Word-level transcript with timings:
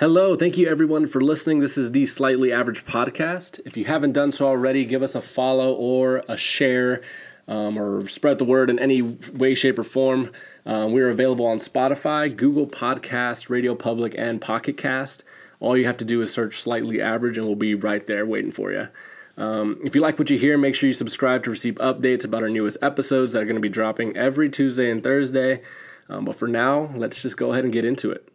Hello, 0.00 0.34
thank 0.34 0.56
you 0.56 0.66
everyone 0.66 1.06
for 1.06 1.20
listening. 1.20 1.60
This 1.60 1.76
is 1.76 1.92
the 1.92 2.06
Slightly 2.06 2.50
Average 2.50 2.86
Podcast. 2.86 3.60
If 3.66 3.76
you 3.76 3.84
haven't 3.84 4.12
done 4.12 4.32
so 4.32 4.46
already, 4.46 4.86
give 4.86 5.02
us 5.02 5.14
a 5.14 5.20
follow 5.20 5.74
or 5.74 6.24
a 6.26 6.38
share 6.38 7.02
um, 7.46 7.78
or 7.78 8.08
spread 8.08 8.38
the 8.38 8.46
word 8.46 8.70
in 8.70 8.78
any 8.78 9.02
way, 9.02 9.54
shape, 9.54 9.78
or 9.78 9.84
form. 9.84 10.32
Um, 10.64 10.92
we're 10.92 11.10
available 11.10 11.44
on 11.44 11.58
Spotify, 11.58 12.34
Google 12.34 12.66
Podcast, 12.66 13.50
Radio 13.50 13.74
Public, 13.74 14.14
and 14.16 14.40
Pocket 14.40 14.78
Cast. 14.78 15.22
All 15.60 15.76
you 15.76 15.84
have 15.84 15.98
to 15.98 16.06
do 16.06 16.22
is 16.22 16.32
search 16.32 16.62
Slightly 16.62 17.02
Average 17.02 17.36
and 17.36 17.46
we'll 17.46 17.54
be 17.54 17.74
right 17.74 18.06
there 18.06 18.24
waiting 18.24 18.52
for 18.52 18.72
you. 18.72 18.88
Um, 19.36 19.80
if 19.84 19.94
you 19.94 20.00
like 20.00 20.18
what 20.18 20.30
you 20.30 20.38
hear, 20.38 20.56
make 20.56 20.76
sure 20.76 20.86
you 20.86 20.94
subscribe 20.94 21.44
to 21.44 21.50
receive 21.50 21.74
updates 21.74 22.24
about 22.24 22.42
our 22.42 22.48
newest 22.48 22.78
episodes 22.80 23.34
that 23.34 23.42
are 23.42 23.44
going 23.44 23.54
to 23.54 23.60
be 23.60 23.68
dropping 23.68 24.16
every 24.16 24.48
Tuesday 24.48 24.90
and 24.90 25.02
Thursday. 25.02 25.60
Um, 26.08 26.24
but 26.24 26.36
for 26.36 26.48
now, 26.48 26.90
let's 26.94 27.20
just 27.20 27.36
go 27.36 27.52
ahead 27.52 27.64
and 27.64 27.72
get 27.72 27.84
into 27.84 28.10
it. 28.10 28.29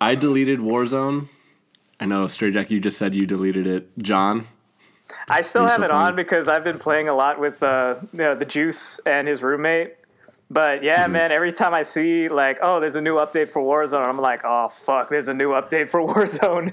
I 0.00 0.14
deleted 0.14 0.60
Warzone. 0.60 1.28
I 1.98 2.06
know, 2.06 2.26
Stray 2.26 2.50
Jack, 2.50 2.70
you 2.70 2.80
just 2.80 2.96
said 2.96 3.14
you 3.14 3.26
deleted 3.26 3.66
it. 3.66 3.90
John? 3.98 4.46
I 5.28 5.42
still 5.42 5.64
have 5.64 5.72
still 5.74 5.84
it 5.84 5.90
on 5.90 6.16
because 6.16 6.48
I've 6.48 6.64
been 6.64 6.78
playing 6.78 7.08
a 7.08 7.14
lot 7.14 7.38
with 7.38 7.62
uh, 7.62 7.96
you 8.12 8.18
know, 8.18 8.34
the 8.34 8.44
Juice 8.46 8.98
and 9.04 9.26
his 9.28 9.42
roommate. 9.42 9.94
But 10.52 10.82
yeah, 10.82 11.04
Mm-hmm. 11.04 11.12
man, 11.12 11.32
every 11.32 11.52
time 11.52 11.74
I 11.74 11.82
see 11.82 12.28
like, 12.28 12.58
oh, 12.62 12.80
there's 12.80 12.96
a 12.96 13.00
new 13.00 13.16
update 13.16 13.48
for 13.50 13.60
Warzone, 13.62 14.06
I'm 14.06 14.18
like, 14.18 14.40
oh 14.44 14.68
fuck, 14.68 15.08
there's 15.10 15.28
a 15.28 15.34
new 15.34 15.50
update 15.50 15.90
for 15.90 16.00
Warzone. 16.06 16.72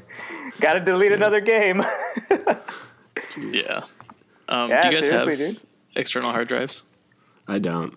Got 0.61 0.73
to 0.73 0.79
delete 0.79 1.11
another 1.11 1.41
game. 1.41 1.83
Yeah. 3.37 3.83
Um, 4.49 4.69
Yeah, 4.69 4.89
do 4.89 4.95
you 4.95 5.01
guys 5.01 5.09
have 5.09 5.37
dude. 5.37 5.59
external 5.95 6.31
hard 6.31 6.47
drives? 6.47 6.83
I 7.47 7.59
don't. 7.59 7.93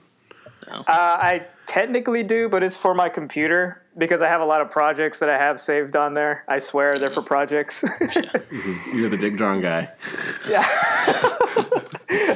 Uh, 0.68 0.82
I 0.86 1.46
technically 1.74 2.24
do, 2.24 2.48
but 2.48 2.64
it's 2.64 2.76
for 2.76 2.94
my 2.94 3.08
computer 3.08 3.80
because 3.96 4.22
I 4.22 4.26
have 4.28 4.40
a 4.40 4.44
lot 4.44 4.60
of 4.60 4.70
projects 4.72 5.20
that 5.20 5.28
I 5.28 5.38
have 5.38 5.60
saved 5.60 5.94
on 5.94 6.14
there. 6.14 6.44
I 6.48 6.58
swear 6.58 6.98
they're 6.98 7.10
for 7.10 7.22
projects. 7.22 7.84
You're 8.92 9.08
the 9.08 9.16
dick 9.20 9.36
drawing 9.36 9.60
guy. 9.60 9.88
yeah. 10.48 10.64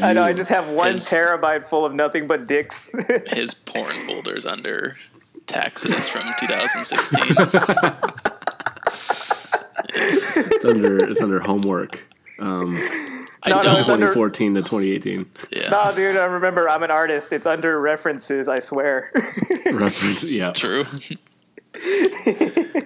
I 0.06 0.12
know. 0.12 0.22
I 0.22 0.32
just 0.32 0.50
have 0.50 0.68
one 0.68 0.92
His- 0.92 1.04
terabyte 1.06 1.66
full 1.66 1.84
of 1.84 1.92
nothing 1.92 2.28
but 2.28 2.46
dicks. 2.46 2.92
His 3.26 3.54
porn 3.54 3.96
folders 4.06 4.46
under 4.46 4.96
taxes 5.46 6.08
from 6.08 6.22
2016. 6.38 7.36
It's 9.96 10.64
under 10.64 11.10
it's 11.10 11.20
under 11.20 11.40
homework. 11.40 12.06
Um, 12.38 12.76
I 13.42 13.50
No, 13.50 13.56
no, 13.56 13.62
don't. 13.62 13.80
it's 13.80 13.88
under- 13.88 14.06
2014 14.14 14.54
to 14.54 14.60
2018. 14.62 15.26
Yeah. 15.74 15.90
no, 15.90 15.96
dude. 15.96 16.16
I 16.16 16.24
remember. 16.26 16.68
I'm 16.68 16.82
an 16.82 16.90
artist. 16.90 17.32
It's 17.32 17.46
under 17.46 17.80
references. 17.80 18.48
I 18.48 18.58
swear. 18.58 19.10
Reference, 19.66 20.24
yeah. 20.24 20.52
True. 20.52 20.84
yeah, 21.84 22.80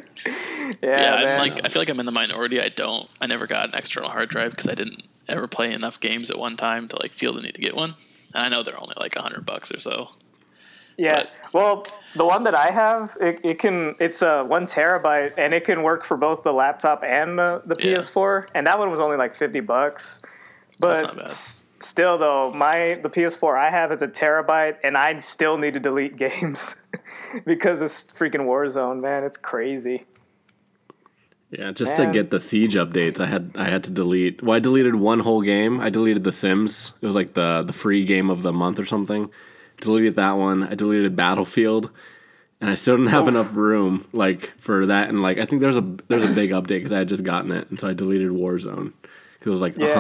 Yeah, 0.83 1.14
I'm 1.27 1.39
like 1.39 1.64
I 1.64 1.69
feel 1.69 1.80
like 1.80 1.89
I'm 1.89 2.00
in 2.00 2.06
the 2.06 2.12
minority. 2.12 2.61
I 2.61 2.69
don't. 2.69 3.08
I 3.20 3.27
never 3.27 3.47
got 3.47 3.69
an 3.69 3.75
external 3.75 4.11
hard 4.11 4.28
drive 4.28 4.50
because 4.53 4.69
I 4.69 4.75
didn't 4.75 5.03
ever 5.28 5.47
play 5.47 5.72
enough 5.72 6.00
games 6.00 6.30
at 6.30 6.39
one 6.39 6.56
time 6.56 6.89
to 6.89 6.97
like 7.00 7.12
feel 7.12 7.34
the 7.34 7.42
need 7.42 7.55
to 7.55 7.61
get 7.61 7.77
one. 7.77 7.95
And 8.34 8.47
I 8.47 8.48
know 8.48 8.62
they're 8.62 8.80
only 8.80 8.95
like 8.98 9.17
a 9.17 9.23
hundred 9.23 9.45
bucks 9.47 9.73
or 9.73 9.80
so. 9.80 10.11
Yeah. 10.97 11.17
But- 11.17 11.30
Well, 11.55 11.86
the 12.17 12.25
one 12.25 12.45
that 12.45 12.55
I 12.55 12.70
have, 12.70 13.17
it, 13.20 13.41
it 13.45 13.58
can 13.58 13.95
it's 14.00 14.23
a 14.23 14.42
one 14.45 14.67
terabyte 14.67 15.34
and 15.36 15.55
it 15.55 15.64
can 15.64 15.83
work 15.83 16.05
for 16.05 16.17
both 16.17 16.42
the 16.42 16.52
laptop 16.52 17.05
and 17.05 17.39
the, 17.39 17.62
the 17.67 17.77
Yeah. 17.78 17.98
PS4. 17.98 18.48
And 18.55 18.67
that 18.67 18.78
one 18.78 18.91
was 18.91 19.00
only 19.00 19.17
like 19.17 19.34
fifty 19.34 19.61
bucks. 19.61 20.20
That's 20.80 21.00
But 21.02 21.06
not 21.06 21.17
bad. 21.17 21.25
s- 21.25 21.67
still, 21.81 22.19
though, 22.19 22.53
my 22.53 22.98
the 23.03 23.11
PS4 23.11 23.59
I 23.59 23.71
have 23.71 23.93
is 23.93 24.03
a 24.03 24.09
terabyte, 24.09 24.79
and 24.83 24.97
I 24.97 25.17
still 25.19 25.59
need 25.59 25.75
to 25.75 25.81
delete 25.81 26.17
games 26.27 26.83
because 27.45 27.83
it's 27.83 28.12
freaking 28.12 28.47
Warzone, 28.47 29.01
man. 29.01 29.25
It's 29.25 29.39
crazy. 29.39 30.07
Yeah, 31.51 31.73
just 31.73 31.97
Man. 31.98 32.09
to 32.09 32.12
get 32.12 32.31
the 32.31 32.41
siege 32.41 32.75
updates, 32.75 33.20
I 33.20 33.27
had 33.27 33.53
I 33.57 33.70
had 33.70 33.85
to 33.85 33.91
delete. 33.91 34.43
Well, 34.43 34.55
I 34.55 34.59
deleted 34.59 34.95
one 34.95 35.20
whole 35.20 35.41
game. 35.41 35.81
I 35.81 35.89
deleted 35.89 36.23
The 36.25 36.33
Sims. 36.33 36.92
It 37.01 37.07
was 37.07 37.17
like 37.17 37.33
the 37.33 37.63
the 37.67 37.73
free 37.73 38.05
game 38.05 38.29
of 38.29 38.42
the 38.42 38.52
month 38.52 38.79
or 38.79 38.85
something. 38.85 39.31
Deleted 39.81 40.17
that 40.17 40.33
one. 40.33 40.64
I 40.64 40.75
deleted 40.75 41.17
Battlefield, 41.17 41.89
and 42.61 42.69
I 42.69 42.75
still 42.75 42.97
didn't 42.97 43.13
have 43.13 43.23
Oof. 43.23 43.29
enough 43.29 43.57
room 43.57 44.07
like 44.13 44.52
for 44.61 44.85
that. 44.86 45.08
And 45.08 45.23
like 45.23 45.39
I 45.39 45.47
think 45.47 45.63
there's 45.63 45.79
a 45.79 45.97
there's 46.08 46.29
a 46.29 46.35
big 46.35 46.51
update 46.51 46.69
because 46.81 46.92
I 46.92 46.98
had 46.98 47.08
just 47.08 47.25
gotten 47.25 47.51
it, 47.52 47.70
and 47.70 47.81
so 47.81 47.89
I 47.89 47.95
deleted 47.95 48.29
Warzone 48.31 48.92
because 49.33 49.47
it 49.47 49.51
was 49.51 49.63
like 49.63 49.79
Yeah. 49.79 49.95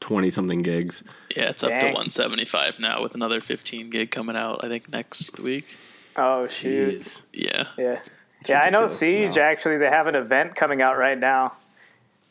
120 0.00 0.30
something 0.30 0.62
gigs. 0.62 1.02
Yeah, 1.36 1.50
it's 1.50 1.62
up 1.62 1.70
to 1.70 1.86
175 1.86 2.78
now 2.80 3.02
with 3.02 3.14
another 3.14 3.40
15 3.40 3.90
gig 3.90 4.10
coming 4.10 4.36
out. 4.36 4.64
I 4.64 4.68
think 4.68 4.88
next 4.90 5.38
week. 5.40 5.76
Oh 6.16 6.46
shoot. 6.46 6.94
Jeez. 6.94 7.22
Yeah. 7.32 7.66
Yeah. 7.76 8.00
Yeah, 8.48 8.60
I 8.60 8.70
know 8.70 8.86
Siege 8.86 9.36
now. 9.36 9.42
actually 9.42 9.78
they 9.78 9.88
have 9.88 10.06
an 10.06 10.14
event 10.14 10.54
coming 10.54 10.80
out 10.80 10.96
right 10.96 11.18
now. 11.18 11.54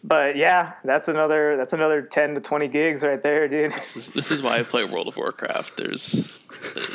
But 0.07 0.37
yeah, 0.37 0.73
that's 0.85 1.09
another 1.09 1.57
that's 1.57 1.73
another 1.73 2.01
10 2.01 2.35
to 2.35 2.41
20 2.41 2.67
gigs 2.69 3.03
right 3.03 3.21
there, 3.21 3.49
dude. 3.49 3.71
This 3.73 3.97
is, 3.97 4.11
this 4.11 4.31
is 4.31 4.41
why 4.41 4.57
I 4.57 4.63
play 4.63 4.85
World 4.85 5.09
of 5.09 5.17
Warcraft. 5.17 5.75
There's 5.75 6.37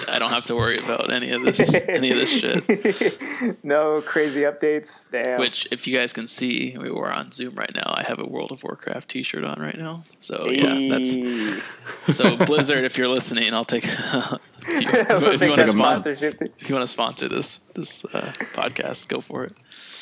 I 0.09 0.19
don't 0.19 0.31
have 0.31 0.47
to 0.47 0.57
worry 0.57 0.79
about 0.79 1.13
any 1.13 1.31
of 1.31 1.43
this 1.43 1.75
any 1.89 2.11
of 2.11 2.17
this 2.17 2.31
shit. 2.31 3.19
no 3.65 4.01
crazy 4.01 4.43
updates. 4.43 5.11
Damn. 5.11 5.39
Which, 5.39 5.69
if 5.71 5.87
you 5.87 5.97
guys 5.97 6.15
can 6.15 6.27
see, 6.27 6.75
we 6.81 6.91
were 6.91 7.13
on 7.13 7.33
Zoom 7.33 7.55
right 7.55 7.75
now. 7.75 7.93
I 7.95 8.03
have 8.05 8.19
a 8.19 8.25
World 8.25 8.51
of 8.51 8.65
Warcraft 8.65 9.11
T-shirt 9.11 9.45
on 9.45 9.61
right 9.61 9.77
now. 9.77 10.05
So 10.21 10.49
yeah, 10.49 10.89
that's 10.89 12.17
so 12.17 12.37
Blizzard. 12.39 12.85
If 12.85 12.97
you're 12.97 13.09
listening, 13.09 13.53
I'll 13.53 13.67
take. 13.67 13.85
if 13.87 13.91
you, 13.91 14.41
if 14.69 15.41
you 15.43 15.49
want 15.49 15.57
to 15.57 15.65
sponsor, 15.67 16.17
sponsorship. 16.17 16.53
if 16.59 16.69
you 16.71 16.75
want 16.75 16.85
to 16.85 16.93
sponsor 16.93 17.29
this 17.29 17.59
this 17.75 18.07
uh, 18.07 18.33
podcast, 18.55 19.09
go 19.09 19.21
for 19.21 19.45
it. 19.45 19.53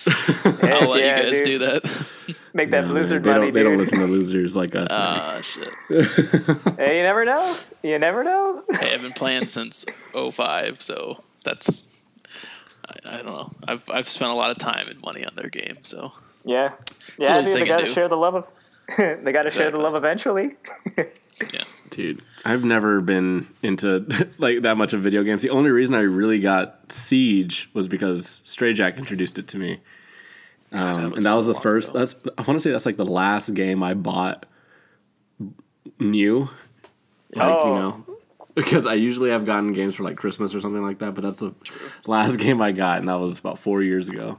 Heck 0.05 0.65
I'll 0.83 0.89
let 0.91 1.01
yeah, 1.05 1.17
you 1.19 1.23
guys 1.31 1.39
dude. 1.43 1.45
do 1.45 1.59
that. 1.61 2.37
Make 2.55 2.71
that 2.71 2.85
Yeah, 2.85 2.91
Blizzard 2.91 3.23
they 3.25 3.31
money, 3.31 3.45
don't, 3.47 3.55
they 3.55 3.63
don't 3.63 3.77
listen 3.79 3.99
to 3.99 4.07
losers 4.07 4.55
like 4.57 4.75
us. 4.75 4.89
Ah, 4.91 5.41
shit. 5.43 5.75
Hey, 6.79 6.99
you 6.99 7.03
never 7.03 7.25
know. 7.25 7.57
You 7.83 7.99
never 7.99 8.25
know. 8.25 8.63
Hey, 8.81 8.95
I've 8.95 9.03
been 9.03 9.13
playing 9.13 9.49
since 9.49 9.85
05, 10.15 10.81
so 10.81 11.23
that's. 11.45 11.85
I, 12.89 13.15
I 13.15 13.17
don't 13.19 13.27
know. 13.27 13.51
I've 13.69 13.85
I've 13.91 14.09
spent 14.09 14.31
a 14.31 14.35
lot 14.35 14.51
of 14.51 14.59
time 14.59 14.89
and 14.89 15.01
money 15.03 15.25
on 15.25 15.35
their 15.37 15.49
game, 15.51 15.79
so 15.83 16.13
Yeah. 16.45 16.73
the 17.19 17.25
Yeah, 17.25 17.39
least 17.39 17.53
dude, 17.53 17.55
they 17.57 17.61
they 17.61 17.67
gotta 17.67 17.87
do. 17.87 17.93
share 17.93 18.09
the 18.09 18.17
love 18.17 18.35
of 18.35 18.49
they 19.23 19.33
gotta 19.33 19.51
share 19.51 19.71
the 19.71 19.79
love 19.79 19.95
eventually. 19.95 20.57
yeah. 20.99 21.65
Dude, 21.91 22.23
I've 22.45 22.65
never 22.65 23.01
been 23.01 23.47
into 23.63 24.07
like 24.39 24.63
that 24.63 24.77
much 24.77 24.93
of 24.93 25.03
video 25.03 25.23
games. 25.23 25.43
The 25.43 25.51
only 25.51 25.71
reason 25.71 25.95
I 25.95 26.03
really 26.03 26.41
got 26.41 26.93
Siege 26.93 27.69
was 27.75 27.89
because 27.89 28.41
Stray 28.45 28.73
Jack 28.73 28.97
introduced 28.99 29.39
it 29.39 29.49
to 29.49 29.59
me, 29.59 29.81
um, 30.73 30.89
was 30.89 30.97
and 30.99 31.15
that 31.17 31.23
so 31.23 31.37
was 31.37 31.47
the 31.47 31.55
first. 31.55 31.91
ago. 31.91 31.99
That's 31.99 32.17
I 32.39 32.43
want 32.43 32.57
to 32.57 32.61
say 32.61 32.71
that's 32.71 32.87
like 32.87 32.97
the 32.97 33.05
last 33.05 33.55
game 33.55 33.83
I 33.83 33.95
bought 33.95 34.47
new. 35.99 36.49
Like 37.35 37.49
Oh. 37.49 37.67
you 37.69 37.75
know, 37.81 38.05
because 38.55 38.87
I 38.87 38.95
usually 38.95 39.31
have 39.31 39.47
gotten 39.47 39.73
games 39.73 39.95
for 39.95 40.03
like 40.05 40.17
Christmas 40.17 40.55
or 40.55 40.61
something 40.61 40.83
like 40.83 40.99
that, 40.99 41.15
but 41.15 41.23
that's 41.23 41.41
the 41.41 41.55
last 42.07 42.37
game 42.39 42.61
I 42.61 42.73
got, 42.73 42.99
and 42.99 43.09
that 43.09 43.19
was 43.19 43.39
about 43.39 43.59
four 43.59 43.83
years 43.83 44.09
ago. 44.09 44.39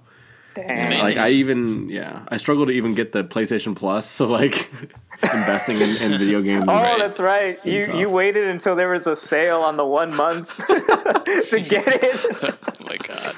Damn. 0.55 0.99
Like 0.99 1.17
I 1.17 1.29
even 1.29 1.89
yeah, 1.89 2.25
I 2.27 2.37
struggle 2.37 2.65
to 2.65 2.71
even 2.73 2.93
get 2.93 3.11
the 3.13 3.23
PlayStation 3.23 3.75
Plus. 3.75 4.05
So 4.09 4.25
like 4.25 4.69
investing 5.23 5.77
in, 5.77 6.11
in 6.11 6.17
video 6.19 6.41
games. 6.49 6.65
Oh, 6.67 6.73
Right. 6.73 6.97
that's 6.99 7.19
right. 7.19 7.65
You 7.65 7.85
tough. 7.85 7.95
you 7.95 8.09
waited 8.09 8.47
until 8.47 8.75
there 8.75 8.89
was 8.89 9.07
a 9.07 9.15
sale 9.15 9.59
on 9.61 9.77
the 9.77 9.85
one 9.85 10.13
month 10.15 10.55
to 10.67 11.65
get 11.67 11.87
it. 11.87 12.25
Oh 12.43 12.83
my 12.85 12.97
god. 12.97 13.35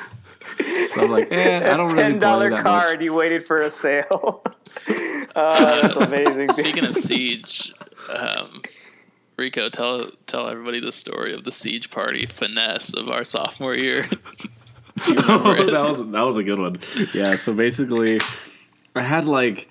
So 0.92 1.02
I'm 1.04 1.12
like, 1.12 1.32
eh, 1.32 1.58
I 1.58 1.78
don't 1.78 1.86
really 1.88 1.96
Ten 2.02 2.12
play 2.14 2.20
dollar 2.20 2.50
that 2.50 2.56
much. 2.58 2.64
card. 2.64 3.02
You 3.02 3.14
waited 3.14 3.44
for 3.44 3.60
a 3.62 3.70
sale. 3.70 4.44
oh, 5.36 5.82
that's 5.82 5.96
amazing. 5.96 6.52
Speaking 6.52 6.86
of 6.86 6.96
Siege, 6.96 7.74
um, 8.10 8.62
Rico, 9.38 9.70
tell 9.70 10.10
tell 10.28 10.48
everybody 10.50 10.80
the 10.80 10.92
story 10.92 11.34
of 11.34 11.44
the 11.44 11.52
Siege 11.52 11.90
party 11.90 12.26
finesse 12.26 12.94
of 12.94 13.10
our 13.10 13.24
sophomore 13.24 13.76
year. 13.76 14.06
Do 15.02 15.14
you 15.14 15.20
remember 15.20 15.56
it? 15.56 15.72
that 15.72 15.88
was 15.88 15.98
that 16.12 16.22
was 16.22 16.38
a 16.38 16.44
good 16.44 16.60
one. 16.60 16.80
Yeah. 17.14 17.32
So 17.36 17.54
basically, 17.54 18.20
I 18.96 19.02
had 19.02 19.26
like, 19.26 19.70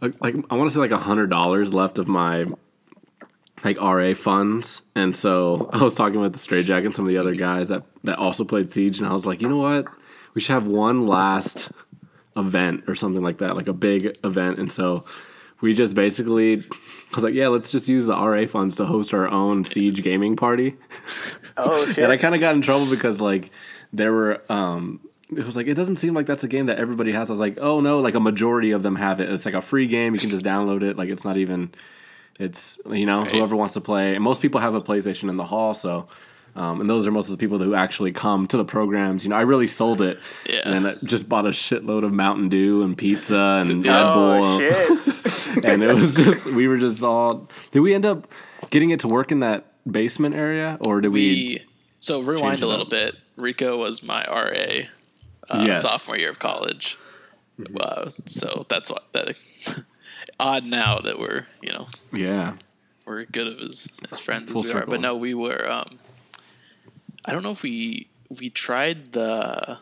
like, 0.00 0.20
like 0.20 0.34
I 0.50 0.56
want 0.56 0.70
to 0.70 0.74
say 0.74 0.80
like 0.80 0.90
a 0.90 0.98
hundred 0.98 1.30
dollars 1.30 1.74
left 1.74 1.98
of 1.98 2.08
my 2.08 2.46
like 3.64 3.80
RA 3.80 4.14
funds, 4.14 4.82
and 4.94 5.14
so 5.14 5.70
I 5.72 5.82
was 5.82 5.94
talking 5.94 6.20
with 6.20 6.32
the 6.32 6.38
Stray 6.38 6.62
Jack 6.62 6.84
and 6.84 6.96
some 6.96 7.04
of 7.04 7.10
the 7.10 7.18
other 7.18 7.34
guys 7.34 7.68
that 7.68 7.82
that 8.04 8.18
also 8.18 8.44
played 8.44 8.70
Siege, 8.70 8.98
and 8.98 9.06
I 9.06 9.12
was 9.12 9.26
like, 9.26 9.42
you 9.42 9.48
know 9.48 9.58
what, 9.58 9.86
we 10.34 10.40
should 10.40 10.54
have 10.54 10.66
one 10.66 11.06
last 11.06 11.70
event 12.36 12.84
or 12.88 12.94
something 12.94 13.22
like 13.22 13.38
that, 13.38 13.56
like 13.56 13.68
a 13.68 13.74
big 13.74 14.16
event, 14.24 14.58
and 14.58 14.70
so. 14.70 15.04
We 15.60 15.74
just 15.74 15.94
basically, 15.94 16.58
I 16.58 17.14
was 17.14 17.22
like, 17.22 17.34
yeah, 17.34 17.46
let's 17.46 17.70
just 17.70 17.88
use 17.88 18.06
the 18.06 18.16
RA 18.16 18.46
funds 18.46 18.74
to 18.78 18.84
host 18.84 19.14
our 19.14 19.28
own 19.28 19.64
Siege 19.64 20.02
gaming 20.02 20.34
party. 20.34 20.74
Oh 21.56 21.86
shit. 21.86 21.98
And 22.02 22.10
I 22.10 22.16
kind 22.16 22.34
of 22.34 22.40
got 22.40 22.56
in 22.56 22.62
trouble 22.62 22.86
because 22.86 23.20
like 23.20 23.52
there 23.92 24.12
were 24.12 24.42
um 24.50 25.00
it 25.36 25.44
was 25.46 25.56
like 25.56 25.66
it 25.66 25.74
doesn't 25.74 25.96
seem 25.96 26.12
like 26.14 26.26
that's 26.26 26.44
a 26.44 26.48
game 26.48 26.66
that 26.66 26.78
everybody 26.78 27.12
has. 27.12 27.30
I 27.30 27.32
was 27.32 27.40
like, 27.40 27.58
oh 27.60 27.80
no, 27.80 28.00
like 28.00 28.14
a 28.14 28.20
majority 28.20 28.70
of 28.72 28.82
them 28.82 28.96
have 28.96 29.20
it. 29.20 29.28
It's 29.30 29.44
like 29.46 29.54
a 29.54 29.62
free 29.62 29.86
game. 29.86 30.14
You 30.14 30.20
can 30.20 30.30
just 30.30 30.44
download 30.44 30.82
it. 30.82 30.96
Like 30.96 31.08
it's 31.08 31.24
not 31.24 31.36
even. 31.36 31.72
It's 32.38 32.78
you 32.90 33.02
know 33.06 33.22
Right. 33.22 33.30
whoever 33.32 33.54
wants 33.56 33.74
to 33.74 33.80
play. 33.80 34.14
And 34.14 34.22
most 34.24 34.42
people 34.42 34.60
have 34.60 34.74
a 34.74 34.80
PlayStation 34.80 35.28
in 35.28 35.36
the 35.36 35.44
hall, 35.44 35.74
so 35.74 36.08
Um, 36.54 36.82
and 36.82 36.90
those 36.90 37.06
are 37.06 37.10
most 37.10 37.26
of 37.26 37.30
the 37.30 37.38
people 37.38 37.58
who 37.58 37.74
actually 37.74 38.12
come 38.12 38.46
to 38.48 38.58
the 38.58 38.64
programs. 38.64 39.24
You 39.24 39.30
know, 39.30 39.36
I 39.36 39.40
really 39.40 39.66
sold 39.66 40.02
it, 40.02 40.18
Yeah. 40.46 40.60
and 40.66 40.74
then 40.74 40.86
I 40.86 41.06
just 41.06 41.26
bought 41.26 41.46
a 41.46 41.50
shitload 41.50 42.04
of 42.04 42.12
Mountain 42.12 42.50
Dew 42.50 42.82
and 42.82 42.96
pizza 42.96 43.64
and 43.66 43.86
Red 43.86 44.06
Oh 44.12 44.30
Bull, 44.30 44.58
shit! 44.58 45.64
and 45.64 45.82
it 45.82 45.94
was 45.94 46.14
just 46.14 46.46
we 46.46 46.68
were 46.68 46.76
just 46.76 47.02
all. 47.02 47.48
Did 47.70 47.80
we 47.80 47.94
end 47.94 48.04
up 48.04 48.28
getting 48.68 48.90
it 48.90 49.00
to 49.00 49.08
work 49.08 49.32
in 49.32 49.40
that 49.40 49.64
basement 49.90 50.34
area, 50.34 50.76
or 50.86 51.00
did 51.00 51.12
we? 51.14 51.20
We 51.20 51.60
so 52.00 52.20
rewind 52.20 52.60
a 52.62 52.66
little 52.66 52.84
bit. 52.86 53.14
Rico 53.36 53.78
was 53.78 54.02
my 54.02 54.24
RA 54.28 54.86
uh, 55.48 55.64
Yes. 55.66 55.82
sophomore 55.82 56.18
year 56.18 56.30
of 56.30 56.38
college. 56.38 56.98
Uh, 57.78 58.10
so 58.26 58.66
that's 58.68 58.90
what 58.90 59.12
that 59.12 59.38
odd 60.40 60.64
now 60.64 60.98
that 60.98 61.18
we're 61.18 61.46
you 61.60 61.72
know 61.72 61.86
yeah, 62.12 62.54
we're 63.04 63.24
good 63.24 63.46
of 63.46 63.60
as, 63.60 63.88
as 64.10 64.18
friends 64.18 64.50
Full 64.50 64.64
as 64.64 64.72
we 64.72 64.80
are. 64.80 64.86
But 64.86 65.00
no, 65.00 65.14
we 65.14 65.34
were. 65.34 65.70
Um, 65.70 65.98
I 67.24 67.32
don't 67.32 67.42
know 67.42 67.50
if 67.50 67.62
we 67.62 68.08
we 68.40 68.50
tried 68.50 69.12
the, 69.12 69.78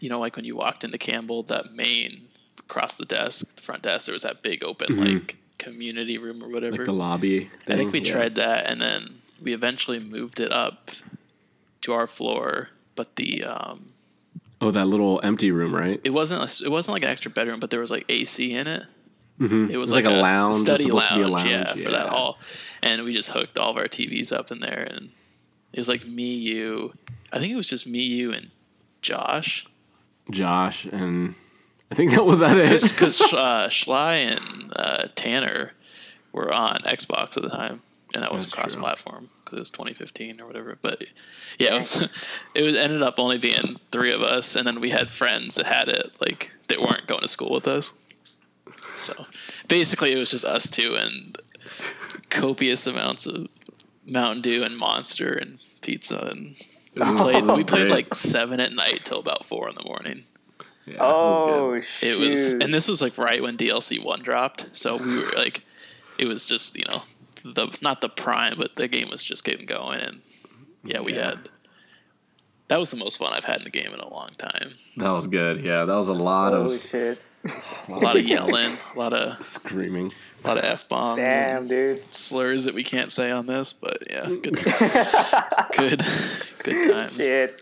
you 0.00 0.08
know, 0.08 0.18
like 0.20 0.36
when 0.36 0.44
you 0.44 0.56
walked 0.56 0.84
into 0.84 0.98
Campbell, 0.98 1.42
that 1.44 1.72
main 1.72 2.28
across 2.58 2.96
the 2.96 3.04
desk, 3.04 3.56
the 3.56 3.62
front 3.62 3.82
desk, 3.82 4.06
there 4.06 4.12
was 4.12 4.22
that 4.22 4.42
big 4.42 4.62
open 4.64 4.96
like 5.04 5.36
community 5.58 6.18
room 6.18 6.42
or 6.42 6.48
whatever. 6.48 6.72
Mm-hmm. 6.72 6.80
like 6.80 6.86
the 6.86 6.92
lobby. 6.92 7.50
I 7.68 7.76
think 7.76 7.92
we 7.92 8.00
yeah. 8.00 8.12
tried 8.12 8.34
that, 8.36 8.66
and 8.66 8.80
then 8.80 9.20
we 9.40 9.54
eventually 9.54 9.98
moved 9.98 10.40
it 10.40 10.52
up 10.52 10.90
to 11.82 11.92
our 11.92 12.06
floor. 12.06 12.70
But 12.94 13.16
the 13.16 13.44
um, 13.44 13.92
Oh, 14.62 14.70
that 14.70 14.86
little 14.86 15.20
empty 15.22 15.50
room, 15.50 15.74
right? 15.74 16.00
it 16.04 16.10
wasn't 16.10 16.42
a, 16.42 16.64
it 16.64 16.70
wasn't 16.70 16.94
like 16.94 17.02
an 17.02 17.08
extra 17.08 17.30
bedroom, 17.30 17.60
but 17.60 17.70
there 17.70 17.80
was 17.80 17.90
like 17.90 18.04
AC 18.08 18.54
in 18.54 18.66
it. 18.66 18.84
Mm-hmm. 19.38 19.70
It 19.70 19.78
was, 19.78 19.90
like, 19.90 20.04
like, 20.04 20.14
a 20.14 20.20
a, 20.20 20.20
lounge. 20.20 20.54
Study 20.56 20.84
lounge, 20.84 21.30
lounge, 21.30 21.48
yeah, 21.48 21.74
for 21.74 21.90
that 21.90 22.10
hall. 22.10 22.38
And 22.82 23.04
we 23.04 23.14
just 23.14 23.30
hooked 23.30 23.56
all 23.56 23.70
of 23.70 23.78
our 23.78 23.84
TVs 23.84 24.36
up 24.36 24.50
in 24.50 24.60
there, 24.60 24.86
and 24.90 25.12
it 25.72 25.80
was 25.80 25.88
like 25.88 26.06
me, 26.06 26.34
you. 26.34 26.92
I 27.32 27.38
think 27.38 27.50
it 27.50 27.56
was 27.56 27.68
just 27.68 27.86
me, 27.86 28.02
you, 28.02 28.32
and 28.34 28.50
Josh, 29.00 29.66
Josh 30.30 30.84
and 30.84 31.34
I 31.90 31.94
think 31.94 32.10
that 32.14 32.24
was 32.26 32.40
that 32.40 32.56
it. 32.56 32.82
because 32.82 33.20
uh, 33.32 33.68
Schley 33.68 34.24
and 34.24 34.72
uh, 34.76 35.08
Tanner 35.14 35.72
were 36.32 36.52
on 36.54 36.80
Xbox 36.80 37.36
at 37.36 37.42
the 37.42 37.48
time, 37.48 37.82
and 38.14 38.22
that 38.22 38.32
was 38.32 38.44
That's 38.44 38.52
a 38.52 38.56
cross 38.56 38.74
platform 38.74 39.28
because 39.36 39.56
it 39.56 39.60
was 39.60 39.70
2015 39.70 40.40
or 40.40 40.46
whatever. 40.46 40.78
But 40.80 41.04
yeah, 41.58 41.74
it 41.74 41.78
was. 41.78 42.08
It 42.54 42.62
was 42.62 42.74
ended 42.74 43.02
up 43.02 43.18
only 43.18 43.38
being 43.38 43.76
three 43.92 44.12
of 44.12 44.22
us, 44.22 44.56
and 44.56 44.66
then 44.66 44.80
we 44.80 44.90
had 44.90 45.10
friends 45.10 45.54
that 45.54 45.66
had 45.66 45.88
it, 45.88 46.16
like 46.20 46.52
that 46.68 46.80
weren't 46.80 47.06
going 47.06 47.20
to 47.20 47.28
school 47.28 47.52
with 47.52 47.68
us. 47.68 47.94
So 49.02 49.26
basically, 49.68 50.12
it 50.12 50.18
was 50.18 50.30
just 50.30 50.44
us 50.44 50.68
two 50.68 50.96
and 50.96 51.38
copious 52.28 52.86
amounts 52.86 53.26
of 53.26 53.48
Mountain 54.04 54.42
Dew 54.42 54.64
and 54.64 54.76
Monster 54.76 55.32
and 55.32 55.58
pizza, 55.80 56.18
and 56.18 56.56
we 56.96 57.16
played. 57.16 57.44
we 57.44 57.64
played 57.64 57.86
Great. 57.86 57.90
like 57.90 58.14
seven 58.14 58.58
at 58.58 58.72
night 58.72 59.04
till 59.04 59.20
about 59.20 59.44
four 59.44 59.68
in 59.68 59.74
the 59.76 59.84
morning. 59.86 60.24
Yeah, 60.86 60.94
it 60.94 60.98
was 60.98 61.38
good. 61.38 62.08
Oh! 62.08 62.08
It 62.08 62.18
was, 62.18 62.52
and 62.52 62.74
this 62.74 62.88
was 62.88 63.00
like 63.00 63.16
right 63.16 63.40
when 63.40 63.56
DLC 63.56 64.02
one 64.02 64.22
dropped, 64.22 64.66
so 64.72 64.96
we 64.96 65.18
were 65.18 65.30
like, 65.36 65.62
it 66.18 66.26
was 66.26 66.46
just 66.46 66.76
you 66.76 66.84
know 66.90 67.02
the 67.44 67.76
not 67.82 68.00
the 68.00 68.08
prime, 68.08 68.54
but 68.58 68.76
the 68.76 68.88
game 68.88 69.08
was 69.10 69.22
just 69.24 69.44
getting 69.44 69.66
going, 69.66 70.00
and 70.00 70.20
yeah, 70.84 71.00
we 71.00 71.14
Yeah. 71.14 71.30
had. 71.30 71.48
That 72.68 72.78
was 72.78 72.90
the 72.92 72.96
most 72.96 73.18
fun 73.18 73.32
I've 73.32 73.44
had 73.44 73.60
in 73.62 73.66
a 73.66 73.70
game 73.70 73.92
in 73.92 73.98
a 73.98 74.08
long 74.08 74.28
time. 74.38 74.70
That 74.96 75.10
was 75.10 75.26
good. 75.26 75.64
Yeah, 75.64 75.84
that 75.86 75.94
was 75.96 76.06
a 76.08 76.12
lot 76.12 76.52
Holy 76.52 76.76
of 76.76 76.82
shit! 76.82 77.20
A 77.88 77.92
lot 77.92 78.16
of 78.16 78.22
yelling, 78.28 78.76
a 78.94 78.98
lot 78.98 79.12
of 79.12 79.44
screaming. 79.44 80.12
a 80.44 80.46
lot 80.46 80.56
of 80.56 80.62
f 80.64 80.88
bombs, 80.88 81.18
Damn, 81.18 81.66
dude. 81.66 82.14
slurs 82.14 82.64
that 82.66 82.74
we 82.74 82.84
can't 82.84 83.10
say 83.10 83.32
on 83.32 83.46
this, 83.46 83.72
but 83.72 83.98
yeah, 84.08 84.20
mm. 84.26 84.40
good, 84.40 84.54
good, 85.76 86.04
good 86.62 86.92
times. 86.92 87.16
Shit. 87.16 87.60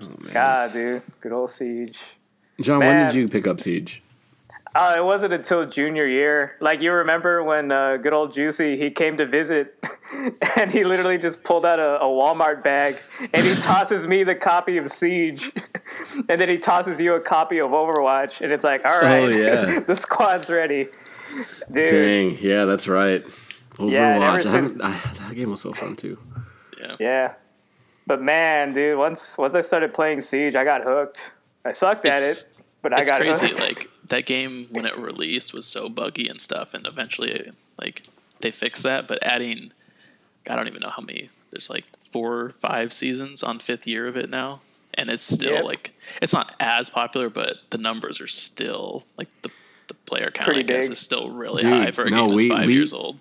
Oh, 0.00 0.06
God, 0.32 0.72
dude. 0.72 1.02
Good 1.20 1.32
old 1.32 1.50
siege. 1.50 2.00
John, 2.60 2.78
when 2.80 3.06
did 3.06 3.14
you 3.14 3.28
pick 3.28 3.46
up 3.46 3.60
Siege? 3.60 4.02
Uh, 4.74 4.94
it 4.96 5.04
wasn't 5.04 5.32
until 5.32 5.64
junior 5.66 6.04
year. 6.06 6.56
Like 6.60 6.82
you 6.82 6.90
remember 6.92 7.44
when 7.44 7.70
uh, 7.70 7.96
good 7.98 8.12
old 8.12 8.32
Juicy 8.32 8.76
he 8.76 8.90
came 8.90 9.16
to 9.18 9.26
visit, 9.26 9.78
and 10.56 10.70
he 10.70 10.82
literally 10.82 11.16
just 11.16 11.44
pulled 11.44 11.64
out 11.64 11.78
a, 11.78 12.00
a 12.00 12.06
Walmart 12.06 12.64
bag 12.64 13.00
and 13.32 13.46
he 13.46 13.54
tosses 13.62 14.06
me 14.08 14.24
the 14.24 14.34
copy 14.34 14.76
of 14.76 14.88
Siege, 14.90 15.52
and 16.28 16.40
then 16.40 16.48
he 16.48 16.58
tosses 16.58 17.00
you 17.00 17.14
a 17.14 17.20
copy 17.20 17.58
of 17.60 17.68
Overwatch, 17.70 18.40
and 18.40 18.50
it's 18.50 18.64
like, 18.64 18.84
all 18.84 19.00
right, 19.00 19.20
Oh, 19.22 19.28
yeah. 19.28 19.78
the 19.80 19.94
squad's 19.94 20.50
ready, 20.50 20.88
dude. 21.70 21.90
Dang, 21.90 22.38
yeah, 22.40 22.64
that's 22.64 22.88
right. 22.88 23.22
Overwatch. 23.74 23.92
Yeah, 23.92 24.18
I 24.18 24.36
haven't- 24.36 24.42
since- 24.68 24.80
I- 24.80 25.00
that 25.20 25.34
game 25.36 25.50
was 25.50 25.60
so 25.60 25.72
fun 25.72 25.94
too. 25.94 26.18
Yeah. 26.80 26.96
Yeah, 26.98 27.32
but 28.08 28.20
man, 28.20 28.72
dude, 28.72 28.98
once 28.98 29.38
once 29.38 29.54
I 29.54 29.60
started 29.60 29.94
playing 29.94 30.20
Siege, 30.20 30.56
I 30.56 30.64
got 30.64 30.82
hooked. 30.82 31.32
I 31.64 31.70
sucked 31.72 32.06
at 32.06 32.14
It's- 32.18 32.42
it, 32.42 32.48
but 32.84 32.92
I 32.92 33.04
got 33.04 33.20
crazy. 33.20 33.48
hooked. 33.48 33.60
Like 33.60 33.90
that 34.10 34.26
game 34.26 34.68
when 34.70 34.84
it 34.86 34.96
released 34.96 35.52
was 35.52 35.66
so 35.66 35.88
buggy 35.88 36.28
and 36.28 36.40
stuff, 36.40 36.72
and 36.74 36.86
eventually 36.86 37.50
like 37.80 38.02
they 38.40 38.52
fixed 38.52 38.84
that. 38.84 39.08
But 39.08 39.18
adding, 39.22 39.72
I 40.48 40.54
don't 40.54 40.68
even 40.68 40.80
know 40.82 40.90
how 40.90 41.02
many. 41.02 41.30
There's 41.50 41.68
like 41.70 41.84
four, 42.12 42.40
or 42.42 42.50
five 42.50 42.92
seasons 42.92 43.42
on 43.42 43.58
fifth 43.58 43.86
year 43.88 44.06
of 44.06 44.16
it 44.16 44.30
now, 44.30 44.60
and 44.94 45.08
it's 45.10 45.24
still 45.24 45.54
Yep. 45.54 45.64
like 45.64 45.94
it's 46.22 46.32
not 46.32 46.54
as 46.60 46.88
popular, 46.90 47.28
but 47.28 47.56
the 47.70 47.78
numbers 47.78 48.20
are 48.20 48.26
still 48.28 49.04
like 49.18 49.28
the 49.42 49.50
the 49.88 49.94
player 49.94 50.30
count. 50.30 50.46
Pretty 50.46 50.60
I 50.60 50.62
guess 50.62 50.86
big. 50.86 50.92
is 50.92 50.98
still 50.98 51.30
really 51.30 51.62
Dude, 51.62 51.72
high 51.84 51.90
for 51.90 52.04
a 52.04 52.10
no, 52.10 52.20
game 52.20 52.28
that's 52.30 52.42
we- 52.44 52.48
five 52.48 52.66
we- 52.66 52.74
years 52.74 52.92
old. 52.92 53.18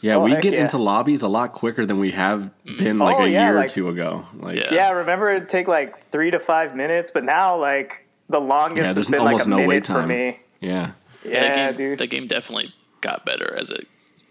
Yeah, 0.00 0.16
Oh, 0.16 0.24
we 0.24 0.34
get 0.34 0.52
yeah. 0.52 0.62
into 0.62 0.78
lobbies 0.78 1.22
a 1.22 1.28
lot 1.28 1.52
quicker 1.52 1.86
than 1.86 2.00
we 2.00 2.10
have 2.10 2.40
mm-hmm. 2.66 2.76
been 2.76 2.98
like 2.98 3.14
Oh, 3.18 3.22
a 3.24 3.28
yeah, 3.28 3.46
year 3.52 3.58
or 3.62 3.68
two 3.68 3.88
ago. 3.88 4.24
Like, 4.34 4.56
Yeah. 4.58 4.74
Yeah, 4.74 4.90
remember 4.90 5.30
it'd 5.30 5.48
take 5.48 5.68
like 5.68 6.00
three 6.02 6.32
to 6.32 6.40
five 6.40 6.74
minutes, 6.74 7.12
but 7.12 7.22
now 7.22 7.56
like 7.56 8.04
the 8.32 8.40
longest 8.40 8.78
Yeah, 8.78 8.84
has 8.86 8.94
there's 8.96 9.10
been 9.10 9.20
like 9.24 9.32
almost 9.34 9.46
a 9.46 9.50
no 9.50 9.56
wait 9.58 9.66
minute 9.68 9.86
for 9.86 9.92
time. 9.92 10.08
me. 10.08 10.40
yeah. 10.60 10.92
Yeah, 11.24 11.40
that 11.40 11.54
game, 11.54 11.76
dude. 11.76 11.98
The 12.00 12.06
game 12.08 12.26
definitely 12.26 12.74
got 13.00 13.24
better 13.24 13.54
as 13.54 13.70
it, 13.70 13.86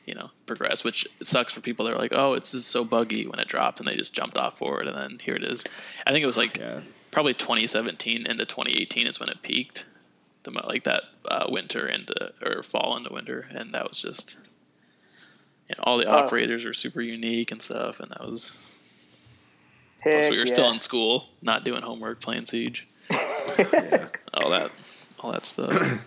you 0.05 0.13
know, 0.13 0.31
progressed. 0.45 0.83
Which 0.83 1.07
sucks 1.23 1.53
for 1.53 1.61
people 1.61 1.85
that 1.85 1.95
are 1.95 1.99
like, 1.99 2.11
"Oh, 2.13 2.33
it's 2.33 2.51
just 2.51 2.67
so 2.69 2.83
buggy" 2.83 3.25
when 3.25 3.39
it 3.39 3.47
dropped, 3.47 3.79
and 3.79 3.87
they 3.87 3.93
just 3.93 4.13
jumped 4.13 4.37
off 4.37 4.57
for 4.57 4.81
it, 4.81 4.87
and 4.89 4.97
then 4.97 5.19
here 5.23 5.35
it 5.35 5.43
is. 5.43 5.63
I 6.05 6.11
think 6.11 6.21
it 6.23 6.25
was 6.27 6.35
like 6.35 6.57
Yeah. 6.57 6.81
probably 7.09 7.33
2017 7.33 8.25
into 8.27 8.45
2018 8.45 9.07
is 9.07 9.21
when 9.21 9.29
it 9.29 9.41
peaked, 9.41 9.85
the 10.43 10.51
like 10.51 10.83
that 10.83 11.03
uh, 11.29 11.45
winter 11.47 11.87
into 11.87 12.33
or 12.43 12.61
fall 12.61 12.97
into 12.97 13.13
winter, 13.13 13.47
and 13.51 13.73
that 13.73 13.87
was 13.87 14.01
just, 14.01 14.35
you 15.69 15.75
know, 15.77 15.83
all 15.85 15.97
the 15.97 16.05
Oh. 16.07 16.11
operators 16.17 16.65
are 16.65 16.73
super 16.73 17.01
unique 17.01 17.51
and 17.51 17.61
stuff, 17.61 17.99
and 18.01 18.11
that 18.11 18.25
was. 18.25 18.67
Heck 19.99 20.13
Plus, 20.13 20.29
we 20.31 20.39
were 20.39 20.47
still 20.47 20.69
in 20.71 20.79
school, 20.79 21.29
not 21.43 21.63
doing 21.63 21.83
homework, 21.83 22.19
playing 22.19 22.47
Siege. 22.47 22.87
All 24.33 24.49
that, 24.51 24.71
all 25.19 25.31
that 25.31 25.45
stuff. 25.45 26.01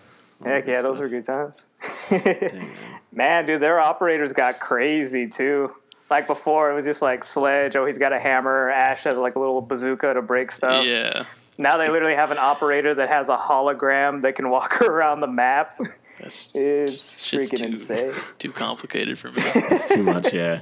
Heck 0.44 0.66
yeah, 0.66 0.82
those 0.82 1.00
were 1.00 1.08
good 1.08 1.24
times. 1.24 1.68
Dang, 2.10 2.22
man. 2.52 2.68
Man, 3.12 3.46
dude, 3.46 3.60
their 3.60 3.78
operators 3.78 4.32
got 4.32 4.58
crazy 4.58 5.28
too. 5.28 5.72
Like 6.10 6.26
before, 6.26 6.68
it 6.70 6.74
was 6.74 6.84
just 6.84 7.00
like 7.00 7.22
Sledge. 7.22 7.76
Oh, 7.76 7.86
he's 7.86 7.96
got 7.98 8.12
a 8.12 8.18
hammer. 8.18 8.68
Ash 8.70 9.04
has 9.04 9.16
like 9.16 9.36
a 9.36 9.38
little 9.38 9.60
bazooka 9.60 10.14
to 10.14 10.20
break 10.22 10.50
stuff. 10.50 10.84
yeah. 10.84 11.24
Now 11.56 11.76
they 11.76 11.88
literally 11.88 12.16
have 12.16 12.32
an 12.32 12.38
operator 12.38 12.92
that 12.96 13.08
has 13.08 13.28
a 13.28 13.36
hologram 13.36 14.22
that 14.22 14.34
can 14.34 14.50
walk 14.50 14.80
around 14.82 15.20
the 15.20 15.28
map. 15.28 15.78
That's 16.18 16.50
It's 16.56 17.30
freaking 17.32 17.58
too- 17.58 17.64
insane. 17.66 18.12
too 18.40 18.50
complicated 18.50 19.16
for 19.18 19.28
me. 19.28 19.40
It's 19.54 19.88
too 19.88 20.02
much, 20.02 20.32
yeah. 20.32 20.60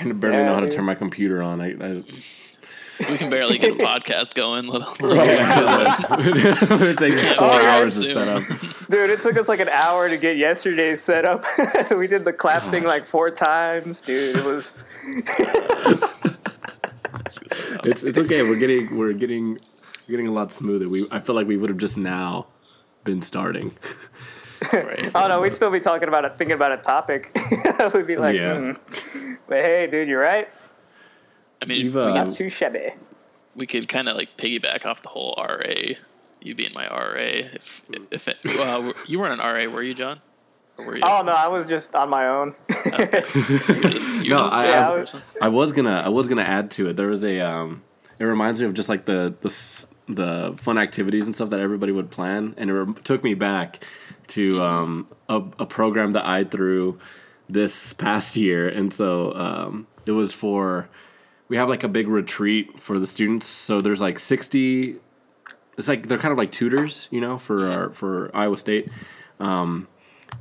I 0.00 0.12
barely 0.12 0.36
Yeah, 0.38 0.46
know 0.46 0.54
how 0.54 0.60
to 0.60 0.70
turn 0.70 0.84
my 0.84 0.94
computer 0.94 1.42
on. 1.42 1.60
I, 1.60 1.70
I 1.72 2.02
we 3.10 3.16
can 3.18 3.28
barely 3.30 3.58
get 3.58 3.72
a 3.72 3.76
podcast 3.84 4.34
going. 4.34 4.66
Let 4.68 4.82
alone 5.00 5.16
it 6.82 6.98
takes 6.98 7.22
four 7.22 7.34
Oh, 7.38 7.60
yeah, 7.60 7.76
hours 7.76 8.00
to 8.02 8.08
set 8.12 8.28
up. 8.28 8.42
Dude, 8.88 9.10
it 9.10 9.20
took 9.22 9.36
us 9.36 9.48
like 9.48 9.60
an 9.60 9.68
hour 9.68 10.08
to 10.08 10.16
get 10.16 10.36
yesterday's 10.36 11.02
setup. 11.02 11.44
we 11.90 12.06
did 12.06 12.24
the 12.24 12.32
clap 12.32 12.64
thing 12.64 12.84
like 12.84 13.04
four 13.04 13.30
times. 13.30 14.00
Dude, 14.02 14.36
it 14.36 14.44
was 14.44 14.78
It's 17.84 18.04
it's 18.04 18.18
okay. 18.18 18.42
We're 18.42 18.58
getting 18.58 18.96
we're 18.96 19.12
getting 19.12 19.52
we're 20.08 20.12
getting 20.12 20.28
a 20.28 20.32
lot 20.32 20.52
smoother. 20.52 20.88
We 20.88 21.04
I 21.10 21.20
feel 21.20 21.34
like 21.34 21.46
we 21.46 21.56
would 21.56 21.70
have 21.70 21.78
just 21.78 21.96
now 21.98 22.46
been 23.04 23.22
starting. 23.22 23.76
right. 24.72 25.10
Oh 25.14 25.28
no, 25.28 25.40
we'd 25.40 25.54
still 25.54 25.70
be 25.70 25.80
talking 25.80 26.08
about 26.08 26.24
it, 26.24 26.38
thinking 26.38 26.54
about 26.54 26.72
a 26.72 26.78
topic. 26.78 27.36
we'd 27.94 28.06
be 28.06 28.16
like, 28.16 28.36
Yeah. 28.36 28.72
hmm. 28.72 29.34
but 29.48 29.58
hey, 29.64 29.86
dude, 29.86 30.08
you're 30.08 30.20
right. 30.20 30.48
I 31.62 31.64
mean, 31.66 31.86
You've, 31.86 31.96
if 31.96 32.06
we, 32.06 32.12
Not 32.12 32.30
too 32.30 32.50
shabby. 32.50 32.90
we 33.54 33.66
could 33.66 33.88
kind 33.88 34.08
of 34.08 34.16
like 34.16 34.36
piggyback 34.36 34.84
off 34.86 35.02
the 35.02 35.08
whole 35.08 35.34
RA. 35.38 35.94
You 36.40 36.54
being 36.54 36.72
my 36.74 36.86
RA. 36.88 37.14
If 37.16 37.82
if 38.10 38.28
it, 38.28 38.38
uh, 38.58 38.92
you 39.06 39.18
weren't 39.18 39.40
an 39.40 39.46
RA, 39.46 39.72
were 39.72 39.82
you, 39.82 39.94
John? 39.94 40.20
Were 40.78 40.96
you? 40.96 41.02
Oh 41.02 41.22
no, 41.24 41.32
I 41.32 41.48
was 41.48 41.68
just 41.68 41.96
on 41.96 42.10
my 42.10 42.28
own. 42.28 42.54
Just, 42.68 44.28
No, 44.28 44.38
just 44.38 44.52
a 44.52 44.54
I- 44.56 44.86
I- 44.86 44.90
person. 44.98 45.22
I 45.40 45.48
was 45.48 45.72
gonna 45.72 46.02
I 46.04 46.08
was 46.08 46.28
gonna 46.28 46.42
add 46.42 46.70
to 46.72 46.88
it. 46.88 46.96
There 46.96 47.06
was 47.08 47.24
a 47.24 47.40
um, 47.40 47.82
it 48.18 48.24
reminds 48.24 48.60
me 48.60 48.66
of 48.66 48.74
just 48.74 48.88
like 48.88 49.06
the 49.06 49.34
the 49.40 49.86
the 50.08 50.54
fun 50.60 50.78
activities 50.78 51.26
and 51.26 51.34
stuff 51.34 51.50
that 51.50 51.60
everybody 51.60 51.92
would 51.92 52.10
plan, 52.10 52.54
and 52.58 52.70
it 52.70 52.72
re- 52.74 52.94
took 53.04 53.24
me 53.24 53.34
back 53.34 53.82
to 54.28 54.62
um 54.62 55.08
a, 55.28 55.36
a 55.58 55.66
program 55.66 56.12
that 56.12 56.26
I 56.26 56.44
threw 56.44 56.98
this 57.48 57.92
past 57.94 58.36
year, 58.36 58.68
and 58.68 58.92
so 58.92 59.32
um 59.34 59.86
it 60.04 60.12
was 60.12 60.32
for 60.32 60.88
we 61.48 61.56
have 61.56 61.68
like 61.68 61.84
a 61.84 61.88
big 61.88 62.08
retreat 62.08 62.80
for 62.80 62.98
the 62.98 63.06
students. 63.06 63.46
So 63.46 63.80
there's 63.80 64.02
like 64.02 64.18
60 64.18 64.96
it's 65.78 65.88
like 65.88 66.06
they're 66.06 66.18
kind 66.18 66.32
of 66.32 66.38
like 66.38 66.52
tutors, 66.52 67.06
you 67.10 67.20
know, 67.20 67.38
for 67.38 67.70
our 67.70 67.90
for 67.90 68.30
Iowa 68.34 68.56
State. 68.58 68.88
Um 69.38 69.88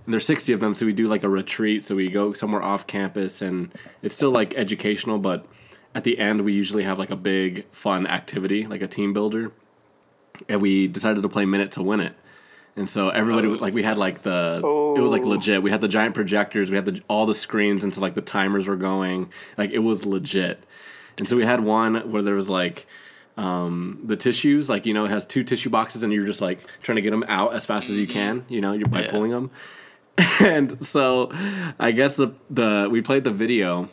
and 0.05 0.13
there's 0.13 0.25
60 0.25 0.53
of 0.53 0.59
them, 0.59 0.75
so 0.75 0.85
we 0.85 0.93
do 0.93 1.07
like 1.07 1.23
a 1.23 1.29
retreat. 1.29 1.83
So 1.83 1.95
we 1.95 2.09
go 2.09 2.33
somewhere 2.33 2.61
off 2.61 2.85
campus, 2.85 3.41
and 3.41 3.73
it's 4.01 4.15
still 4.15 4.31
like 4.31 4.53
educational, 4.55 5.17
but 5.17 5.45
at 5.93 6.03
the 6.03 6.19
end 6.19 6.41
we 6.41 6.53
usually 6.53 6.83
have 6.83 6.99
like 6.99 7.11
a 7.11 7.15
big 7.15 7.65
fun 7.71 8.05
activity, 8.07 8.67
like 8.67 8.81
a 8.81 8.87
team 8.87 9.13
builder. 9.13 9.51
And 10.49 10.61
we 10.61 10.87
decided 10.87 11.23
to 11.23 11.29
play 11.29 11.45
minute 11.45 11.71
to 11.73 11.83
win 11.83 12.01
it. 12.01 12.13
And 12.77 12.89
so 12.89 13.09
everybody 13.09 13.47
like 13.47 13.73
we 13.73 13.83
had 13.83 13.97
like 13.97 14.21
the 14.23 14.57
it 14.97 14.99
was 15.01 15.11
like 15.11 15.23
Oh. 15.23 15.29
legit. 15.29 15.63
We 15.63 15.71
had 15.71 15.81
the 15.81 15.87
giant 15.87 16.13
projectors, 16.15 16.69
we 16.69 16.75
had 16.75 16.85
the 16.85 17.01
all 17.07 17.25
the 17.25 17.33
screens 17.33 17.83
until 17.83 18.01
like 18.01 18.15
the 18.15 18.21
timers 18.21 18.67
were 18.67 18.75
going. 18.75 19.29
Like 19.57 19.71
it 19.71 19.79
was 19.79 20.05
legit. 20.05 20.63
And 21.17 21.27
so 21.27 21.37
we 21.37 21.45
had 21.45 21.61
one 21.61 22.11
where 22.11 22.21
there 22.21 22.35
was 22.35 22.49
like 22.49 22.85
um, 23.37 23.99
the 24.03 24.15
tissues, 24.17 24.69
like 24.69 24.85
you 24.85 24.93
know, 24.93 25.05
it 25.05 25.11
has 25.11 25.25
two 25.25 25.43
tissue 25.43 25.69
boxes, 25.69 26.03
and 26.03 26.11
you're 26.13 26.25
just 26.25 26.41
like 26.41 26.59
trying 26.81 26.97
to 26.97 27.01
get 27.01 27.11
them 27.11 27.23
out 27.27 27.53
as 27.53 27.65
fast 27.65 27.89
as 27.89 27.97
you 27.99 28.07
can, 28.07 28.45
you 28.49 28.61
know, 28.61 28.71
you're 28.73 28.87
by 28.87 29.03
Yeah. 29.03 29.11
pulling 29.11 29.31
them. 29.31 29.51
and 30.39 30.85
so, 30.85 31.31
I 31.79 31.91
guess 31.91 32.15
the 32.15 32.29
the 32.49 32.87
we 32.91 33.01
played 33.01 33.23
the 33.25 33.31
video, 33.31 33.89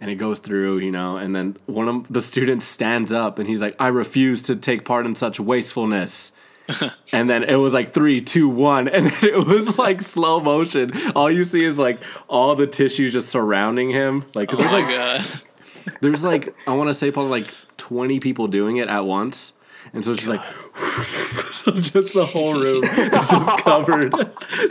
and 0.00 0.08
it 0.10 0.14
goes 0.16 0.38
through, 0.38 0.78
you 0.78 0.92
know, 0.92 1.16
and 1.16 1.34
then 1.34 1.56
one 1.66 1.88
of 1.88 2.06
the 2.08 2.20
students 2.20 2.64
stands 2.64 3.12
up, 3.12 3.38
and 3.40 3.48
he's 3.48 3.60
like, 3.60 3.74
"I 3.80 3.88
refuse 3.88 4.42
to 4.42 4.54
take 4.56 4.84
part 4.84 5.06
in 5.06 5.14
such 5.16 5.38
wastefulness." 5.40 6.30
and 7.12 7.28
then 7.30 7.44
it 7.44 7.56
was 7.56 7.72
like 7.74 7.92
three, 7.92 8.20
two, 8.20 8.48
one, 8.48 8.88
and 8.88 9.06
then 9.10 9.24
it 9.24 9.46
was 9.46 9.78
like 9.78 10.02
slow 10.02 10.40
motion. 10.40 10.92
All 11.14 11.30
you 11.30 11.44
see 11.44 11.64
is 11.64 11.78
like 11.78 12.02
all 12.28 12.54
the 12.56 12.66
tissues 12.66 13.12
just 13.12 13.28
surrounding 13.28 13.90
him, 13.90 14.24
like 14.34 14.48
'cause 14.48 14.58
Oh 14.60 14.62
there's 14.62 14.72
like 14.72 14.88
god. 14.88 15.42
there's 16.00 16.24
like 16.24 16.54
I 16.66 16.74
want 16.74 16.88
to 16.88 16.94
say 16.94 17.10
probably 17.10 17.42
like 17.42 17.54
20 17.76 18.20
people 18.20 18.48
doing 18.48 18.78
it 18.78 18.88
at 18.88 19.04
once. 19.04 19.52
And 19.92 20.04
so 20.04 20.12
it's 20.12 20.26
just 20.26 20.28
like 20.28 20.44
so 21.52 21.70
just 21.72 22.12
the 22.12 22.24
whole 22.24 22.54
room 22.54 22.82
is 22.82 23.30
just 23.30 23.58
covered 23.62 24.12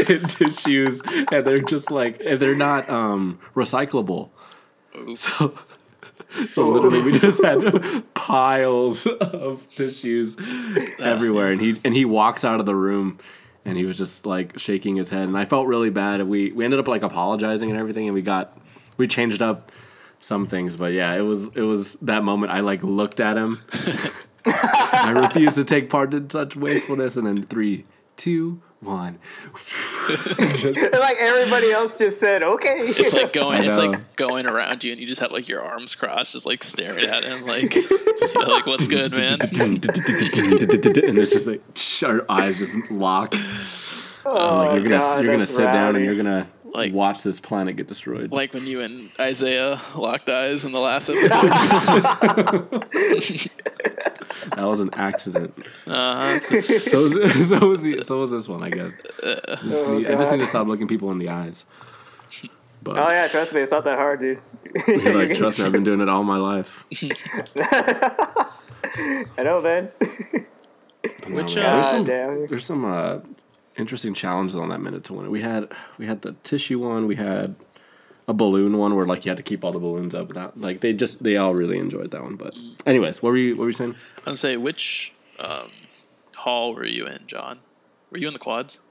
in 0.09 0.21
tissues 0.27 1.01
and 1.31 1.45
they're 1.45 1.57
just 1.59 1.89
like 1.89 2.19
and 2.23 2.37
they're 2.39 2.55
not 2.55 2.89
um 2.89 3.39
recyclable. 3.55 4.29
So 5.15 5.57
so 6.47 6.67
literally 6.67 7.01
we 7.01 7.17
just 7.19 7.43
had 7.43 8.03
piles 8.13 9.05
of 9.05 9.69
tissues 9.69 10.37
everywhere. 10.99 11.51
And 11.51 11.61
he 11.61 11.79
and 11.83 11.93
he 11.93 12.05
walks 12.05 12.43
out 12.43 12.59
of 12.59 12.65
the 12.65 12.75
room 12.75 13.19
and 13.63 13.77
he 13.77 13.85
was 13.85 13.97
just 13.97 14.25
like 14.25 14.57
shaking 14.59 14.95
his 14.95 15.09
head. 15.09 15.27
And 15.27 15.37
I 15.37 15.45
felt 15.45 15.67
really 15.67 15.89
bad. 15.89 16.27
We 16.27 16.51
we 16.51 16.65
ended 16.65 16.79
up 16.79 16.87
like 16.87 17.03
apologizing 17.03 17.69
and 17.69 17.79
everything 17.79 18.05
and 18.05 18.13
we 18.13 18.21
got 18.21 18.57
we 18.97 19.07
changed 19.07 19.41
up 19.41 19.71
some 20.19 20.45
things. 20.45 20.75
But 20.75 20.93
yeah 20.93 21.13
it 21.13 21.21
was 21.21 21.47
it 21.55 21.65
was 21.65 21.95
that 22.01 22.23
moment 22.23 22.51
I 22.51 22.61
like 22.61 22.83
looked 22.83 23.19
at 23.19 23.37
him. 23.37 23.59
I 24.47 25.11
refused 25.11 25.55
to 25.55 25.63
take 25.63 25.89
part 25.89 26.13
in 26.13 26.29
such 26.29 26.55
wastefulness. 26.55 27.17
And 27.17 27.27
then 27.27 27.43
three 27.43 27.85
two 28.17 28.61
one 28.81 29.19
like 30.09 31.17
everybody 31.19 31.71
else 31.71 31.97
just 31.97 32.19
said, 32.19 32.43
okay. 32.43 32.77
It's 32.79 33.13
like 33.13 33.33
going. 33.33 33.63
It's 33.63 33.77
like 33.77 34.15
going 34.15 34.45
around 34.45 34.83
you, 34.83 34.91
and 34.91 35.01
you 35.01 35.07
just 35.07 35.21
have 35.21 35.31
like 35.31 35.47
your 35.47 35.61
arms 35.61 35.95
crossed, 35.95 36.33
just 36.33 36.45
like 36.45 36.63
staring 36.63 37.05
at 37.05 37.23
him, 37.23 37.45
like, 37.45 37.71
just 37.71 38.35
like, 38.35 38.65
"What's 38.67 38.87
good, 38.87 39.11
man?" 39.11 39.39
and 39.41 39.81
there's 41.17 41.31
just 41.31 41.47
like 41.47 41.61
our 42.03 42.25
eyes 42.29 42.59
just 42.59 42.75
lock 42.91 43.33
oh, 44.25 44.57
like 44.57 44.73
you're 44.73 44.83
gonna 44.83 44.97
God, 44.97 45.23
you're 45.23 45.33
gonna 45.33 45.33
oh, 45.33 45.37
that's 45.37 45.55
sit 45.55 45.63
down 45.63 45.95
and 45.95 46.05
you're 46.05 46.15
gonna 46.15 46.47
Like- 46.75 46.93
watch 46.93 47.23
this 47.23 47.39
planet 47.39 47.75
get 47.77 47.87
destroyed 47.87 48.31
Like 48.31 48.53
when 48.53 48.67
you 48.67 48.81
and 48.81 49.09
Isaiah 49.19 49.79
locked 49.95 50.29
eyes 50.29 50.65
in 50.65 50.71
the 50.71 50.79
last 50.79 51.09
episode. 51.09 51.41
that 54.55 54.63
was 54.63 54.79
an 54.81 54.89
accident 54.93 55.53
Uh-huh. 55.87 56.39
so 56.89 57.03
was, 57.03 57.47
so 57.47 57.67
was 57.67 57.81
the 57.81 58.01
so 58.03 58.19
was 58.19 58.31
this 58.31 58.47
one 58.47 58.63
I 58.63 58.69
guess 58.69 58.91
Just 59.23 59.87
Oh, 59.87 59.97
need- 59.97 60.07
I 60.07 60.15
just 60.15 60.31
need 60.31 60.39
to 60.41 60.47
stop 60.47 60.67
looking 60.67 60.87
people 60.87 61.11
in 61.11 61.17
the 61.17 61.29
eyes 61.29 61.65
but 62.83 62.97
Oh 62.99 63.07
yeah, 63.09 63.27
trust 63.27 63.53
me, 63.55 63.61
it's 63.61 63.71
not 63.71 63.83
that 63.85 63.97
hard, 63.97 64.19
dude. 64.19 64.39
you're 64.87 65.15
like 65.25 65.35
trust 65.37 65.59
me 65.59 65.65
I've 65.65 65.71
been 65.71 65.83
doing 65.83 66.01
it 66.01 66.09
all 66.09 66.23
my 66.23 66.37
life 66.37 66.83
I 69.37 69.43
know, 69.43 69.61
man. 69.61 69.89
Which, 71.27 71.57
uh, 71.57 71.61
there's 71.61 71.87
some 71.89 72.03
damn. 72.05 72.45
there's 72.45 72.65
some 72.65 72.85
uh, 72.85 73.19
interesting 73.77 74.13
challenges 74.13 74.57
on 74.57 74.69
that 74.69 74.79
minute 74.79 75.03
to 75.05 75.13
win 75.13 75.25
it. 75.25 75.29
We 75.29 75.41
had 75.41 75.71
we 75.97 76.07
had 76.07 76.21
the 76.21 76.33
tissue 76.43 76.79
one, 76.79 77.07
we 77.07 77.15
had 77.15 77.55
a 78.27 78.33
balloon 78.33 78.77
one 78.77 78.95
where 78.95 79.05
like 79.05 79.25
you 79.25 79.29
had 79.29 79.37
to 79.37 79.43
keep 79.43 79.63
all 79.63 79.71
the 79.71 79.79
balloons 79.79 80.15
up. 80.15 80.33
That 80.33 80.59
like 80.59 80.81
they 80.81 80.93
just 80.93 81.23
they 81.23 81.37
all 81.37 81.53
really 81.53 81.77
enjoyed 81.77 82.11
that 82.11 82.23
one. 82.23 82.35
But 82.35 82.55
anyways, 82.85 83.21
what 83.21 83.31
were 83.31 83.37
you 83.37 83.55
what 83.55 83.63
were 83.63 83.69
you 83.69 83.73
saying? 83.73 83.95
I 84.19 84.25
gonna 84.25 84.37
say, 84.37 84.57
which 84.57 85.13
um, 85.39 85.71
hall 86.35 86.73
were 86.73 86.85
you 86.85 87.05
in, 87.05 87.19
John? 87.27 87.59
Were 88.11 88.17
you 88.17 88.27
in 88.27 88.33
the 88.33 88.39
quads? 88.39 88.81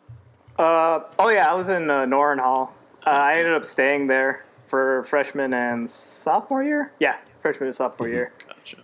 Uh, 0.58 1.00
oh 1.18 1.28
yeah, 1.30 1.50
I 1.50 1.54
was 1.54 1.68
in 1.68 1.90
uh, 1.90 2.04
Noehren 2.04 2.38
Hall. 2.38 2.76
Uh, 3.06 3.10
I 3.10 3.34
ended 3.34 3.54
up 3.54 3.64
staying 3.64 4.06
there 4.06 4.44
for 4.66 5.02
freshman 5.04 5.52
and 5.52 5.88
sophomore 5.88 6.62
year. 6.62 6.92
Yeah, 7.00 7.16
freshman 7.40 7.66
and 7.66 7.74
sophomore 7.74 8.08
year. 8.08 8.32
Gotcha. 8.46 8.78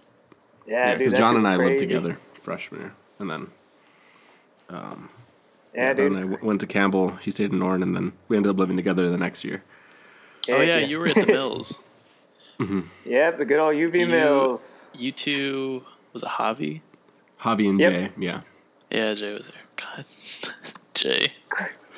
Yeah, 0.66 0.90
Yeah, 0.90 0.90
dude, 0.92 0.98
because 0.98 1.18
John 1.18 1.34
and 1.36 1.44
was 1.44 1.52
I 1.52 1.56
lived 1.56 1.78
together 1.78 2.16
freshman 2.42 2.80
year, 2.80 2.94
and 3.18 3.30
then 3.30 3.50
Yeah, 5.74 5.92
then 5.94 6.08
dude. 6.12 6.18
I 6.18 6.20
w- 6.22 6.38
went 6.46 6.60
to 6.60 6.66
Campbell. 6.66 7.10
He 7.22 7.30
stayed 7.30 7.52
in 7.52 7.58
Noehren, 7.60 7.82
and 7.82 7.94
then 7.94 8.12
we 8.28 8.36
ended 8.36 8.50
up 8.50 8.58
living 8.58 8.76
together 8.76 9.08
the 9.08 9.16
next 9.18 9.44
year. 9.44 9.62
Oh 10.48 10.60
yeah, 10.60 10.78
you 10.78 10.98
were 10.98 11.08
at 11.08 11.14
the 11.14 11.26
Mills. 11.32 11.88
Mm-hmm. 12.58 12.80
Yep, 13.08 13.38
the 13.38 13.44
good 13.44 13.58
old 13.60 13.74
UV 13.74 14.00
You- 14.00 14.06
Mills. 14.06 14.90
You 14.94 15.12
two 15.12 15.84
was 16.12 16.22
it 16.22 16.28
Javi? 16.28 16.80
Javi 17.40 17.68
and 17.70 17.80
Yep. 17.80 17.92
Jay, 17.92 18.10
yeah. 18.18 18.40
Yeah, 18.90 19.14
Jay 19.14 19.32
was 19.32 19.46
there. 19.48 19.56
God, 19.76 20.04
Jay. 20.94 21.32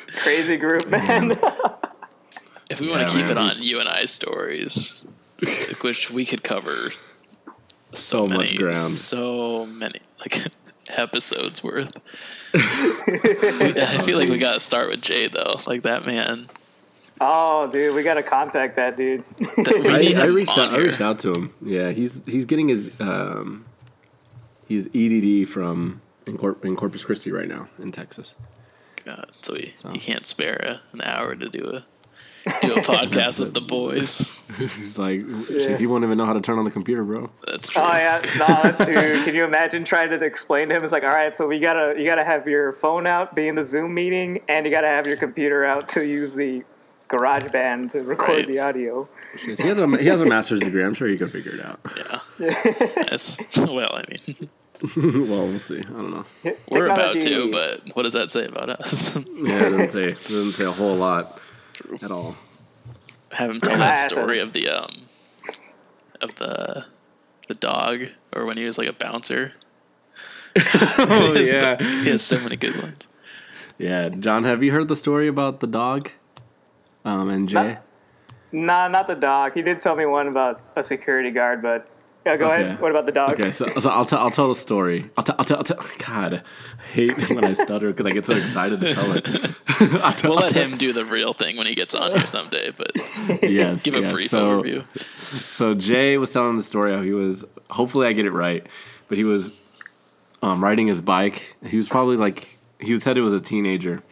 Crazy 0.08 0.56
group, 0.56 0.86
man. 0.88 1.30
Mm-hmm. 1.30 1.86
If 2.70 2.80
we 2.80 2.88
want 2.90 3.00
to 3.06 3.12
keep 3.12 3.22
man, 3.26 3.30
it 3.32 3.38
on 3.38 3.44
he's- 3.48 3.62
you 3.62 3.80
and 3.80 3.88
I 3.88 4.04
stories, 4.04 5.06
which 5.80 6.10
we 6.10 6.24
could 6.26 6.42
cover 6.42 6.90
So 7.92 8.26
many, 8.26 8.38
much 8.52 8.56
ground. 8.58 8.76
so 8.76 9.66
many 9.66 10.00
like 10.20 10.46
episodes 10.90 11.62
worth. 11.62 11.96
I 12.54 14.00
feel 14.04 14.18
like 14.18 14.28
we 14.28 14.38
gotta 14.38 14.60
start 14.60 14.88
with 14.88 15.00
Jay 15.00 15.28
though. 15.28 15.56
Like 15.66 15.82
that 15.82 16.04
man. 16.06 16.48
oh, 17.20 17.70
dude, 17.70 17.94
we 17.94 18.02
gotta 18.02 18.22
contact 18.22 18.76
that 18.76 18.96
dude. 18.96 19.24
That 19.38 19.82
we 19.84 19.98
need 19.98 20.16
I, 20.16 20.22
I 20.22 20.26
reached 20.26 20.58
on 20.58 20.68
out. 20.68 20.74
I 20.74 20.78
reached 20.78 21.00
out 21.00 21.18
to 21.20 21.32
him. 21.32 21.54
Yeah, 21.62 21.90
he's 21.92 22.22
he's 22.26 22.44
getting 22.44 22.68
his 22.68 23.00
um, 23.00 23.64
he's 24.66 24.86
EDD 24.94 25.48
from 25.48 26.00
in, 26.26 26.36
Corp- 26.38 26.64
in 26.64 26.76
Corpus 26.76 27.04
Christi 27.04 27.30
right 27.30 27.48
now 27.48 27.68
in 27.78 27.92
Texas. 27.92 28.34
God, 29.04 29.30
so 29.40 29.54
he, 29.54 29.74
he 29.92 29.98
can't 29.98 30.24
spare 30.26 30.56
a, 30.56 30.80
an 30.92 31.02
hour 31.02 31.34
to 31.34 31.48
do 31.48 31.64
a 31.64 31.84
do 32.60 32.74
a 32.74 32.76
podcast 32.80 33.40
with 33.40 33.54
the 33.54 33.60
boys. 33.60 34.42
He's 34.58 34.98
like, 34.98 35.20
Yeah. 35.48 35.76
he 35.76 35.86
won't 35.86 36.04
even 36.04 36.18
know 36.18 36.26
how 36.26 36.32
to 36.32 36.40
turn 36.40 36.58
on 36.58 36.64
the 36.64 36.70
computer, 36.70 37.04
bro. 37.04 37.30
That's 37.46 37.68
oh, 37.70 37.72
true. 37.72 37.82
Oh 37.82 37.92
yeah, 37.96 38.74
no, 38.78 38.86
dude. 38.86 39.24
Can 39.24 39.34
you 39.34 39.44
imagine 39.44 39.84
trying 39.84 40.10
to 40.10 40.24
explain 40.24 40.68
to 40.68 40.76
him? 40.76 40.82
It's 40.82 40.92
like, 40.92 41.04
all 41.04 41.10
right, 41.10 41.36
so 41.36 41.46
we 41.46 41.58
gotta, 41.58 41.94
you 41.98 42.04
gotta 42.04 42.24
have 42.24 42.46
your 42.48 42.72
phone 42.72 43.06
out, 43.06 43.34
be 43.34 43.48
in 43.48 43.54
the 43.54 43.64
Zoom 43.64 43.94
meeting, 43.94 44.42
and 44.48 44.66
you 44.66 44.72
gotta 44.72 44.88
have 44.88 45.06
your 45.06 45.16
computer 45.16 45.64
out 45.64 45.88
to 45.90 46.04
use 46.06 46.34
the 46.34 46.64
GarageBand 47.08 47.92
to 47.92 48.02
record 48.02 48.28
Right. 48.36 48.46
the 48.46 48.58
audio. 48.58 49.08
He 49.38 49.54
has 49.56 49.78
a 49.78 49.86
he 49.96 50.06
has 50.06 50.20
a 50.20 50.26
master's 50.26 50.60
degree. 50.60 50.84
I'm 50.84 50.94
sure 50.94 51.08
he 51.08 51.16
can 51.16 51.28
figure 51.28 51.52
it 51.54 51.64
out. 51.64 51.80
Yeah. 51.96 52.20
That's 53.08 53.38
well, 53.56 53.94
I 53.94 54.04
mean, 54.08 54.50
well, 55.28 55.46
we'll 55.46 55.58
see. 55.58 55.78
I 55.78 55.82
don't 55.82 56.10
know. 56.10 56.24
we're 56.70 56.88
about 56.88 57.20
to, 57.20 57.50
but 57.50 57.80
what 57.94 58.02
does 58.02 58.12
that 58.14 58.30
say 58.30 58.44
about 58.46 58.68
us? 58.68 59.14
Yeah, 59.16 59.22
it 59.66 59.70
doesn't 59.70 59.90
say 59.90 60.04
it 60.08 60.22
doesn't 60.22 60.52
say 60.52 60.64
a 60.64 60.70
whole 60.72 60.96
lot 60.96 61.38
at 62.02 62.10
all. 62.10 62.34
Have 63.32 63.50
him 63.50 63.60
tell 63.60 63.76
that 63.78 64.10
story 64.10 64.38
of 64.38 64.52
the 64.52 64.68
um 64.68 65.06
of 66.20 66.34
the 66.36 66.84
the 67.48 67.54
dog 67.54 68.08
or 68.36 68.44
when 68.46 68.56
he 68.56 68.64
was 68.64 68.78
like 68.78 68.88
a 68.88 68.92
bouncer. 68.92 69.50
Oh 70.56 71.32
He 71.34 71.48
has- 71.48 71.48
yeah, 71.62 71.76
He 72.02 72.10
has 72.10 72.22
so 72.22 72.38
many 72.40 72.56
good 72.56 72.80
ones. 72.80 73.08
yeah. 73.78 74.08
John, 74.10 74.44
have 74.44 74.62
you 74.62 74.72
heard 74.72 74.88
the 74.88 74.96
story 74.96 75.26
about 75.28 75.60
the 75.60 75.66
dog? 75.66 76.10
Um, 77.04 77.30
and 77.30 77.48
Jay. 77.48 77.78
Nah, 78.52 78.86
not 78.88 79.08
the 79.08 79.14
dog. 79.16 79.54
He 79.54 79.62
did 79.62 79.80
tell 79.80 79.96
me 79.96 80.04
one 80.06 80.28
about 80.28 80.60
a 80.76 80.84
security 80.84 81.30
guard, 81.30 81.62
but 81.62 81.88
yeah, 82.24 82.36
go 82.36 82.46
Okay. 82.46 82.62
ahead. 82.62 82.80
What 82.80 82.90
about 82.90 83.06
the 83.06 83.12
dog? 83.12 83.32
Okay, 83.40 83.50
so, 83.52 83.68
so 83.68 83.90
I'll 83.90 84.04
tell 84.04 84.18
I'll 84.20 84.30
tell 84.30 84.48
the 84.48 84.54
story. 84.54 85.10
I'll 85.16 85.24
tell 85.24 85.36
I'll 85.38 85.44
tell, 85.44 85.58
I'll 85.58 85.64
tell 85.64 85.84
God, 85.98 86.42
I 86.78 86.82
hate 86.92 87.30
when 87.30 87.44
I 87.44 87.52
stutter 87.54 87.88
because 87.90 88.06
I 88.06 88.10
get 88.10 88.26
so 88.26 88.34
excited 88.36 88.80
to 88.80 88.94
tell 88.94 89.12
it. 89.16 89.26
I'll 90.02 90.12
tell, 90.12 90.30
We'll 90.30 90.38
I'll 90.38 90.44
let 90.46 90.50
tell- 90.52 90.64
him 90.68 90.76
do 90.76 90.92
the 90.92 91.04
real 91.04 91.32
thing 91.34 91.56
when 91.56 91.66
he 91.66 91.74
gets 91.74 91.94
on 91.94 92.12
here 92.12 92.26
someday, 92.26 92.70
but 92.76 92.92
Yes, 93.42 93.82
give 93.82 93.94
a 93.94 94.00
yes. 94.00 94.12
brief 94.12 94.30
so, 94.30 94.62
overview. 94.62 95.50
So 95.50 95.74
Jay 95.74 96.18
was 96.18 96.32
telling 96.32 96.56
the 96.56 96.62
story 96.62 96.92
how 96.92 97.02
he 97.02 97.12
was. 97.12 97.44
Hopefully, 97.70 98.06
I 98.06 98.12
get 98.12 98.26
it 98.26 98.32
right, 98.32 98.66
but 99.08 99.18
he 99.18 99.24
was 99.24 99.50
um, 100.42 100.62
riding 100.62 100.86
his 100.86 101.00
bike. 101.00 101.56
He 101.64 101.76
was 101.76 101.88
probably 101.88 102.16
like 102.16 102.58
he 102.80 102.96
said 102.98 103.16
he 103.16 103.22
was 103.22 103.34
a 103.34 103.40
teenager, 103.40 104.02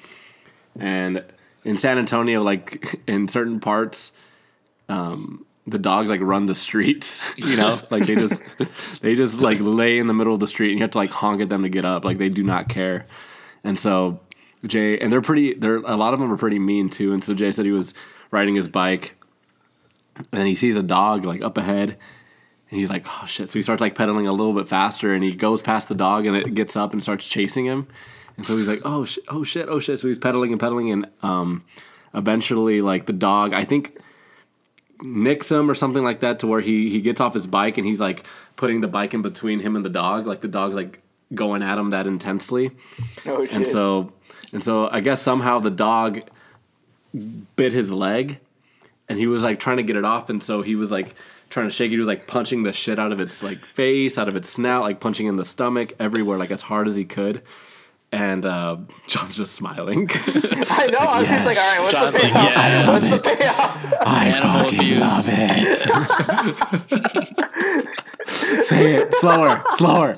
and 0.79 1.25
in 1.65 1.77
San 1.77 1.99
Antonio, 1.99 2.43
like 2.43 3.01
in 3.07 3.29
certain 3.29 3.61
parts, 3.61 4.13
um, 4.89 5.45
the 5.67 5.79
dogs 5.79 6.11
like 6.11 6.21
run 6.21 6.47
the 6.47 6.55
streets, 6.55 7.23
you 7.37 7.57
know, 7.57 7.81
like 7.91 8.07
they 8.07 8.15
just 8.15 8.43
they 9.03 9.15
just 9.15 9.41
like 9.41 9.59
lay 9.61 9.99
in 9.99 10.07
the 10.07 10.15
middle 10.15 10.35
of 10.35 10.41
the 10.41 10.47
street 10.47 10.71
and 10.71 10.79
you 10.79 10.85
have 10.85 10.93
to 10.93 10.99
like 10.99 11.11
honk 11.11 11.41
at 11.43 11.49
them 11.49 11.63
to 11.63 11.69
get 11.69 11.85
up. 11.85 12.05
Like 12.05 12.19
they 12.19 12.29
do 12.29 12.43
not 12.43 12.69
care. 12.69 13.07
And 13.65 13.79
so 13.79 14.21
Jay 14.67 14.99
and 14.99 15.13
they're 15.13 15.21
pretty 15.21 15.55
they're 15.55 15.77
a 15.77 15.97
lot 15.97 16.13
of 16.13 16.21
them 16.21 16.33
are 16.33 16.37
pretty 16.37 16.59
mean 16.59 16.89
too. 16.89 17.13
And 17.13 17.23
so 17.23 17.35
Jay 17.35 17.53
said 17.53 17.65
he 17.65 17.73
was 17.73 17.95
riding 18.31 18.55
his 18.55 18.69
bike 18.69 19.17
and 20.33 20.47
he 20.47 20.55
sees 20.55 20.77
a 20.77 20.83
dog 20.83 21.25
like 21.25 21.43
up 21.43 21.57
ahead 21.59 21.91
and 22.71 22.79
he's 22.79 22.91
like, 22.91 23.05
oh 23.07 23.27
shit. 23.27 23.49
So 23.49 23.59
he 23.59 23.63
starts 23.63 23.81
like 23.81 23.95
pedaling 23.95 24.27
a 24.27 24.33
little 24.33 24.55
bit 24.55 24.69
faster 24.69 25.13
and 25.13 25.25
he 25.25 25.33
goes 25.33 25.61
past 25.61 25.89
the 25.89 25.95
dog 25.95 26.27
and 26.27 26.37
it 26.37 26.55
gets 26.55 26.77
up 26.77 26.93
and 26.93 27.03
starts 27.03 27.27
chasing 27.27 27.67
him. 27.67 27.89
And 28.37 28.47
so 28.47 28.57
he's 28.57 28.69
like, 28.69 28.83
oh 28.85 29.05
shit, 29.05 29.25
oh 29.29 29.45
shit, 29.45 29.69
oh 29.69 29.81
shit. 29.81 30.01
So 30.01 30.09
he's 30.09 30.19
pedaling 30.19 30.53
and 30.53 30.61
pedaling 30.61 30.91
and 30.91 31.07
um 31.23 31.65
eventually 32.15 32.81
like 32.81 33.07
the 33.07 33.13
dog, 33.13 33.55
I 33.55 33.65
think 33.65 33.99
nicks 35.03 35.51
him 35.51 35.71
or 35.71 35.75
something 35.75 36.03
like 36.03 36.21
that 36.21 36.41
to 36.41 36.47
where 36.47 36.61
he 36.61 36.91
he 36.91 37.01
gets 37.01 37.21
off 37.21 37.35
his 37.35 37.47
bike 37.47 37.79
and 37.79 37.87
he's 37.87 38.01
like 38.01 38.25
putting 38.57 38.81
the 38.81 38.89
bike 38.89 39.15
in 39.15 39.23
between 39.23 39.61
him 39.61 39.77
and 39.77 39.85
the 39.85 39.91
dog. 39.91 40.27
Like 40.27 40.41
the 40.41 40.49
dog's 40.49 40.77
like 40.77 41.01
going 41.35 41.63
at 41.63 41.79
him 41.79 41.91
that 41.91 42.07
intensely. 42.07 42.71
Oh 43.27 43.45
shit. 43.45 43.55
and 43.55 43.67
so 43.67 44.13
and 44.53 44.65
so 44.65 44.89
i 44.91 45.01
guess 45.01 45.23
somehow 45.23 45.61
the 45.61 45.71
dog 45.71 46.23
bit 47.57 47.73
his 47.73 47.93
leg 47.93 48.41
and 49.09 49.19
he 49.19 49.27
was 49.27 49.43
like 49.43 49.59
trying 49.59 49.79
to 49.79 49.83
get 49.83 49.97
it 49.97 50.05
off. 50.05 50.31
And 50.31 50.41
so 50.43 50.63
he 50.63 50.77
was 50.77 50.93
like 50.93 51.15
trying 51.51 51.67
to 51.67 51.75
shake 51.75 51.89
it. 51.89 51.95
He 51.95 51.99
was 51.99 52.07
like 52.07 52.29
punching 52.29 52.63
the 52.63 52.73
shit 52.73 52.99
out 52.99 53.11
of 53.11 53.19
its 53.19 53.43
like 53.43 53.65
face 53.65 54.17
out 54.17 54.29
of 54.29 54.37
its 54.37 54.49
snout 54.49 54.83
like 54.83 55.01
punching 55.01 55.27
in 55.27 55.37
the 55.37 55.45
stomach 55.45 55.93
everywhere 55.99 56.39
like 56.39 56.53
as 56.53 56.63
hard 56.63 56.87
as 56.87 56.95
he 56.97 57.05
could 57.05 57.43
and 58.13 58.45
uh, 58.45 58.77
John's 59.07 59.37
just 59.37 59.55
smiling. 59.55 60.09
I 60.15 60.89
know. 60.93 60.99
I 60.99 61.21
was 61.21 61.29
just 61.29 61.45
like, 61.45 61.59
all 61.59 61.77
right, 61.77 61.81
what's 61.81 61.93
John's 61.93 62.17
the 62.17 62.23
like, 62.23 62.33
payoff? 62.33 62.55
yes. 62.55 63.11
What's 63.13 63.23
the 63.23 63.37
payoff? 63.37 63.95
I 64.07 64.29
Animal 64.29 64.69
abuse. 64.69 65.25
Say 68.69 68.95
it 68.95 69.15
slower, 69.17 69.63
slower. 69.73 70.17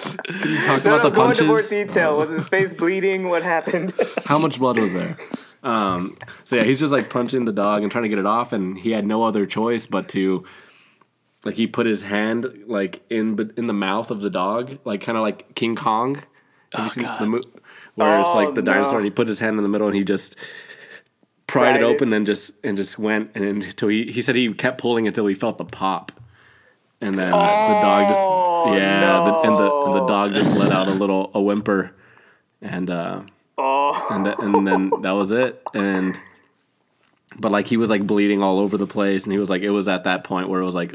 Can 0.00 0.50
you 0.52 0.62
talk 0.64 0.84
No, 0.84 0.94
about 0.94 1.02
no, 1.04 1.10
the 1.10 1.10
go 1.10 1.30
into 1.30 1.44
more 1.44 1.62
detail. 1.62 2.16
Was 2.18 2.30
his 2.30 2.48
face 2.48 2.72
bleeding? 2.74 3.28
What 3.28 3.42
happened? 3.42 3.92
How 4.24 4.38
much 4.38 4.58
blood 4.58 4.78
was 4.78 4.92
there? 4.92 5.16
Um, 5.62 6.14
so 6.44 6.56
yeah, 6.56 6.64
he's 6.64 6.78
just 6.80 6.92
like 6.92 7.10
punching 7.10 7.44
the 7.44 7.52
dog 7.52 7.82
and 7.82 7.90
trying 7.90 8.04
to 8.04 8.08
get 8.08 8.18
it 8.18 8.26
off, 8.26 8.52
and 8.52 8.78
he 8.78 8.92
had 8.92 9.04
no 9.06 9.22
other 9.24 9.44
choice 9.44 9.86
but 9.86 10.08
to, 10.10 10.44
like, 11.44 11.56
he 11.56 11.66
put 11.66 11.86
his 11.86 12.04
hand 12.04 12.46
like 12.66 13.02
in 13.10 13.34
but 13.34 13.50
in 13.56 13.66
the 13.66 13.72
mouth 13.72 14.10
of 14.10 14.20
the 14.20 14.30
dog, 14.30 14.78
like 14.84 15.00
kind 15.02 15.18
of 15.18 15.22
like 15.22 15.54
King 15.54 15.74
Kong. 15.74 16.22
Have 16.72 16.80
Oh, 16.80 16.82
you 16.84 16.88
seen 16.90 17.04
God. 17.04 17.20
the 17.20 17.26
mo- 17.26 17.40
where 17.94 18.20
it's 18.20 18.28
Oh, 18.30 18.34
like 18.36 18.54
the 18.54 18.62
dinosaur, 18.62 18.92
no. 18.94 18.98
and 18.98 19.04
he 19.06 19.10
put 19.10 19.28
his 19.28 19.40
hand 19.40 19.56
in 19.56 19.62
the 19.62 19.68
middle, 19.68 19.86
and 19.86 19.96
he 19.96 20.04
just 20.04 20.36
pried 21.46 21.76
it 21.76 21.78
Pried 21.78 21.82
it. 21.82 21.84
open 21.84 22.12
and 22.12 22.26
just 22.26 22.52
and 22.62 22.76
just 22.76 22.98
went 22.98 23.30
and 23.34 23.44
until 23.62 23.88
he 23.88 24.12
he 24.12 24.20
said 24.22 24.36
he 24.36 24.52
kept 24.52 24.80
pulling 24.80 25.06
until 25.06 25.26
he 25.26 25.34
felt 25.34 25.58
the 25.58 25.64
pop, 25.64 26.12
and 27.00 27.14
then 27.14 27.30
the 27.32 27.36
dog 27.38 28.08
just 28.08 28.20
Oh, 28.22 28.74
yeah, 28.76 29.00
the, 29.24 29.34
and 29.48 29.54
the 29.54 29.70
and 29.86 29.94
the 29.94 30.06
dog 30.06 30.32
just 30.32 30.52
let 30.52 30.72
out 30.72 30.88
a 30.88 30.92
little 30.92 31.30
a 31.34 31.40
whimper, 31.40 31.94
and. 32.60 32.90
uh 32.90 33.22
oh, 33.56 34.06
and 34.10 34.24
th- 34.26 34.36
and 34.38 34.66
then 34.66 34.90
that 35.02 35.12
was 35.12 35.32
it 35.32 35.60
and 35.74 36.16
but 37.40 37.50
like 37.50 37.66
he 37.66 37.76
was 37.76 37.90
like 37.90 38.06
bleeding 38.06 38.40
all 38.42 38.58
over 38.60 38.76
the 38.76 38.86
place 38.86 39.24
and 39.24 39.32
he 39.32 39.38
was 39.38 39.50
like 39.50 39.62
it 39.62 39.70
was 39.70 39.88
at 39.88 40.04
that 40.04 40.22
point 40.24 40.48
where 40.48 40.60
it 40.60 40.64
was 40.64 40.74
like 40.76 40.94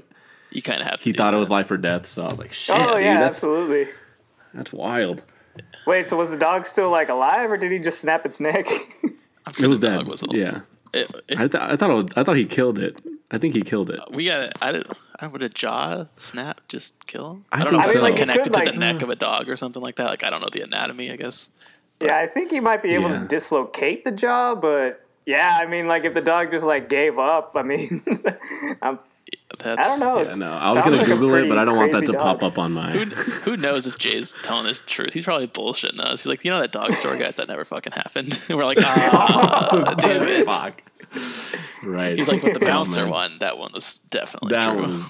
You 0.51 0.61
kind 0.61 0.79
of 0.81 0.87
have 0.87 0.99
to. 0.99 1.03
he 1.03 1.11
thought 1.13 1.33
it 1.33 1.37
was 1.37 1.49
life 1.49 1.69
or 1.71 1.77
death 1.77 2.05
so 2.05 2.23
i 2.23 2.27
was 2.29 2.39
like 2.39 2.53
shit 2.53 2.73
oh 2.77 2.95
dude, 2.95 3.03
yeah, 3.03 3.19
that's 3.19 3.35
absolutely. 3.35 3.87
that's 4.53 4.71
wild 4.71 5.23
Wait, 5.85 6.07
so 6.09 6.17
was 6.17 6.31
the 6.31 6.37
dog 6.37 6.65
still 6.65 6.89
like 6.89 7.09
alive, 7.09 7.51
or 7.51 7.57
did 7.57 7.71
he 7.71 7.79
just 7.79 7.99
snap 8.01 8.25
its 8.25 8.39
neck? 8.39 8.67
I'm 9.45 9.53
sure 9.53 9.65
it 9.65 9.69
was 9.69 9.79
the 9.79 9.87
dead 9.89 9.97
dog 9.97 10.07
was 10.07 10.23
a- 10.23 10.27
yeah 10.31 10.61
It, 10.93 11.11
it, 11.27 11.37
I, 11.39 11.47
th- 11.47 11.55
I 11.55 11.75
thought 11.75 11.89
it 11.89 11.93
was, 11.93 12.05
i 12.15 12.23
thought 12.23 12.37
he 12.37 12.45
killed 12.45 12.79
it 12.79 13.01
i 13.31 13.37
think 13.37 13.53
he 13.55 13.61
killed 13.61 13.89
it 13.89 13.99
we 14.11 14.25
got. 14.27 14.53
I 14.61 14.71
did. 14.71 14.87
I 15.19 15.27
would 15.27 15.41
a 15.41 15.49
jaw 15.49 16.05
snap 16.11 16.61
just 16.67 17.05
kill 17.07 17.31
him. 17.31 17.45
I 17.51 17.61
I, 17.61 17.63
don't 17.63 17.73
know 17.73 17.79
think 17.81 17.91
it's 17.93 17.99
so. 17.99 18.05
like 18.05 18.13
I 18.15 18.17
mean, 18.19 18.27
like, 18.27 18.35
connected 18.37 18.53
could, 18.53 18.59
to 18.65 18.71
the 18.71 18.79
like- 18.79 18.93
neck 18.93 19.01
of 19.01 19.09
a 19.09 19.15
dog 19.15 19.49
or 19.49 19.55
something 19.55 19.81
like 19.81 19.95
that. 19.97 20.09
Like 20.09 20.23
I 20.23 20.29
don't 20.29 20.41
know 20.41 20.49
the 20.51 20.61
anatomy. 20.61 21.11
I 21.11 21.15
guess. 21.17 21.49
yeah, 22.01 22.17
I 22.17 22.27
think 22.27 22.51
he 22.51 22.59
might 22.59 22.81
be 22.83 22.93
able 22.95 23.09
Yeah. 23.09 23.19
to 23.19 23.25
dislocate 23.25 24.03
the 24.05 24.11
jaw, 24.11 24.55
but 24.55 25.01
yeah, 25.25 25.57
I 25.61 25.65
mean, 25.65 25.87
like 25.87 26.03
if 26.05 26.13
the 26.13 26.21
dog 26.21 26.51
just 26.51 26.65
like 26.65 26.89
gave 26.89 27.17
up, 27.19 27.51
I 27.55 27.63
mean, 27.63 28.01
I'm, 28.81 28.99
That's, 29.59 29.79
I 29.79 29.83
don't 29.83 29.99
know. 29.99 30.17
I 30.17 30.21
it's- 30.21 30.37
know 30.37 30.51
i 30.51 30.71
was 30.71 30.81
gonna 30.81 30.97
like 30.97 31.07
a 31.07 31.15
google 31.15 31.35
it 31.35 31.47
but 31.47 31.57
i 31.57 31.63
don't 31.65 31.77
want 31.77 31.91
that 31.93 32.05
to 32.07 32.11
dog. 32.13 32.21
pop 32.21 32.43
up 32.43 32.57
on 32.57 32.71
my 32.73 32.91
Who, 32.91 33.05
who 33.05 33.57
knows 33.57 33.87
if 33.87 33.97
Jay's 33.97 34.33
telling 34.43 34.65
the 34.65 34.73
truth? 34.73 35.13
He's 35.13 35.25
probably 35.25 35.47
bullshitting 35.47 35.99
us. 36.01 36.21
He's 36.21 36.27
like, 36.27 36.43
you 36.43 36.51
know 36.51 36.59
that 36.59 36.71
dog 36.71 36.93
store 36.93 37.15
guys 37.17 37.37
that 37.37 37.47
never 37.47 37.63
fucking 37.63 37.93
happened. 37.93 38.43
We're 38.49 38.65
like, 38.65 38.79
ah, 38.81 39.93
damn 39.99 40.23
it. 40.23 40.45
fuck 40.45 40.81
right 41.83 42.17
He's 42.17 42.27
like, 42.27 42.41
with 42.43 42.53
the 42.55 42.63
Oh, 42.63 42.65
bouncer 42.65 43.01
man. 43.03 43.09
one, 43.11 43.39
that 43.39 43.57
one 43.57 43.71
was 43.73 43.99
definitely 44.09 44.49
that 44.55 44.71
true. 44.73 44.81
one 44.81 45.05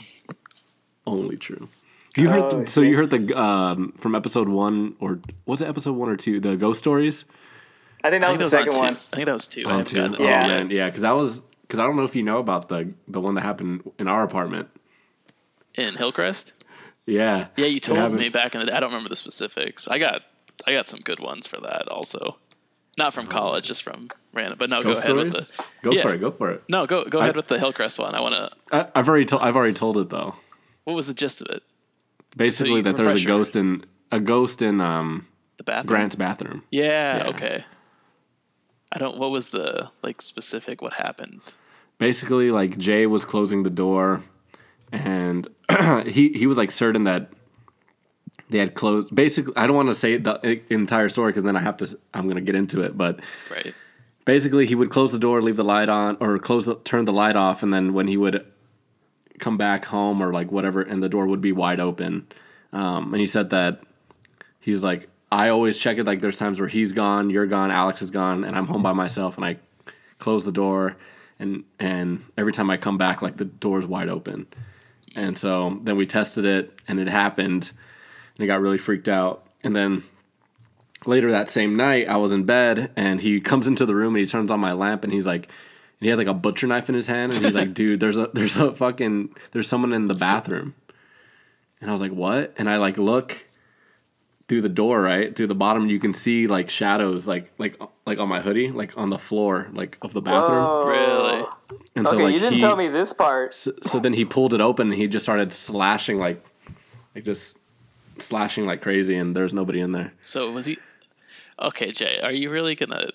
only 1.08 1.38
true 1.38 1.68
you 2.16 2.30
heard 2.30 2.44
Oh, 2.44 2.62
the, 2.62 2.68
so 2.68 2.82
you 2.82 2.96
heard 2.96 3.10
the 3.10 3.40
um, 3.40 3.94
from 3.98 4.14
episode 4.16 4.48
one 4.50 4.96
or 5.00 5.20
was 5.46 5.62
it 5.62 5.68
episode 5.68 5.94
one 5.96 6.10
or 6.10 6.16
two 6.18 6.40
the 6.40 6.56
ghost 6.56 6.80
stories 6.80 7.26
I 8.04 8.10
think 8.10 8.22
that 8.22 8.30
I 8.30 8.32
was 8.34 8.40
think 8.42 8.52
the 8.52 8.58
that 8.58 8.66
was 8.68 8.76
second 8.76 8.88
on 8.88 8.94
one. 8.94 8.94
two. 8.96 9.00
I 9.12 9.16
think 9.16 9.26
that 9.28 9.34
was 9.34 9.48
two. 9.48 9.64
On 9.64 9.70
haven't 9.70 9.86
two? 9.88 9.96
gotten 9.96 10.12
the 10.12 10.18
Oh, 10.18 10.24
two 10.24 10.30
Yeah. 10.30 10.48
yet. 10.48 10.58
man, 10.58 10.70
yeah, 10.72 10.86
because 10.88 11.02
that 11.02 11.16
was 11.16 11.42
because 11.64 11.80
I 11.80 11.84
don't 11.84 11.96
know 11.96 12.04
if 12.04 12.16
you 12.16 12.24
know 12.24 12.38
about 12.38 12.70
the 12.70 12.94
the 13.08 13.20
one 13.20 13.36
that 13.36 13.42
happened 13.42 13.90
in 14.00 14.08
our 14.08 14.24
apartment. 14.24 14.70
in 15.76 15.96
Hillcrest. 15.96 16.54
Yeah, 17.06 17.48
Yeah, 17.58 17.66
you 17.66 17.82
told 17.82 18.14
me 18.16 18.30
back 18.30 18.56
in 18.56 18.62
the 18.62 18.68
day. 18.68 18.74
I 18.74 18.80
don't 18.80 18.90
remember 18.92 19.10
the 19.10 19.18
specifics. 19.18 19.88
I 19.90 19.98
got 20.00 20.24
I 20.66 20.72
got 20.72 20.88
some 20.88 21.02
good 21.02 21.20
ones 21.20 21.48
for 21.48 21.58
that 21.60 21.90
also. 21.90 22.38
Not 22.98 23.14
from 23.14 23.26
college, 23.28 23.66
just 23.66 23.82
from 23.84 24.08
random. 24.34 24.58
But 24.60 24.70
no, 24.70 24.78
Oh. 24.80 24.84
Ghost 24.84 25.06
go 25.06 25.18
ahead 25.18 25.34
stories. 25.34 25.50
with 25.50 25.58
the. 25.58 25.64
Go 25.82 25.92
yeah. 25.92 26.02
for 26.04 26.14
it. 26.14 26.20
Go 26.20 26.32
for 26.32 26.52
it. 26.52 26.64
No, 26.70 26.86
go 26.86 27.04
go 27.06 27.20
ahead 27.20 27.36
with 27.36 27.48
the 27.48 27.58
Hillcrest 27.60 28.00
one. 28.00 28.14
I 28.16 28.22
want 28.22 28.36
to. 28.36 28.50
I, 28.72 28.88
I've 28.96 29.10
already 29.10 29.26
told. 29.26 29.42
I've 29.42 29.56
already 29.58 29.74
told 29.74 29.98
it 29.98 30.10
though. 30.10 30.36
What 30.86 30.94
was 30.94 31.08
the 31.08 31.14
gist 31.14 31.42
of 31.42 31.48
it? 31.50 31.64
Basically, 32.38 32.76
you- 32.76 32.82
that 32.84 32.96
there 32.96 33.06
was 33.08 33.24
a 33.24 33.26
ghost 33.28 33.56
in 33.56 33.84
a 34.12 34.20
ghost 34.20 34.62
in 34.62 34.80
um, 34.80 35.28
The 35.58 35.64
bathroom. 35.64 35.88
Grant's 35.88 36.16
bathroom. 36.16 36.64
Yeah, 36.72 37.18
Yeah. 37.18 37.28
Okay. 37.30 37.66
I 38.94 39.00
don't. 39.00 39.18
What 39.18 39.32
was 39.32 39.50
the 39.50 39.90
like 40.04 40.22
specific? 40.22 40.82
What 40.82 40.94
happened? 40.94 41.42
Basically, 41.98 42.52
like 42.52 42.78
Jay 42.78 43.06
was 43.08 43.26
closing 43.26 43.64
the 43.64 43.70
door, 43.70 44.22
and 44.92 45.48
he 46.06 46.30
he 46.30 46.46
was 46.48 46.58
like 46.58 46.70
certain 46.72 47.06
that 47.06 47.30
they 48.50 48.60
had 48.60 48.76
closed. 48.76 49.14
Basically, 49.14 49.54
I 49.56 49.66
don't 49.68 49.76
want 49.76 49.88
to 49.90 49.94
say 49.96 50.18
the 50.18 50.62
entire 50.70 51.10
story 51.10 51.32
because 51.32 51.44
then 51.44 51.56
I 51.56 51.62
have 51.62 51.78
to. 51.78 51.98
I'm 52.14 52.28
gonna 52.28 52.42
get 52.42 52.56
into 52.56 52.82
it, 52.82 52.96
but 52.96 53.20
Right. 53.50 53.74
basically 54.26 54.66
he 54.68 54.76
would 54.76 54.92
close 54.92 55.12
the 55.12 55.20
door 55.20 55.42
leave 55.42 55.56
the 55.58 55.64
light 55.64 55.90
on 55.90 56.18
or 56.20 56.38
close 56.40 56.66
the, 56.66 56.76
turn 56.76 57.06
the 57.06 57.12
light 57.14 57.36
off 57.36 57.64
and 57.64 57.74
then 57.74 57.94
when 57.94 58.08
he 58.08 58.16
would 58.16 58.46
come 59.40 59.58
back 59.58 59.84
home 59.86 60.22
or 60.22 60.32
like 60.32 60.52
whatever 60.52 60.82
and 60.82 61.02
the 61.04 61.10
door 61.10 61.26
would 61.28 61.42
be 61.42 61.52
wide 61.52 61.80
open 61.82 62.26
um, 62.72 63.14
and 63.14 63.20
he 63.20 63.26
said 63.26 63.50
that 63.50 63.82
he 64.62 64.72
was 64.72 64.82
like 64.84 65.10
i 65.34 65.50
always 65.50 65.78
check 65.78 65.98
it 65.98 66.06
like 66.06 66.22
there's 66.22 66.38
times 66.38 66.60
where 66.60 66.70
he's 66.70 66.92
gone 66.92 67.30
you're 67.30 67.46
gone 67.46 67.72
alex 67.72 68.02
is 68.02 68.12
gone 68.12 68.44
and 68.44 68.56
i'm 68.56 68.68
home 68.68 68.84
by 68.84 68.94
myself 68.94 69.36
and 69.36 69.46
i 69.46 69.58
close 70.20 70.46
the 70.46 70.52
door 70.52 70.96
and 71.40 71.64
and 71.80 72.24
every 72.38 72.52
time 72.52 72.70
i 72.70 72.78
come 72.78 72.98
back 72.98 73.22
like 73.22 73.38
the 73.38 73.46
door's 73.46 73.86
wide 73.86 74.10
open 74.10 74.48
and 75.16 75.38
so 75.38 75.80
then 75.84 75.98
we 75.98 76.06
tested 76.06 76.46
it 76.46 76.80
and 76.88 77.00
it 77.00 77.08
happened 77.08 77.72
and 78.36 78.44
he 78.44 78.48
got 78.48 78.62
really 78.62 78.78
freaked 78.78 79.10
out 79.10 79.48
and 79.64 79.76
then 79.76 80.04
later 81.08 81.32
that 81.32 81.50
same 81.50 81.76
night, 81.76 82.08
I 82.08 82.18
was 82.18 82.32
in 82.32 82.44
bed 82.44 82.92
and 82.96 83.20
he 83.20 83.42
comes 83.42 83.68
into 83.68 83.86
the 83.86 83.96
room 83.96 84.16
and 84.16 84.24
he 84.24 84.30
turns 84.30 84.52
on 84.52 84.60
my 84.60 84.74
lamp 84.74 85.04
and 85.04 85.14
he's 85.14 85.28
like, 85.28 85.48
and 85.48 86.06
he 86.06 86.10
has 86.10 86.18
like 86.18 86.28
a 86.28 86.34
butcher 86.34 86.68
knife 86.68 86.90
in 86.90 86.96
his 86.96 87.08
hand 87.08 87.34
and 87.34 87.46
he's 87.46 87.56
like, 87.56 87.74
dude, 87.76 88.00
there's 88.00 88.18
a 88.18 88.30
there's 88.34 88.58
a 88.58 88.72
fucking 88.72 89.34
there's 89.52 89.68
someone 89.68 89.94
in 89.94 90.08
the 90.08 90.14
bathroom. 90.14 90.76
And 91.82 91.90
I 91.90 91.92
was 91.92 92.02
like, 92.02 92.12
what? 92.12 92.54
And 92.58 92.70
I 92.70 92.78
like 92.78 92.98
look 92.98 93.46
through 94.48 94.62
the 94.62 94.70
door, 94.70 95.02
right 95.02 95.36
through 95.36 95.48
the 95.48 95.56
bottom, 95.56 95.88
you 95.88 96.00
can 96.00 96.14
see 96.14 96.48
like 96.48 96.70
shadows, 96.70 97.28
like 97.28 97.52
like 97.58 97.80
like 98.06 98.20
on 98.20 98.28
my 98.28 98.42
hoodie, 98.42 98.70
like 98.72 98.98
on 98.98 99.10
the 99.10 99.18
floor, 99.20 99.68
like 99.74 99.98
of 100.02 100.14
the 100.14 100.22
bathroom. 100.22 100.66
Oh. 100.66 100.88
Really? 100.88 101.46
And 101.96 102.08
Okay, 102.08 102.18
so 102.18 102.24
like 102.24 102.34
you 102.34 102.40
didn't 102.40 102.56
he, 102.56 102.60
tell 102.60 102.76
me 102.76 102.88
this 102.88 103.14
part. 103.14 103.56
So, 103.56 103.72
so 103.84 104.00
then 104.00 104.14
he 104.14 104.26
pulled 104.26 104.54
it 104.54 104.62
open 104.62 104.88
and 104.92 104.96
he 105.00 105.08
just 105.08 105.24
started 105.26 105.52
slashing 105.54 106.18
like 106.18 106.44
like 107.16 107.24
just 107.24 107.58
slashing 108.20 108.66
like 108.66 108.82
crazy 108.82 109.16
and 109.16 109.36
there's 109.36 109.54
nobody 109.54 109.80
in 109.80 109.92
there. 109.92 110.14
So 110.22 110.52
was 110.52 110.66
he? 110.66 110.78
Okay, 111.60 111.92
Jay, 111.92 112.20
are 112.24 112.32
you 112.32 112.50
really 112.50 112.76
gonna? 112.76 113.10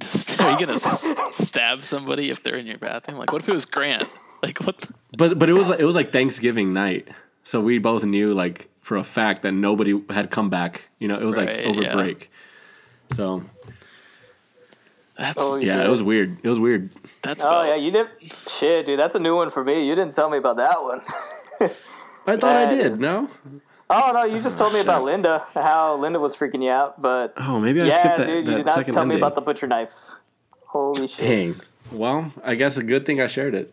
Are 0.38 0.52
you 0.58 0.66
gonna 0.66 0.78
stab 0.78 1.84
somebody 1.84 2.30
if 2.30 2.42
they're 2.42 2.56
in 2.56 2.66
your 2.66 2.78
bathroom? 2.78 3.18
Like, 3.18 3.32
what 3.32 3.42
if 3.42 3.48
it 3.50 3.52
was 3.52 3.66
Grant? 3.66 4.08
Like, 4.42 4.58
what? 4.60 4.78
the- 4.80 4.94
But 5.18 5.38
but 5.38 5.50
it 5.50 5.52
was 5.52 5.68
like 5.68 5.80
it 5.80 5.84
was 5.84 5.94
like 5.94 6.12
Thanksgiving 6.12 6.72
night, 6.72 7.08
so 7.44 7.60
we 7.60 7.78
both 7.78 8.04
knew 8.04 8.32
like 8.32 8.69
for 8.90 8.96
a 8.96 9.04
fact 9.04 9.42
that 9.42 9.52
nobody 9.52 10.02
had 10.10 10.32
come 10.32 10.50
back. 10.50 10.88
You 10.98 11.06
know, 11.06 11.14
it 11.14 11.22
was 11.22 11.36
like 11.36 11.48
over 11.48 11.80
yeah. 11.80 11.92
break. 11.92 12.28
So 13.12 13.44
That's 15.16 15.36
Oh, 15.38 15.60
yeah, 15.60 15.76
Shit. 15.76 15.86
it 15.86 15.88
was 15.88 16.02
weird. 16.02 16.38
It 16.42 16.48
was 16.48 16.58
weird. 16.58 16.90
that's. 17.22 17.44
Oh 17.44 17.50
about- 17.50 17.68
yeah, 17.68 17.74
you 17.76 17.92
did. 17.92 18.08
Shit, 18.48 18.86
dude, 18.86 18.98
that's 18.98 19.14
a 19.14 19.20
new 19.20 19.36
one 19.36 19.48
for 19.50 19.62
me. 19.62 19.86
You 19.86 19.94
didn't 19.94 20.16
tell 20.16 20.28
me 20.28 20.38
about 20.38 20.56
that 20.56 20.82
one. 20.82 20.98
I 22.26 22.36
thought 22.36 22.56
I 22.56 22.68
did. 22.68 22.94
is- 22.94 23.00
No. 23.00 23.30
oh 23.90 24.10
no, 24.12 24.24
you 24.24 24.42
just 24.42 24.58
told 24.58 24.72
me 24.72 24.80
oh, 24.80 24.82
about 24.82 25.04
Linda, 25.04 25.46
how 25.54 25.94
Linda 25.94 26.18
was 26.18 26.34
freaking 26.34 26.64
you 26.64 26.70
out. 26.70 27.00
But 27.00 27.34
Oh, 27.36 27.60
maybe 27.60 27.80
I 27.80 27.84
yeah, 27.84 28.00
skipped 28.00 28.16
that, 28.16 28.26
dude, 28.26 28.48
you 28.48 28.56
did 28.56 28.66
not 28.66 28.74
second 28.74 28.92
tell 28.94 29.06
me 29.06 29.14
about 29.14 29.36
the 29.36 29.40
butcher 29.40 29.68
knife. 29.68 29.94
Holy 30.66 31.06
shit! 31.06 31.28
Dang. 31.28 31.60
Well, 31.92 32.32
I 32.42 32.56
guess 32.56 32.76
a 32.76 32.82
good 32.82 33.06
thing 33.06 33.20
I 33.20 33.28
shared 33.28 33.54
it. 33.54 33.72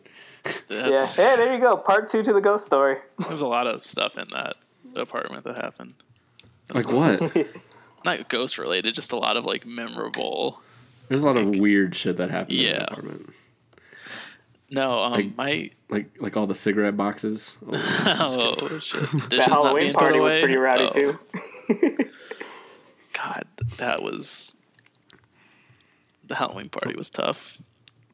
Yeah. 0.70 0.90
That's, 0.92 1.16
Hey, 1.16 1.36
there 1.38 1.56
you 1.56 1.60
go. 1.60 1.76
Part 1.76 2.08
two 2.08 2.22
to 2.22 2.34
the 2.34 2.40
ghost 2.40 2.68
story. 2.68 2.98
There's 3.28 3.42
a 3.42 3.48
lot 3.48 3.66
of 3.66 3.84
stuff 3.84 4.16
in 4.16 4.28
that 4.30 4.58
apartment 5.02 5.44
that 5.46 5.56
happened. 5.58 5.94
Like 6.74 6.92
what? 6.92 7.48
Not 8.06 8.30
ghost 8.30 8.58
related, 8.58 8.94
just 8.96 9.12
a 9.12 9.18
lot 9.18 9.38
of 9.38 9.46
like 9.46 9.66
memorable. 9.66 10.62
There's 11.08 11.22
a 11.22 11.26
lot 11.26 11.38
of 11.38 11.60
weird 11.60 11.96
shit 11.96 12.18
that 12.18 12.30
happened 12.30 12.58
in 12.60 12.66
Yeah. 12.66 12.80
that 12.80 12.92
apartment. 12.92 13.34
No, 14.70 15.00
um, 15.04 15.14
Like- 15.14 15.38
my 15.38 15.72
Like 15.90 16.10
like 16.20 16.36
all 16.38 16.46
the 16.48 16.56
cigarette 16.56 16.98
boxes. 16.98 17.58
Oh, 17.72 18.56
oh 18.60 18.80
shit, 18.80 19.02
The 19.12 19.18
dishes 19.30 19.48
not 19.48 19.50
Halloween 19.50 19.84
being 19.84 19.94
put 19.94 20.00
party 20.00 20.20
was 20.20 20.36
pretty 20.36 20.58
rowdy 20.58 20.84
Oh, 20.86 20.90
too. 20.90 21.20
God, 23.14 23.46
that 23.78 24.02
was 24.04 24.56
the 26.26 26.36
Halloween 26.36 26.70
party 26.70 26.96
was 26.96 27.10
tough. 27.10 27.60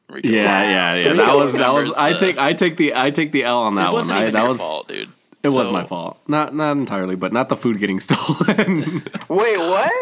Rico- 0.08 0.28
yeah, 0.28 0.94
yeah, 0.94 0.94
yeah. 1.08 1.12
That 1.14 1.34
was 1.36 1.54
that 1.54 1.72
was. 1.72 1.84
remembers 1.88 1.98
I 1.98 2.12
take 2.14 2.38
I 2.38 2.52
take 2.52 2.76
the 2.76 2.94
I 2.94 3.10
take 3.10 3.32
the 3.32 3.44
L 3.44 3.58
on 3.60 3.74
that 3.76 3.90
It 3.90 3.94
wasn't 3.94 4.16
one. 4.16 4.22
I, 4.22 4.28
even 4.28 4.34
that 4.34 4.40
your 4.40 4.48
was 4.48 4.58
fault, 4.58 4.88
dude. 4.88 5.08
It 5.44 5.52
was 5.52 5.70
my 5.70 5.84
fault. 5.84 6.18
Not 6.26 6.54
not 6.54 6.72
entirely, 6.76 7.14
but 7.16 7.32
not 7.32 7.48
the 7.48 7.56
food 7.56 7.78
getting 7.78 8.00
stolen. 8.08 9.02
Wait, 9.28 9.58
what? 9.58 9.92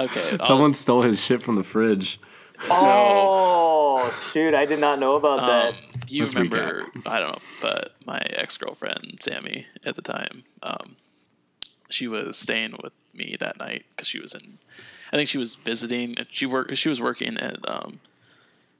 Okay, 0.00 0.36
I'll- 0.40 0.46
Someone 0.46 0.74
stole 0.74 1.02
his 1.02 1.22
shit 1.22 1.42
from 1.42 1.54
the 1.56 1.64
fridge. 1.64 2.20
Oh 2.70 4.10
shoot! 4.32 4.54
I 4.54 4.66
did 4.66 4.78
not 4.80 4.98
know 4.98 5.16
about 5.16 5.40
that. 5.46 5.74
Um, 5.74 5.80
you 6.08 6.22
Let's 6.22 6.34
remember? 6.34 6.86
I 7.06 7.18
don't 7.20 7.32
know, 7.32 7.38
but 7.60 7.94
my 8.06 8.18
ex 8.18 8.56
girlfriend 8.56 9.18
Sammy 9.20 9.66
at 9.84 9.94
the 9.96 10.02
time, 10.02 10.44
um, 10.62 10.96
she 11.90 12.08
was 12.08 12.36
staying 12.36 12.76
with 12.82 12.92
me 13.14 13.36
that 13.38 13.58
night 13.58 13.84
because 13.90 14.08
she 14.08 14.20
was 14.20 14.34
in. 14.34 14.58
I 15.12 15.16
think 15.16 15.28
she 15.28 15.38
was 15.38 15.54
visiting. 15.54 16.16
She 16.30 16.46
worked. 16.46 16.76
She 16.76 16.88
was 16.88 17.00
working 17.00 17.36
at 17.38 17.58
um, 17.68 18.00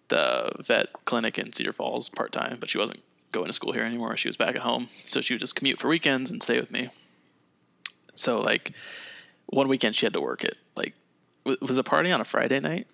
the 0.09 0.53
vet 0.61 0.93
clinic 1.05 1.39
in 1.39 1.53
Cedar 1.53 1.73
Falls 1.73 2.09
part 2.09 2.33
time, 2.33 2.57
but 2.61 2.71
she 2.71 2.79
wasn't 2.79 3.01
going 3.33 3.47
to 3.47 3.53
school 3.53 3.73
here 3.73 3.85
anymore. 3.85 4.17
She 4.17 4.29
was 4.29 4.37
back 4.37 4.55
at 4.55 4.62
home, 4.62 4.87
so 4.88 5.21
she 5.21 5.35
would 5.35 5.41
just 5.41 5.57
commute 5.57 5.81
for 5.81 5.88
weekends 5.88 6.31
and 6.31 6.43
stay 6.43 6.59
with 6.59 6.71
me. 6.71 6.88
So 8.14 8.41
like, 8.41 8.73
one 9.47 9.69
weekend 9.69 9.97
she 9.97 10.07
had 10.07 10.14
to 10.14 10.21
work 10.21 10.45
it. 10.45 10.57
Like, 10.77 10.95
w- 11.45 11.59
was 11.61 11.79
a 11.79 11.85
party 11.85 12.11
on 12.11 12.21
a 12.21 12.25
Friday 12.25 12.61
night, 12.61 12.87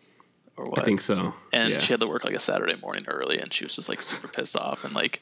or 0.57 0.67
what? 0.67 0.81
I 0.81 0.85
think 0.85 1.01
so. 1.01 1.35
and 1.53 1.73
yeah. 1.73 1.79
she 1.79 1.93
had 1.93 2.01
to 2.01 2.07
work 2.07 2.25
like 2.25 2.35
a 2.35 2.41
Saturday 2.41 2.77
morning 2.81 3.05
early, 3.09 3.39
and 3.39 3.53
she 3.53 3.65
was 3.65 3.77
just 3.77 3.89
like 3.89 4.03
super 4.03 4.29
pissed 4.29 4.57
off, 4.57 4.85
and 4.85 4.95
like, 4.95 5.21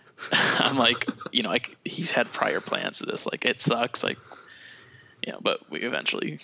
I'm 0.32 0.76
like, 0.76 1.06
you 1.32 1.42
know, 1.42 1.50
like 1.50 1.76
he's 1.84 2.12
had 2.12 2.32
prior 2.32 2.60
plans 2.60 2.98
to 2.98 3.06
this, 3.06 3.26
like 3.26 3.44
it 3.44 3.60
sucks, 3.60 4.02
like, 4.02 4.18
you 5.24 5.32
know, 5.32 5.38
but 5.40 5.68
we 5.70 5.80
eventually 5.80 6.38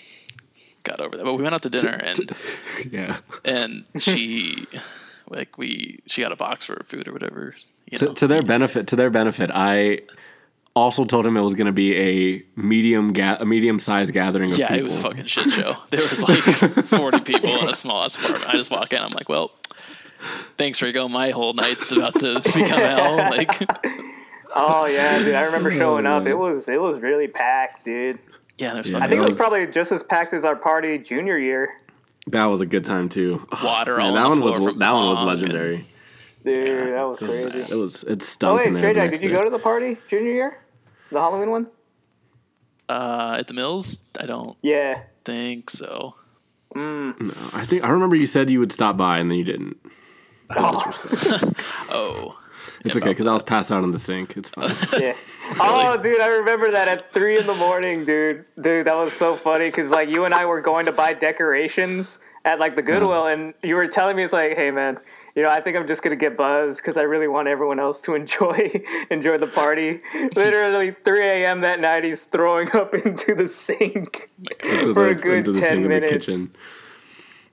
got 0.83 1.01
over 1.01 1.17
that. 1.17 1.25
But 1.25 1.35
we 1.35 1.43
went 1.43 1.55
out 1.55 1.63
to 1.63 1.71
dinner, 1.71 1.99
and 2.03 2.35
yeah. 2.91 3.19
and 3.45 3.89
she, 3.99 4.67
like, 5.29 5.57
we 5.59 6.01
she 6.07 6.23
got 6.23 6.33
a 6.33 6.37
box 6.37 6.65
for 6.65 6.75
her 6.75 6.85
food 6.85 7.09
or 7.09 7.13
whatever, 7.13 7.55
you 7.91 7.99
To, 7.99 8.05
know. 8.07 8.13
to 8.15 8.27
their 8.27 8.43
benefit, 8.43 8.87
to 8.89 8.97
their 8.97 9.11
benefit, 9.11 9.51
I 9.53 10.01
also 10.77 11.05
told 11.05 11.25
him 11.25 11.37
it 11.37 11.41
was 11.43 11.55
going 11.55 11.67
to 11.67 11.73
be 11.73 11.97
a 11.97 12.43
medium 12.57 13.13
ga- 13.13 13.37
a 13.41 13.45
medium 13.47 13.79
sized 13.79 14.13
gathering 14.13 14.51
of 14.53 14.59
yeah, 14.59 14.67
people. 14.69 14.81
it 14.81 14.85
was 14.85 14.97
a 14.97 15.01
fucking 15.01 15.25
shit 15.25 15.51
show. 15.51 15.77
There 15.91 16.01
was 16.01 16.23
like 16.29 16.41
40 16.87 17.21
people 17.21 17.51
in 17.61 17.69
a 17.69 17.75
small 17.75 18.03
ass 18.05 18.17
apartment. 18.17 18.53
I 18.53 18.57
just 18.57 18.71
walk 18.71 18.93
in, 18.93 18.99
I'm 19.01 19.13
like, 19.13 19.29
well, 19.29 19.53
thanks, 20.57 20.83
Rico. 20.83 21.09
My 21.09 21.31
whole 21.31 21.53
night's 21.53 21.93
about 21.93 22.19
to 22.21 22.35
become 22.45 22.67
hell. 22.81 23.17
Like, 23.17 23.51
Oh 24.57 24.87
yeah, 24.87 25.19
dude. 25.19 25.35
I 25.35 25.43
remember 25.43 25.71
showing 25.71 26.07
up. 26.07 26.27
It 26.27 26.33
oh, 26.33 26.37
was 26.39 26.69
it 26.69 26.81
was 26.81 27.01
really 27.01 27.27
packed, 27.29 27.85
dude. 27.85 28.19
yeah, 28.59 28.75
there's 28.75 28.91
Yeah. 28.91 28.99
I 28.99 29.09
think 29.09 29.19
it 29.19 29.21
was 29.21 29.31
was- 29.31 29.39
probably 29.39 29.67
just 29.67 29.91
as 29.93 30.03
packed 30.03 30.33
as 30.33 30.45
our 30.45 30.57
party 30.57 30.99
junior 30.99 31.39
year. 31.39 31.81
That 32.29 32.47
was 32.47 32.61
a 32.61 32.67
good 32.67 32.85
time 32.85 33.09
too. 33.09 33.47
water 33.63 33.97
Man, 33.99 34.07
all 34.07 34.15
that 34.15 34.29
one 34.29 34.41
was 34.41 34.57
floor 34.57 34.71
from 34.71 34.79
that 34.79 34.93
one 34.93 35.09
was 35.09 35.19
Pong 35.19 35.29
and- 35.29 35.41
legendary. 35.41 35.85
Dude, 36.45 36.93
that 36.95 37.03
was 37.09 37.19
crazy. 37.19 37.73
it 37.73 37.77
was 37.77 38.03
it 38.05 38.21
stunk. 38.23 38.53
Oh 38.53 38.57
wait, 38.57 38.69
in 38.69 38.75
Straight 38.75 38.95
the 38.95 39.01
Jack, 39.01 39.11
did 39.13 39.23
you 39.23 39.29
day. 39.31 39.35
go 39.35 39.45
to 39.45 39.51
the 39.51 39.59
party 39.59 39.97
junior 40.09 40.33
year? 40.33 40.59
The 41.11 41.19
Halloween 41.21 41.51
one? 41.51 41.67
Uh, 42.89 43.37
at 43.39 43.47
the 43.47 43.55
mills, 43.55 44.05
I 44.21 44.27
don't 44.27 44.57
Yeah. 44.63 45.01
think 45.25 45.71
so. 45.71 46.15
No, 46.75 47.15
I 47.55 47.65
think 47.65 47.83
I 47.85 47.89
remember 47.89 48.15
you 48.17 48.27
said 48.27 48.51
you 48.51 48.59
would 48.61 48.73
stop 48.73 48.97
by 48.97 49.19
and 49.19 49.31
then 49.31 49.39
you 49.39 49.45
didn't. 49.45 49.79
Oh, 50.51 52.37
It's 52.85 52.97
okay 52.97 53.09
because 53.11 53.27
I 53.27 53.33
was 53.33 53.43
passed 53.43 53.73
out 53.73 53.83
in 53.85 53.91
the 53.91 53.99
sink. 53.99 54.37
It's 54.37 54.49
fine. 54.51 54.71
Yeah. 54.99 55.15
Oh, 55.61 55.97
dude, 56.03 56.21
I 56.23 56.29
remember 56.29 56.71
that 56.71 56.89
at 56.89 57.13
three 57.13 57.39
in 57.39 57.47
the 57.47 57.55
morning, 57.55 58.05
dude. 58.05 58.47
Dude, 58.61 58.87
that 58.87 58.97
was 58.97 59.13
so 59.13 59.37
funny 59.37 59.69
because 59.69 59.91
like 59.91 60.09
you 60.09 60.25
and 60.25 60.33
I 60.35 60.47
were 60.47 60.61
going 60.63 60.87
to 60.87 60.93
buy 60.93 61.13
decorations 61.13 62.19
at 62.47 62.59
like 62.59 62.77
the 62.77 62.83
Goodwill, 62.83 63.27
and 63.27 63.53
you 63.63 63.75
were 63.75 63.87
telling 63.87 64.17
me 64.17 64.25
it's 64.25 64.33
like, 64.33 64.57
hey 64.57 64.71
man, 64.71 64.99
you 65.37 65.43
know, 65.43 65.51
I 65.51 65.61
think 65.61 65.77
I'm 65.77 65.87
just 65.87 66.03
gonna 66.03 66.17
get 66.17 66.37
buzzed 66.39 66.81
because 66.81 66.97
I 66.97 67.03
really 67.03 67.29
want 67.29 67.47
everyone 67.49 67.79
else 67.79 68.01
to 68.03 68.15
enjoy 68.21 68.71
enjoy 69.11 69.37
the 69.37 69.47
party. 69.47 70.01
Literally 70.35 70.93
3 71.05 71.25
a.m. 71.29 71.61
that 71.61 71.79
night, 71.79 72.05
he's 72.05 72.25
throwing 72.25 72.71
up 72.75 72.95
into 72.95 73.35
the 73.35 73.47
sink 73.49 74.31
Into 74.63 74.95
for 74.95 75.09
a 75.09 75.15
good 75.15 75.39
into 75.47 75.53
the 75.53 75.61
10 75.61 75.69
sink 75.69 75.77
in 75.77 75.83
the 75.83 75.89
minutes. 75.91 76.25
kitchen. 76.27 76.49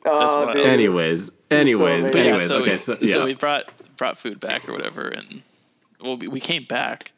Oh, 0.05 0.19
That's 0.19 0.35
Oh, 0.35 0.45
wild. 0.45 0.53
dude. 0.57 0.65
Anyways, 0.65 1.29
anyways, 1.51 2.05
late. 2.05 2.11
but 2.13 2.19
yeah, 2.19 2.23
anyways. 2.29 2.47
so 2.47 2.57
okay, 2.61 2.71
we, 2.71 2.77
so 2.77 2.95
so, 2.95 3.25
we 3.25 3.33
brought 3.35 3.65
brought 4.01 4.17
food 4.17 4.39
back 4.39 4.67
or 4.67 4.71
whatever, 4.73 5.07
and 5.07 5.43
well, 6.01 6.17
we, 6.17 6.27
we 6.27 6.39
came 6.39 6.63
back. 6.63 7.11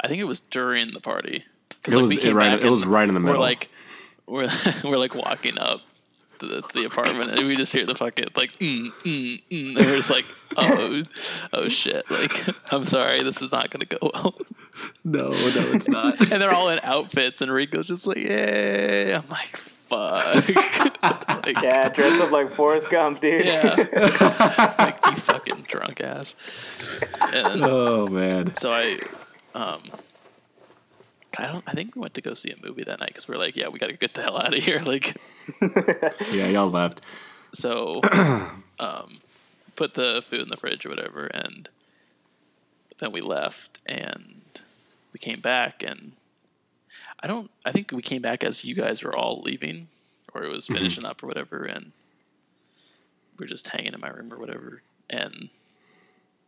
I 0.00 0.06
think 0.06 0.20
it 0.20 0.24
was 0.24 0.38
during 0.38 0.92
the 0.92 1.00
party 1.00 1.44
because 1.70 1.92
It 1.94 1.96
like 1.96 2.02
was 2.02 2.10
we 2.10 2.16
it 2.18 2.20
came 2.22 2.36
right- 2.36 2.52
back. 2.52 2.64
it 2.64 2.70
was 2.70 2.86
right 2.86 3.08
in 3.08 3.14
the 3.14 3.18
middle. 3.18 3.34
We're 3.40 3.44
like, 3.44 3.68
we're 4.28 4.48
we're 4.84 4.96
like 4.96 5.16
walking 5.16 5.58
up. 5.58 5.80
To 6.38 6.46
the, 6.46 6.62
to 6.62 6.72
the 6.72 6.84
apartment, 6.86 7.32
and 7.32 7.46
we 7.46 7.54
just 7.54 7.70
hear 7.70 7.84
the 7.84 7.94
fucking 7.94 8.28
like, 8.34 8.52
mm, 8.60 8.86
mm, 9.04 9.42
mm, 9.50 9.76
and 9.76 9.76
we're 9.76 9.96
just 9.96 10.08
like, 10.08 10.24
oh, 10.56 11.02
oh 11.52 11.66
shit! 11.66 12.02
Like, 12.10 12.32
I'm 12.72 12.86
sorry, 12.86 13.22
this 13.22 13.42
is 13.42 13.52
not 13.52 13.68
gonna 13.68 13.84
go 13.84 13.98
well. 14.00 14.34
no, 15.04 15.28
no, 15.28 15.72
it's 15.74 15.86
not. 15.86 16.18
and 16.18 16.40
they're 16.40 16.54
all 16.54 16.70
in 16.70 16.80
outfits, 16.82 17.42
and 17.42 17.52
Rico's 17.52 17.88
just 17.88 18.06
like, 18.06 18.16
"Yay!" 18.16 19.12
I'm 19.14 19.28
like, 19.28 19.60
"Fuck!" 19.90 20.48
like, 21.44 21.60
Yeah, 21.62 21.88
dress 21.90 22.20
up 22.20 22.30
like 22.30 22.48
Forrest 22.50 22.88
Gump, 22.90 23.20
dude. 23.20 23.44
yeah. 23.44 23.74
like 24.78 24.98
you 25.06 25.16
fucking 25.16 25.62
drunk 25.68 26.00
ass. 26.00 26.34
And 27.20 27.62
oh 27.64 28.06
man. 28.06 28.54
so 28.54 28.72
I, 28.72 28.98
um, 29.54 29.82
I 31.38 31.46
don't. 31.46 31.64
I 31.68 31.72
think 31.72 31.94
we 31.96 32.00
went 32.00 32.14
to 32.14 32.20
go 32.22 32.34
see 32.34 32.50
a 32.50 32.56
movie 32.66 32.84
that 32.84 33.00
night 33.00 33.08
because 33.08 33.28
we 33.28 33.34
are 33.34 33.38
like, 33.38 33.56
"Yeah, 33.56 33.68
we 33.68 33.78
got 33.78 33.88
to 33.88 33.96
get 33.96 34.14
the 34.14 34.22
hell 34.22 34.36
out 34.38 34.56
of 34.56 34.62
here." 34.64 34.80
Like, 34.86 35.16
Yeah, 36.32 36.48
y'all 36.48 36.70
left. 36.70 37.04
so, 37.52 38.00
um, 38.78 39.18
put 39.76 39.94
the 39.94 40.22
food 40.26 40.40
in 40.40 40.48
the 40.48 40.56
fridge 40.56 40.86
or 40.86 40.90
whatever, 40.90 41.26
and 41.26 41.68
then 42.98 43.10
we 43.12 43.20
left, 43.20 43.78
and 43.86 44.42
we 45.12 45.18
came 45.18 45.40
back, 45.40 45.82
and 45.82 46.12
I 47.22 47.26
don't. 47.26 47.50
I 47.64 47.72
think 47.72 47.92
we 47.92 48.02
came 48.02 48.22
back 48.22 48.42
as 48.42 48.64
you 48.64 48.74
guys 48.74 49.02
were 49.02 49.14
all 49.14 49.42
leaving, 49.42 49.88
or 50.34 50.42
it 50.44 50.48
was 50.50 50.64
mm-hmm. 50.64 50.74
finishing 50.74 51.04
up 51.04 51.22
or 51.22 51.26
whatever, 51.26 51.64
and 51.64 51.92
we 53.38 53.44
are 53.44 53.48
just 53.48 53.68
hanging 53.68 53.92
in 53.94 54.00
my 54.00 54.08
room 54.08 54.32
or 54.32 54.38
whatever, 54.38 54.82
and 55.08 55.50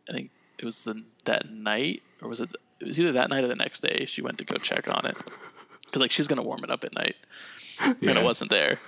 I 0.09 0.13
think 0.13 0.31
it 0.57 0.65
was 0.65 0.83
the 0.83 1.03
that 1.25 1.49
night, 1.49 2.01
or 2.21 2.29
was 2.29 2.39
it? 2.39 2.49
It 2.79 2.87
was 2.87 2.99
either 2.99 3.11
that 3.13 3.29
night 3.29 3.43
or 3.43 3.47
the 3.47 3.55
next 3.55 3.81
day. 3.81 4.05
She 4.05 4.21
went 4.21 4.37
to 4.39 4.45
go 4.45 4.57
check 4.57 4.87
on 4.93 5.05
it 5.05 5.17
because 5.85 6.01
like 6.01 6.11
she 6.11 6.21
was 6.21 6.27
gonna 6.27 6.43
warm 6.43 6.63
it 6.63 6.71
up 6.71 6.83
at 6.83 6.93
night, 6.93 7.15
and 7.79 7.95
Yeah. 8.01 8.17
it 8.19 8.23
wasn't 8.23 8.49
there. 8.49 8.79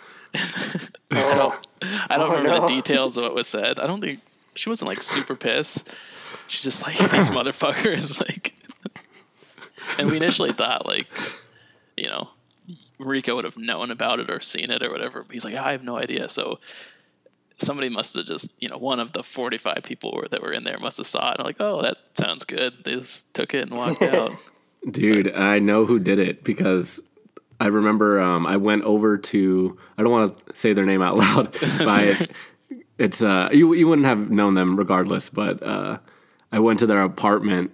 Oh, 1.12 1.60
I 1.82 2.17
don't 2.17 2.30
Oh, 2.30 2.38
remember 2.38 2.60
no. 2.60 2.62
the 2.62 2.67
details 2.67 3.17
of 3.17 3.24
what 3.24 3.36
was 3.36 3.48
said. 3.48 3.80
I 3.80 3.88
don't 3.88 4.02
think 4.02 4.19
she 4.56 4.69
wasn't 4.69 4.89
like 4.89 5.02
super 5.02 5.36
pissed. 5.36 5.88
She's 6.48 6.63
just 6.63 6.84
like 6.84 6.98
these 7.12 7.30
motherfuckers 7.30 8.19
like 8.28 8.54
and 10.00 10.10
we 10.10 10.17
initially 10.17 10.52
thought 10.52 10.86
like 10.86 11.08
you 11.98 12.08
know 12.08 12.30
Rico 12.98 13.36
would 13.36 13.46
have 13.46 13.58
known 13.58 13.92
about 13.92 14.20
it 14.20 14.30
or 14.30 14.40
seen 14.40 14.72
it 14.72 14.84
or 14.84 14.90
whatever. 14.90 15.26
He's 15.30 15.46
like, 15.46 15.56
I 15.56 15.72
have 15.72 15.84
no 15.84 15.98
idea. 15.98 16.30
So 16.30 16.60
somebody 17.58 17.90
must 17.90 18.16
have 18.16 18.26
just, 18.26 18.52
you 18.60 18.70
know, 18.70 18.78
one 18.78 19.00
of 19.00 19.12
the 19.12 19.24
45 19.24 19.84
people 19.84 20.14
were, 20.16 20.28
that 20.30 20.42
were 20.42 20.52
in 20.52 20.64
there 20.64 20.78
must 20.80 20.98
have 20.98 21.06
saw 21.06 21.32
it. 21.32 21.38
I'm 21.40 21.46
like, 21.46 21.58
oh, 21.60 21.82
that 21.82 21.98
sounds 22.14 22.44
good. 22.44 22.84
They 22.84 22.96
just 22.96 23.34
took 23.34 23.54
it 23.54 23.64
and 23.64 23.72
walked 23.72 24.02
out. 24.02 24.34
Dude, 24.90 25.34
I 25.34 25.60
know 25.60 25.86
who 25.86 26.00
did 26.00 26.20
it 26.20 26.44
because 26.44 27.02
I 27.60 27.68
remember 27.68 28.20
um, 28.20 28.46
I 28.46 28.58
went 28.58 28.84
over 28.84 29.18
to 29.18 29.78
I 29.98 30.04
don't 30.04 30.12
want 30.12 30.38
to 30.38 30.56
say 30.56 30.74
their 30.74 30.86
name 30.86 31.02
out 31.02 31.18
loud, 31.18 31.52
but 31.60 31.88
I, 31.88 32.26
it's 32.98 33.24
uh 33.24 33.50
you 33.52 33.74
you 33.74 33.88
wouldn't 33.88 34.08
have 34.08 34.30
known 34.30 34.54
them 34.54 34.78
regardless, 34.78 35.30
but 35.30 35.64
uh, 35.64 35.98
I 36.52 36.60
went 36.60 36.80
to 36.80 36.86
their 36.86 37.02
apartment 37.02 37.72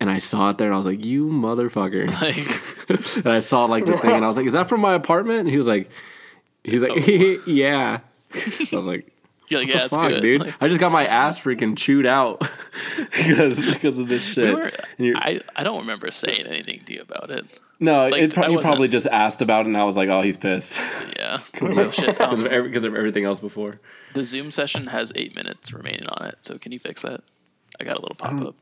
and 0.00 0.10
I 0.10 0.18
saw 0.18 0.50
it 0.50 0.58
there 0.58 0.66
and 0.68 0.74
I 0.74 0.76
was 0.76 0.86
like, 0.86 1.04
"You 1.04 1.26
motherfucker!" 1.26 2.10
like, 2.20 3.16
and 3.24 3.26
I 3.26 3.40
saw 3.40 3.60
like 3.62 3.84
the 3.86 3.96
thing 3.96 4.12
and 4.12 4.24
I 4.24 4.26
was 4.28 4.36
like, 4.36 4.46
"Is 4.46 4.52
that 4.54 4.68
from 4.68 4.80
my 4.80 4.94
apartment?" 4.94 5.40
And 5.40 5.48
he 5.48 5.56
was 5.56 5.66
like, 5.68 5.90
"He's 6.62 6.82
like, 6.82 6.92
yeah." 7.46 8.00
I 8.34 8.76
was 8.76 8.86
like, 8.86 9.12
you're 9.48 9.60
like, 9.60 9.68
yeah, 9.68 9.84
it's 9.84 9.94
"Fuck, 9.94 10.08
good. 10.08 10.22
dude! 10.22 10.42
Like, 10.42 10.54
I 10.60 10.68
just 10.68 10.80
got 10.80 10.90
my 10.90 11.06
ass 11.06 11.38
freaking 11.38 11.76
chewed 11.76 12.06
out 12.06 12.40
because 12.96 13.60
because 13.64 13.98
of 13.98 14.08
this 14.08 14.22
shit." 14.24 14.54
we 14.98 15.10
were, 15.10 15.16
I, 15.16 15.40
I 15.54 15.62
don't 15.64 15.80
remember 15.80 16.10
saying 16.10 16.46
anything 16.46 16.80
to 16.86 16.94
you 16.94 17.02
about 17.02 17.30
it. 17.30 17.60
No, 17.80 18.08
Like, 18.08 18.22
it 18.22 18.34
pro- 18.34 18.48
you 18.48 18.60
probably 18.60 18.88
just 18.88 19.06
asked 19.08 19.42
about 19.42 19.62
it, 19.66 19.68
and 19.68 19.76
I 19.76 19.84
was 19.84 19.96
like, 19.96 20.08
"Oh, 20.08 20.22
he's 20.22 20.36
pissed 20.36 20.80
Yeah. 21.16 21.38
Because 21.52 21.98
Um, 22.20 22.40
of, 22.40 22.46
every- 22.46 22.74
of 22.74 22.84
everything 22.84 23.24
else 23.24 23.40
before." 23.40 23.80
the 24.14 24.24
Zoom 24.24 24.50
session 24.52 24.86
has 24.86 25.12
eight 25.16 25.34
minutes 25.34 25.72
remaining 25.72 26.06
on 26.06 26.26
it. 26.28 26.38
So 26.42 26.56
can 26.56 26.70
you 26.72 26.78
fix 26.78 27.02
that? 27.02 27.20
I 27.80 27.84
got 27.84 27.98
a 27.98 28.00
little 28.00 28.14
pop 28.16 28.40
up. 28.40 28.54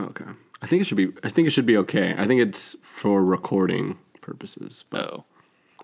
Okay. 0.00 0.24
I 0.62 0.66
think 0.66 0.80
it 0.82 0.84
should 0.84 0.96
be. 0.96 1.12
I 1.24 1.28
think 1.28 1.46
it 1.46 1.50
should 1.50 1.66
be 1.66 1.76
okay. 1.78 2.14
I 2.16 2.26
think 2.26 2.40
it's 2.40 2.76
for 2.82 3.24
recording 3.24 3.98
purposes. 4.20 4.84
But 4.90 5.04
Oh, 5.12 5.24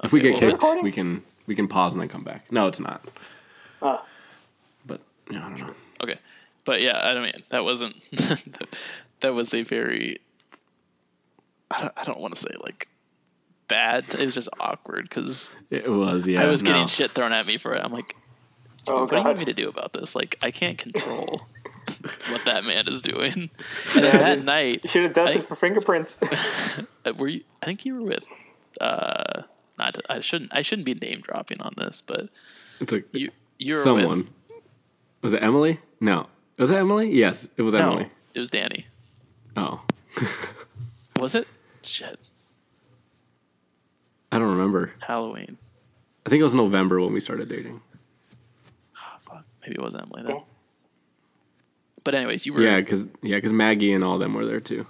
if 0.02 0.12
we 0.12 0.20
get 0.20 0.32
well, 0.32 0.40
kicked, 0.40 0.52
Recording? 0.54 0.84
we 0.84 0.92
can 0.92 1.22
we 1.46 1.54
can 1.54 1.68
pause 1.68 1.92
and 1.92 2.00
then 2.02 2.08
come 2.08 2.24
back. 2.24 2.50
No, 2.50 2.66
it's 2.66 2.80
not. 2.80 3.06
Oh. 3.80 4.04
But 4.86 5.00
yeah, 5.30 5.38
I 5.46 5.48
don't 5.50 5.60
know. 5.60 5.74
okay, 6.02 6.18
but 6.64 6.80
yeah, 6.82 7.00
I 7.02 7.12
don't 7.14 7.22
mean 7.22 7.42
that 7.50 7.64
wasn't. 7.64 7.94
that 9.20 9.34
was 9.34 9.54
a 9.54 9.62
very. 9.62 10.16
I 11.70 11.80
don't, 11.82 11.92
I 11.96 12.04
don't 12.04 12.20
want 12.20 12.34
to 12.34 12.40
say 12.40 12.54
like 12.62 12.88
bad. 13.68 14.04
It 14.14 14.24
was 14.24 14.34
just 14.34 14.48
awkward 14.60 15.08
because 15.08 15.48
It 15.70 15.90
was. 15.90 16.26
Yeah. 16.28 16.42
I 16.42 16.46
was 16.46 16.62
getting 16.62 16.82
no. 16.82 16.86
shit 16.86 17.12
thrown 17.12 17.32
at 17.32 17.46
me 17.46 17.56
for 17.58 17.74
it. 17.74 17.82
I'm 17.84 17.92
like, 17.92 18.16
Oh, 18.88 19.00
what 19.02 19.10
do 19.10 19.16
you 19.16 19.22
want 19.22 19.38
me 19.38 19.44
to 19.44 19.52
do 19.52 19.68
about 19.68 19.92
this? 19.92 20.14
Like, 20.16 20.36
I 20.42 20.50
can't 20.50 20.76
control 20.78 21.42
what 22.30 22.44
that 22.46 22.64
man 22.64 22.88
is 22.88 23.00
doing. 23.02 23.50
And 23.94 24.04
then 24.04 24.18
that 24.18 24.44
night, 24.44 24.80
You 24.84 24.90
should 24.90 25.02
have 25.04 25.12
done 25.12 25.28
it 25.28 25.44
for 25.44 25.54
fingerprints. 25.54 26.18
were 27.16 27.28
you? 27.28 27.42
I 27.62 27.66
think 27.66 27.84
you 27.84 27.94
were 27.94 28.02
with. 28.02 28.24
Uh, 28.80 29.42
not. 29.78 29.96
I 30.10 30.20
shouldn't. 30.20 30.50
I 30.56 30.62
shouldn't 30.62 30.86
be 30.86 30.94
name 30.94 31.20
dropping 31.20 31.60
on 31.60 31.74
this, 31.76 32.00
but 32.04 32.28
It's 32.80 32.92
like 32.92 33.06
you. 33.12 33.30
You 33.58 33.76
were 33.76 33.82
someone. 33.82 34.18
with. 34.18 34.30
Was 35.22 35.32
it 35.34 35.42
Emily? 35.44 35.78
No. 36.00 36.26
Was 36.58 36.70
it 36.72 36.76
Emily? 36.76 37.10
Yes, 37.12 37.46
it 37.56 37.62
was 37.62 37.74
No, 37.74 37.80
Emily. 37.92 38.08
it 38.34 38.38
was 38.40 38.50
Danny. 38.50 38.86
Oh, 39.56 39.82
Was 41.20 41.34
it? 41.34 41.46
Shit. 41.84 42.18
I 44.32 44.38
don't 44.38 44.50
remember. 44.50 44.92
Halloween. 45.00 45.58
I 46.26 46.30
think 46.30 46.40
it 46.40 46.44
was 46.44 46.54
November 46.54 47.00
when 47.00 47.12
we 47.12 47.20
started 47.20 47.48
dating. 47.48 47.80
Oh, 49.62 49.64
fuck. 49.64 49.68
Maybe 49.68 49.74
it 49.78 49.82
wasn't 49.82 50.02
Emily 50.04 50.22
then. 50.26 50.42
But 52.04 52.14
anyways, 52.14 52.46
you 52.46 52.52
were. 52.52 52.62
Yeah, 52.62 52.80
because 52.80 53.04
yeah, 53.22 53.36
because 53.36 53.52
Maggie 53.52 53.92
and 53.92 54.02
all 54.02 54.18
them 54.18 54.34
were 54.34 54.44
there 54.46 54.60
too. 54.60 54.86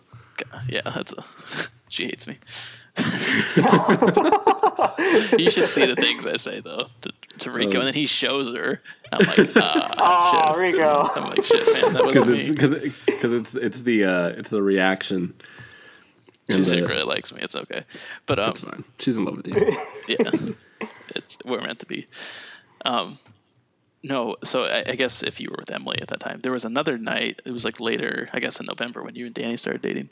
Yeah, 0.69 0.81
that's 0.85 1.13
a. 1.13 1.23
she 1.89 2.05
hates 2.07 2.27
me. 2.27 2.39
you 5.39 5.51
should 5.51 5.67
see 5.69 5.87
the 5.87 5.95
things 5.97 6.27
I 6.27 6.37
say 6.37 6.61
though 6.61 6.87
to, 7.03 7.13
to 7.41 7.51
Rico, 7.51 7.79
and 7.79 7.87
then 7.89 7.95
he 7.95 8.07
shows 8.07 8.55
her. 8.55 8.83
I'm 9.13 9.27
like, 9.27 9.51
ah, 9.57 9.95
oh, 9.99 10.53
shit. 10.55 10.75
Rico. 10.75 11.09
I'm 11.15 11.25
like, 11.31 11.45
shit, 11.45 11.83
man, 11.83 11.93
that 11.95 12.05
Because 12.07 12.29
wasn't 12.29 12.39
it's 12.39 12.49
me. 12.49 12.53
because 12.55 12.93
because 13.07 13.33
it's 13.33 13.55
it's 13.55 13.83
the 13.83 14.05
uh 14.05 14.27
it's 14.29 14.51
the 14.51 14.63
reaction. 14.63 15.35
She 16.49 16.57
And 16.57 16.65
the- 16.65 16.69
secretly 16.69 17.03
likes 17.05 17.33
me. 17.33 17.41
It's 17.43 17.57
okay, 17.57 17.85
but 18.27 18.39
um, 18.39 18.51
It's 18.51 18.61
fine. 18.61 18.85
She's 18.99 19.17
in 19.17 19.25
love 19.25 19.37
with 19.39 19.47
you. 19.49 19.77
yeah, 20.09 20.87
it's 21.15 21.39
we're 21.45 21.61
meant 21.61 21.79
to 21.81 21.87
be. 21.87 22.07
Um, 22.85 23.17
no, 24.03 24.37
so 24.43 24.65
I, 24.65 24.85
I 24.89 24.95
guess 24.95 25.23
if 25.23 25.41
you 25.41 25.51
were 25.51 25.59
with 25.59 25.71
Emily 25.71 25.99
at 26.01 26.09
that 26.09 26.21
time, 26.21 26.41
there 26.43 26.53
was 26.53 26.65
another 26.65 26.99
night. 26.99 27.41
It 27.45 27.53
was 27.53 27.65
like 27.65 27.81
later, 27.81 28.29
I 28.33 28.41
guess 28.41 28.59
in 28.59 28.67
November 28.67 29.03
when 29.03 29.15
you 29.15 29.27
and 29.27 29.35
Danny 29.35 29.57
started 29.57 29.83
dating, 29.83 30.11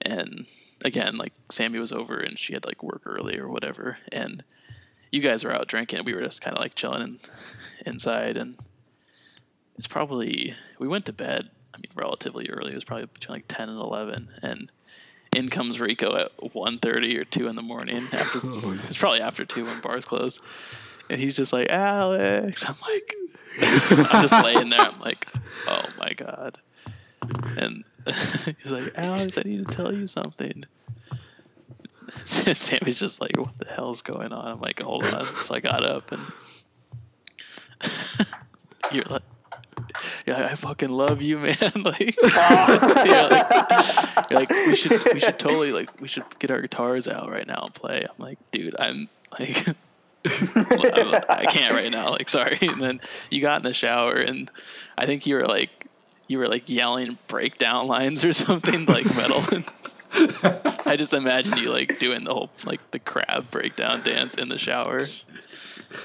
and 0.00 0.46
again, 0.84 1.16
like 1.16 1.32
Sammy 1.50 1.78
was 1.78 1.92
over 1.92 2.18
and 2.18 2.38
she 2.38 2.54
had 2.54 2.64
like 2.64 2.82
work 2.82 3.02
early 3.04 3.38
or 3.38 3.48
whatever, 3.48 3.98
and 4.10 4.42
you 5.10 5.20
guys 5.20 5.44
were 5.44 5.54
out 5.54 5.68
drinking. 5.68 5.98
And 5.98 6.06
we 6.06 6.14
were 6.14 6.22
just 6.22 6.40
kind 6.40 6.56
of 6.56 6.62
like 6.62 6.74
chilling 6.74 7.02
in, 7.02 7.18
inside, 7.84 8.36
and 8.36 8.56
it's 9.76 9.86
probably 9.86 10.54
we 10.78 10.88
went 10.88 11.06
to 11.06 11.12
bed. 11.12 11.50
I 11.74 11.78
mean, 11.78 11.92
relatively 11.94 12.48
early. 12.48 12.72
It 12.72 12.76
was 12.76 12.84
probably 12.84 13.06
between 13.06 13.36
like 13.36 13.48
ten 13.48 13.68
and 13.68 13.78
eleven, 13.78 14.30
and 14.42 14.70
in 15.36 15.48
comes 15.48 15.78
Rico 15.80 16.16
at 16.16 16.36
1.30 16.38 17.18
or 17.18 17.24
two 17.24 17.48
in 17.48 17.56
the 17.56 17.62
morning. 17.62 18.08
Oh, 18.12 18.18
after 18.18 18.74
it's 18.88 18.96
probably 18.96 19.20
after 19.20 19.44
two 19.44 19.64
when 19.64 19.80
bars 19.80 20.04
close, 20.04 20.40
and 21.10 21.20
he's 21.20 21.36
just 21.36 21.52
like 21.52 21.70
Alex. 21.70 22.64
I'm 22.68 22.74
like, 22.82 23.14
I'm 24.12 24.26
just 24.26 24.44
laying 24.44 24.70
there. 24.70 24.80
I'm 24.80 25.00
like, 25.00 25.26
oh 25.66 25.84
my 25.98 26.12
god. 26.12 26.58
And 27.56 27.84
he's 28.62 28.70
like, 28.70 28.92
Alex, 28.96 29.38
I 29.38 29.42
need 29.42 29.66
to 29.66 29.74
tell 29.74 29.94
you 29.94 30.06
something. 30.06 30.64
And 32.46 32.56
Sammy's 32.56 32.98
just 32.98 33.20
like, 33.20 33.36
what 33.36 33.56
the 33.58 33.66
hell's 33.66 34.00
going 34.00 34.32
on? 34.32 34.46
I'm 34.46 34.60
like, 34.60 34.80
hold 34.80 35.04
on. 35.06 35.26
So 35.44 35.54
I 35.54 35.60
got 35.60 35.84
up 35.84 36.10
and 36.10 36.22
you're 38.92 39.04
like, 39.04 39.22
yeah, 40.26 40.46
I 40.46 40.54
fucking 40.54 40.88
love 40.88 41.20
you, 41.22 41.38
man. 41.38 41.72
like, 41.76 42.16
yeah, 42.22 44.14
like, 44.16 44.30
like, 44.30 44.50
we 44.50 44.74
should, 44.74 45.02
we 45.12 45.20
should 45.20 45.38
totally 45.38 45.72
like, 45.72 46.00
we 46.00 46.08
should 46.08 46.24
get 46.38 46.50
our 46.50 46.60
guitars 46.60 47.08
out 47.08 47.30
right 47.30 47.46
now 47.46 47.62
and 47.64 47.74
play. 47.74 48.04
I'm 48.08 48.24
like, 48.24 48.38
dude, 48.50 48.74
I'm 48.78 49.08
like, 49.38 49.66
I 50.26 51.46
can't 51.48 51.74
right 51.74 51.90
now. 51.90 52.10
Like, 52.10 52.28
sorry. 52.28 52.58
And 52.62 52.80
then 52.82 53.00
you 53.30 53.40
got 53.40 53.60
in 53.60 53.64
the 53.64 53.72
shower, 53.72 54.14
and 54.14 54.50
I 54.96 55.06
think 55.06 55.26
you 55.26 55.34
were 55.36 55.46
like, 55.46 55.86
you 56.26 56.38
were 56.38 56.48
like 56.48 56.68
yelling 56.68 57.18
breakdown 57.28 57.86
lines 57.86 58.24
or 58.24 58.32
something 58.32 58.84
like 58.84 59.04
metal. 59.16 59.42
I 60.86 60.96
just 60.96 61.12
imagine 61.12 61.58
you 61.58 61.70
like 61.70 61.98
doing 61.98 62.24
the 62.24 62.32
whole 62.34 62.50
like 62.64 62.90
the 62.90 62.98
crab 62.98 63.50
breakdown 63.50 64.02
dance 64.02 64.34
in 64.34 64.48
the 64.48 64.58
shower. 64.58 65.06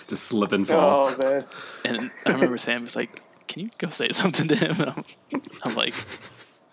Just 0.08 0.24
slip 0.24 0.52
and 0.52 0.68
fall. 0.68 1.12
Oh 1.12 1.18
man. 1.22 1.46
And 1.84 2.12
I 2.26 2.32
remember 2.32 2.58
Sam 2.58 2.84
was 2.84 2.96
like, 2.96 3.22
"Can 3.48 3.64
you 3.64 3.70
go 3.78 3.90
say 3.90 4.10
something 4.12 4.48
to 4.48 4.56
him?" 4.56 4.80
And 4.82 4.90
I'm, 5.34 5.42
I'm 5.66 5.76
like, 5.76 5.94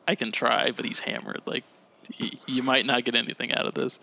"I 0.06 0.14
can 0.14 0.30
try, 0.32 0.70
but 0.70 0.84
he's 0.84 1.00
hammered. 1.00 1.40
Like, 1.46 1.64
y- 2.20 2.32
you 2.46 2.62
might 2.62 2.86
not 2.86 3.04
get 3.04 3.14
anything 3.14 3.52
out 3.52 3.66
of 3.66 3.74
this." 3.74 3.98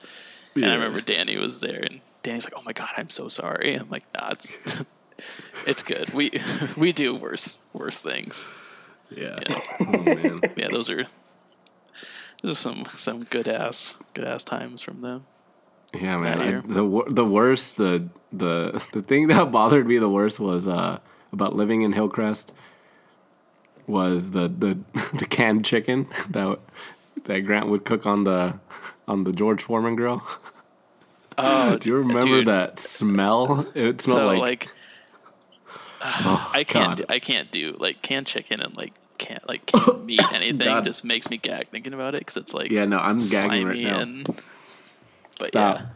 And 0.55 0.65
I 0.65 0.73
remember 0.73 1.01
Danny 1.01 1.37
was 1.37 1.59
there, 1.59 1.79
and 1.83 2.01
Danny's 2.23 2.45
like, 2.45 2.53
"Oh 2.55 2.63
my 2.65 2.73
god, 2.73 2.89
I'm 2.97 3.09
so 3.09 3.27
sorry." 3.29 3.75
I'm 3.75 3.89
like, 3.89 4.05
"Nah, 4.13 4.29
it's 4.31 4.53
it's 5.65 5.83
good. 5.83 6.13
We 6.13 6.31
we 6.77 6.91
do 6.91 7.15
worse 7.15 7.59
worse 7.73 8.01
things." 8.01 8.47
Yeah. 9.09 9.39
Yeah. 9.49 9.61
Oh, 9.79 10.03
man. 10.03 10.41
Yeah, 10.57 10.67
those 10.69 10.89
are 10.89 11.05
those 12.43 12.51
are 12.51 12.55
some 12.55 12.85
some 12.97 13.23
good 13.23 13.47
ass 13.47 13.95
good 14.13 14.25
ass 14.25 14.43
times 14.43 14.81
from 14.81 15.01
them. 15.01 15.25
Yeah, 15.93 16.17
man. 16.17 16.41
I, 16.41 16.51
the 16.61 17.03
the 17.07 17.25
worst 17.25 17.77
the 17.77 18.09
the 18.33 18.83
the 18.91 19.01
thing 19.01 19.27
that 19.27 19.51
bothered 19.51 19.87
me 19.87 19.97
the 19.97 20.09
worst 20.09 20.39
was 20.39 20.67
uh 20.67 20.99
about 21.31 21.55
living 21.55 21.81
in 21.83 21.93
Hillcrest 21.93 22.51
was 23.85 24.31
the 24.31 24.47
the 24.49 24.77
the 25.13 25.25
canned 25.25 25.63
chicken 25.63 26.07
that 26.29 26.59
that 27.23 27.39
Grant 27.41 27.69
would 27.69 27.85
cook 27.85 28.05
on 28.05 28.25
the 28.25 28.59
on 29.07 29.23
the 29.23 29.31
George 29.31 29.63
Foreman 29.63 29.95
grill. 29.95 30.21
Oh, 31.37 31.77
Do 31.77 31.89
you 31.89 31.95
remember 31.97 32.21
dude. 32.21 32.47
that 32.47 32.79
smell? 32.79 33.67
It 33.75 34.01
smelled 34.01 34.17
So 34.19 34.27
like, 34.27 34.39
like, 34.39 34.69
oh, 36.01 36.51
I 36.53 36.63
can't 36.63 36.87
God. 36.89 36.97
do, 36.97 37.05
I 37.09 37.19
can't 37.19 37.51
do 37.51 37.75
like 37.79 38.01
canned 38.01 38.27
chicken 38.27 38.59
and 38.61 38.75
like 38.75 38.93
can't 39.17 39.47
like 39.47 39.65
canned 39.67 40.05
meat 40.05 40.21
anything 40.33 40.59
God. 40.67 40.83
just 40.83 41.03
makes 41.03 41.29
me 41.29 41.37
gag 41.37 41.67
thinking 41.69 41.93
about 41.93 42.15
it 42.15 42.19
because 42.21 42.37
it's 42.37 42.53
like 42.53 42.71
Yeah, 42.71 42.85
no, 42.85 42.97
I'm 42.99 43.17
gagging 43.17 43.65
right 43.65 43.77
now. 43.77 43.99
and 43.99 44.41
but 45.39 45.47
Stop. 45.49 45.79
yeah 45.79 45.87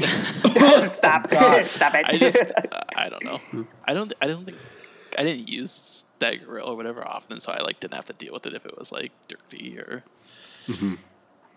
Stop. 0.86 1.32
Stop 1.66 1.94
it. 1.94 2.04
I 2.08 2.16
just 2.16 2.42
I 2.96 3.08
don't 3.08 3.24
know 3.24 3.40
I 3.86 3.94
don't 3.94 4.12
I 4.20 4.26
don't 4.26 4.44
think 4.44 4.56
I 5.18 5.22
didn't 5.24 5.48
use 5.48 6.04
that 6.20 6.44
grill 6.44 6.66
or 6.66 6.76
whatever 6.76 7.06
often 7.06 7.40
so 7.40 7.52
I 7.52 7.62
like 7.62 7.78
didn't 7.80 7.94
have 7.94 8.04
to 8.06 8.12
deal 8.12 8.32
with 8.32 8.46
it 8.46 8.54
if 8.54 8.64
it 8.66 8.76
was 8.78 8.90
like 8.92 9.12
dirty 9.28 9.78
or 9.78 10.02
Mm-hmm. 10.68 10.94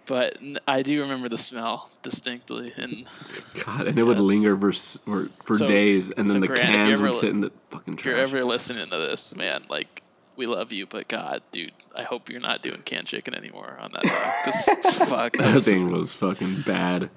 But 0.07 0.37
I 0.67 0.81
do 0.81 0.99
remember 1.01 1.29
the 1.29 1.37
smell 1.37 1.89
distinctly 2.03 2.73
and 2.75 3.05
God, 3.65 3.87
and 3.87 3.97
it 3.99 4.03
would 4.03 4.19
linger 4.19 4.57
for 4.57 4.71
for, 4.73 5.29
for 5.43 5.55
So- 5.57 5.67
days, 5.67 6.11
and 6.11 6.27
so 6.27 6.33
then 6.33 6.41
the 6.41 6.47
Grant, 6.47 6.63
cans 6.69 7.01
would 7.01 7.11
li- 7.11 7.17
sit 7.17 7.29
in 7.29 7.41
the 7.41 7.51
fucking 7.69 7.95
if 7.95 8.05
you're 8.05 8.17
ever 8.17 8.43
listening 8.43 8.89
to 8.89 8.97
this 8.97 9.35
man 9.35 9.63
like 9.69 10.01
we 10.37 10.45
love 10.45 10.71
you 10.71 10.87
but 10.87 11.07
God 11.07 11.41
dude 11.51 11.73
I 11.95 12.03
hope 12.03 12.29
you're 12.29 12.39
not 12.41 12.61
doing 12.61 12.81
canned 12.83 13.07
chicken 13.07 13.35
anymore 13.35 13.77
on 13.79 13.91
that 13.91 14.01
because 14.03 14.95
fuck 15.09 15.33
that 15.33 15.43
that 15.43 15.55
was 15.55 15.65
thing 15.65 15.91
was 15.91 16.13
fucking 16.13 16.63
bad. 16.65 17.09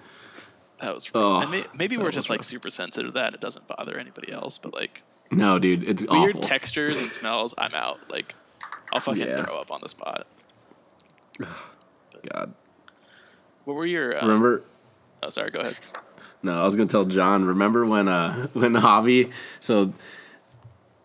That 0.80 0.94
was 0.94 1.10
Oh, 1.14 1.36
and 1.40 1.50
may, 1.50 1.64
maybe 1.74 1.96
we're 1.96 2.10
just 2.10 2.28
like 2.28 2.42
super 2.42 2.68
sensitive 2.68 3.12
to 3.12 3.18
that. 3.20 3.32
It 3.32 3.40
doesn't 3.40 3.66
bother 3.68 3.96
anybody 3.98 4.32
else, 4.32 4.58
but 4.58 4.74
like 4.74 5.02
No, 5.30 5.58
dude, 5.58 5.84
it's 5.88 6.02
weird 6.04 6.30
awful. 6.30 6.40
textures 6.42 7.00
and 7.00 7.10
smells, 7.12 7.54
I'm 7.56 7.74
out. 7.74 8.00
Like 8.10 8.34
I'll 8.92 9.00
fucking 9.00 9.26
Yeah. 9.26 9.36
throw 9.36 9.56
up 9.58 9.70
on 9.70 9.78
the 9.80 9.88
spot. 9.88 10.26
God, 12.32 12.54
What 13.64 13.74
were 13.74 13.86
your? 13.86 14.18
Um, 14.18 14.28
remember? 14.28 14.62
Oh, 15.22 15.30
sorry. 15.30 15.50
Go 15.50 15.60
ahead. 15.60 15.76
No, 16.42 16.60
I 16.60 16.64
was 16.64 16.76
gonna 16.76 16.88
tell 16.88 17.06
John. 17.06 17.44
Remember 17.44 17.86
when 17.86 18.08
uh 18.08 18.46
when 18.52 18.72
Javi? 18.72 19.32
So 19.60 19.92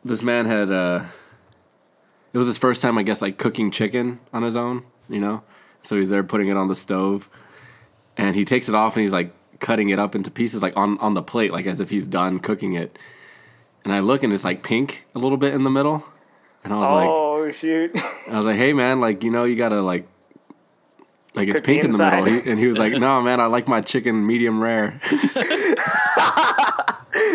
this 0.04 0.22
man 0.22 0.46
had 0.46 0.72
uh 0.72 1.06
it 2.34 2.38
was 2.38 2.48
his 2.48 2.58
first 2.58 2.82
time, 2.82 2.98
I 2.98 3.04
guess, 3.04 3.22
like 3.22 3.38
cooking 3.38 3.72
chicken 3.72 4.20
on 4.34 4.44
his 4.44 4.58
own. 4.58 4.84
You 5.08 5.20
know, 5.20 5.44
so 5.82 5.98
he's 5.98 6.10
there 6.10 6.24
putting 6.24 6.50
it 6.50 6.58
on 6.58 6.68
the 6.68 6.76
stove, 6.76 7.30
and 8.18 8.36
he 8.36 8.46
takes 8.46 8.70
it 8.70 8.76
off 8.76 8.96
and 8.96 9.02
he's 9.02 9.14
like 9.14 9.34
cutting 9.60 9.90
it 9.90 10.00
up 10.00 10.14
into 10.14 10.30
pieces, 10.30 10.62
like 10.62 10.76
on 10.78 10.98
on 11.00 11.14
the 11.14 11.24
plate, 11.24 11.52
like 11.52 11.66
as 11.66 11.80
if 11.80 11.90
he's 11.90 12.06
done 12.06 12.40
cooking 12.40 12.74
it. 12.74 13.00
And 13.86 13.94
I 13.94 14.02
look 14.02 14.24
and 14.24 14.34
it's 14.34 14.44
like 14.44 14.62
pink 14.62 15.06
a 15.16 15.20
little 15.20 15.38
bit 15.38 15.54
in 15.54 15.64
the 15.64 15.70
middle, 15.70 16.04
and 16.66 16.74
I 16.74 16.78
was 16.78 16.92
like, 16.92 17.08
oh 17.10 17.50
shoot. 17.52 17.92
I 18.30 18.36
was 18.38 18.46
like, 18.46 18.58
hey 18.58 18.74
man, 18.74 19.00
like 19.00 19.24
you 19.24 19.32
know 19.32 19.46
you 19.46 19.56
gotta 19.56 19.82
like. 19.82 20.06
Like 21.36 21.48
it's 21.48 21.58
Cook 21.58 21.66
the 21.66 21.74
pink 21.74 21.84
in 21.86 21.92
the 21.92 21.98
middle. 21.98 22.26
He- 22.26 22.50
and 22.50 22.60
he 22.60 22.68
was 22.68 22.80
like, 22.80 22.94
"No, 22.94 23.22
man, 23.22 23.40
I 23.40 23.46
like 23.46 23.68
my 23.68 23.82
chicken 23.82 24.26
medium 24.26 24.62
rare." 24.62 25.00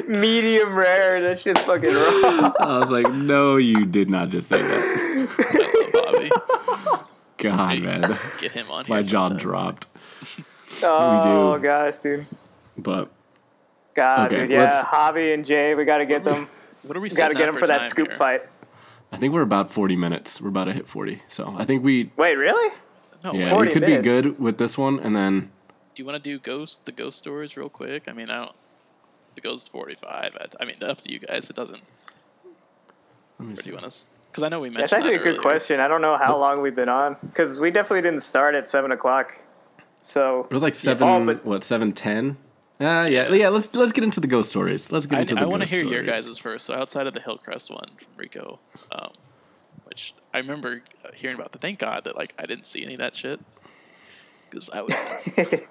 Medium 0.08 0.74
rare. 0.74 1.20
That 1.22 1.38
shit's 1.38 1.64
fucking 1.64 1.92
raw. 1.94 2.52
I 2.60 2.78
was 2.78 2.90
like, 2.90 3.10
no, 3.12 3.56
you 3.56 3.84
did 3.86 4.08
not 4.10 4.28
just 4.28 4.48
say 4.48 4.60
that. 4.60 5.90
Bobby. 5.92 6.30
God, 7.38 7.80
man. 7.80 8.18
Get 8.38 8.52
him 8.52 8.70
on 8.70 8.84
here. 8.84 8.94
My 8.96 9.02
jaw 9.02 9.28
sometime. 9.28 9.38
dropped. 9.38 9.86
Oh 10.82 11.58
gosh, 11.58 11.98
dude. 12.00 12.26
But 12.76 13.10
God, 13.94 14.32
Okay, 14.32 14.42
dude. 14.42 14.50
Yeah, 14.50 14.62
let's- 14.64 14.84
Javi 14.84 15.34
and 15.34 15.44
Jay, 15.44 15.74
we 15.74 15.84
got 15.84 15.98
to 15.98 16.06
get 16.06 16.24
them. 16.24 16.48
What 16.82 16.96
are 16.96 17.00
we? 17.00 17.08
We 17.08 17.16
got 17.16 17.28
to 17.28 17.34
get 17.34 17.46
them 17.46 17.56
for 17.56 17.66
that 17.66 17.86
scoop 17.86 18.08
here? 18.08 18.16
fight. 18.16 18.42
I 19.12 19.16
think 19.16 19.32
we're 19.32 19.42
about 19.42 19.70
40 19.72 19.96
minutes. 19.96 20.40
We're 20.40 20.48
about 20.48 20.64
to 20.64 20.72
hit 20.72 20.88
40. 20.88 21.22
So 21.28 21.54
I 21.56 21.64
think 21.64 21.84
we, 21.84 22.10
Wait, 22.16 22.36
really? 22.36 22.74
No, 23.24 23.32
yeah, 23.32 23.48
40 23.50 23.68
we 23.68 23.72
could 23.72 23.82
minutes. 23.82 24.02
be 24.02 24.04
good 24.08 24.38
with 24.38 24.58
this 24.58 24.76
one. 24.76 25.00
And 25.00 25.16
then, 25.16 25.50
Do 25.94 26.02
you 26.02 26.04
want 26.06 26.22
to 26.22 26.30
do 26.30 26.38
ghost 26.38 26.84
the 26.84 26.92
ghost 26.92 27.18
stories 27.18 27.56
real 27.56 27.68
quick? 27.70 28.04
I 28.06 28.12
mean, 28.12 28.28
I 28.30 28.44
don't. 28.44 28.56
The 29.34 29.40
ghost 29.40 29.68
forty 29.70 29.94
five. 29.94 30.36
I, 30.40 30.46
I 30.62 30.64
mean, 30.66 30.76
up 30.82 31.00
to 31.00 31.10
you 31.12 31.18
guys. 31.18 31.48
It 31.50 31.56
doesn't. 31.56 31.82
let 33.38 33.48
me 33.48 33.54
Or 33.54 33.56
do 33.56 33.68
you 33.70 33.74
want 33.74 33.86
us? 33.86 34.06
Because 34.30 34.42
I 34.44 34.48
know 34.48 34.60
we 34.60 34.68
mentioned. 34.68 34.82
That's 34.84 34.92
actually 34.92 35.14
a 35.14 35.18
good 35.18 35.26
earlier. 35.28 35.40
question. 35.42 35.80
I 35.80 35.88
don't 35.88 36.02
know 36.02 36.16
how 36.16 36.36
long 36.36 36.60
we've 36.60 36.74
been 36.74 36.88
on 36.88 37.16
because 37.22 37.58
we 37.60 37.70
definitely 37.70 38.02
didn't 38.02 38.22
start 38.22 38.54
at 38.54 38.68
seven 38.68 38.92
o'clock. 38.92 39.32
So 40.00 40.46
It 40.50 40.52
was 40.52 40.62
like 40.62 40.74
seven, 40.74 41.08
Oh, 41.08 41.24
but- 41.24 41.44
what, 41.46 41.64
710? 41.64 42.36
Uh, 42.80 43.06
yeah, 43.10 43.32
yeah. 43.32 43.48
Let's 43.48 43.74
let's 43.74 43.92
get 43.92 44.04
into 44.04 44.20
the 44.20 44.26
ghost 44.26 44.50
stories. 44.50 44.92
Let's 44.92 45.06
get 45.06 45.18
I, 45.18 45.20
into 45.22 45.34
the 45.36 45.40
I 45.42 45.44
want 45.46 45.62
to 45.62 45.66
ghost 45.66 45.72
hear 45.72 45.84
your 45.84 46.04
stories. 46.04 46.26
guys' 46.26 46.38
first. 46.38 46.66
So 46.66 46.74
outside 46.74 47.06
of 47.06 47.14
the 47.14 47.20
Hillcrest 47.20 47.70
one 47.70 47.88
from 47.96 48.08
Rico, 48.16 48.58
um, 48.92 49.12
which 49.84 50.14
I 50.32 50.38
remember 50.38 50.82
uh, 51.04 51.08
hearing 51.14 51.36
about. 51.36 51.52
The 51.52 51.58
thank 51.58 51.78
God 51.78 52.04
that 52.04 52.16
like 52.16 52.34
I 52.38 52.46
didn't 52.46 52.66
see 52.66 52.82
any 52.84 52.94
of 52.94 53.00
that 53.00 53.16
shit. 53.16 53.40
Because 54.50 54.70
I 54.70 54.82
would, 54.82 54.92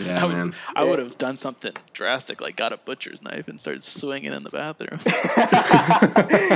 Yeah, 0.00 0.18
I 0.22 0.26
would, 0.26 0.36
man. 0.36 0.54
I 0.76 0.84
would 0.84 0.98
have 1.00 1.18
done 1.18 1.36
something 1.36 1.72
drastic, 1.92 2.40
like 2.40 2.54
got 2.56 2.72
a 2.72 2.76
butcher's 2.76 3.20
knife 3.22 3.48
and 3.48 3.58
started 3.60 3.82
swinging 3.82 4.32
in 4.32 4.42
the 4.44 4.50
bathroom. 4.50 5.00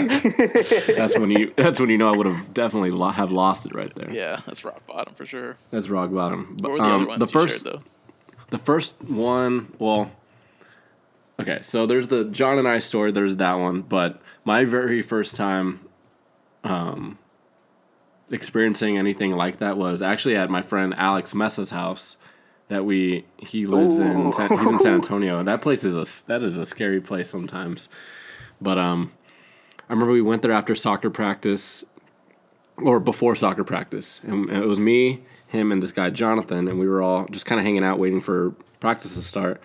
That's 0.97 1.19
when 1.19 1.31
you. 1.31 1.53
That's 1.57 1.81
when 1.81 1.91
you 1.91 1.99
know 1.99 2.13
I 2.13 2.17
would 2.17 2.27
have 2.27 2.55
definitely 2.55 2.91
lo- 2.91 3.11
have 3.11 3.31
lost 3.31 3.67
it 3.67 3.75
right 3.75 3.95
there. 3.95 4.11
yeah, 4.11 4.41
that's 4.47 4.65
rock 4.65 4.87
bottom 4.87 5.15
for 5.15 5.27
sure. 5.27 5.57
That's 5.71 5.89
rock 5.89 6.13
bottom. 6.13 6.57
But 6.61 6.71
What 6.71 6.73
were 6.73 6.79
the 6.79 6.85
um, 6.85 6.95
other 7.03 7.07
ones 7.09 7.19
the 7.21 7.27
you 7.27 7.33
first, 7.33 7.63
shared 7.65 7.77
though? 7.77 7.83
the 8.51 8.59
first 8.59 8.95
one. 9.05 9.73
Well, 9.79 10.11
okay. 11.41 11.61
So 11.63 11.87
there's 11.87 12.09
the 12.09 12.25
John 12.25 12.59
and 12.59 12.69
I 12.69 12.79
story. 12.79 13.13
There's 13.13 13.37
that 13.37 13.55
one. 13.55 13.83
But 13.83 14.21
my 14.45 14.65
very 14.65 15.03
first 15.03 15.37
time, 15.37 15.81
um, 16.65 17.19
experiencing 18.31 18.99
anything 18.99 19.33
like 19.33 19.59
that 19.59 19.77
was 19.77 20.03
actually 20.03 20.37
at 20.37 20.51
my 20.51 20.63
friend 20.63 20.95
Alex 20.97 21.35
Messa's 21.35 21.71
house. 21.71 22.17
That 22.69 22.85
we 22.85 23.25
he 23.39 23.65
lives 23.65 23.99
in. 23.99 24.31
San, 24.31 24.59
he's 24.59 24.69
in 24.69 24.79
San 24.79 24.95
Antonio. 24.97 25.43
That 25.43 25.63
place 25.63 25.85
is 25.85 25.97
a 25.97 26.27
that 26.27 26.43
is 26.43 26.59
a 26.59 26.67
scary 26.67 27.01
place 27.01 27.31
sometimes. 27.31 27.89
But 28.61 28.77
um, 28.77 29.11
I 29.89 29.93
remember 29.95 30.13
we 30.13 30.21
went 30.21 30.43
there 30.43 30.53
after 30.53 30.75
soccer 30.75 31.09
practice, 31.09 31.83
or 32.77 33.01
before 33.01 33.35
soccer 33.37 33.65
practice, 33.65 34.21
and 34.23 34.51
it 34.51 34.67
was 34.67 34.79
me, 34.79 35.23
him, 35.47 35.73
and 35.73 35.83
this 35.83 35.93
guy 35.93 36.11
Jonathan, 36.11 36.69
and 36.69 36.79
we 36.79 36.87
were 36.87 37.01
all 37.01 37.25
just 37.29 37.47
kind 37.47 37.59
of 37.59 37.65
hanging 37.65 37.85
out, 37.85 37.99
waiting 37.99 38.21
for 38.21 38.51
practice 38.81 39.15
to 39.15 39.23
start. 39.23 39.63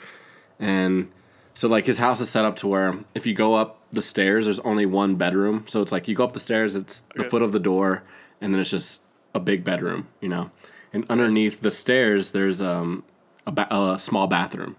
And 0.57 1.11
so, 1.53 1.67
like, 1.67 1.85
his 1.85 1.97
house 1.97 2.21
is 2.21 2.29
set 2.29 2.45
up 2.45 2.55
to 2.57 2.67
where 2.67 2.99
if 3.13 3.25
you 3.27 3.33
go 3.33 3.55
up 3.55 3.79
the 3.93 4.01
stairs, 4.01 4.45
there's 4.45 4.59
only 4.59 4.85
one 4.85 5.15
bedroom. 5.15 5.65
So 5.67 5.81
it's 5.81 5.91
like 5.91 6.07
you 6.07 6.15
go 6.15 6.23
up 6.23 6.33
the 6.33 6.39
stairs, 6.39 6.75
it's 6.75 7.03
the 7.15 7.23
foot 7.23 7.41
of 7.41 7.51
the 7.51 7.59
door, 7.59 8.03
and 8.41 8.53
then 8.53 8.61
it's 8.61 8.69
just 8.69 9.01
a 9.33 9.39
big 9.39 9.63
bedroom, 9.63 10.07
you 10.21 10.29
know. 10.29 10.51
And 10.91 11.05
underneath 11.09 11.61
the 11.61 11.71
stairs, 11.71 12.31
there's 12.31 12.61
um, 12.61 13.03
a, 13.47 13.51
ba- 13.51 13.73
a 13.73 13.97
small 13.99 14.27
bathroom, 14.27 14.75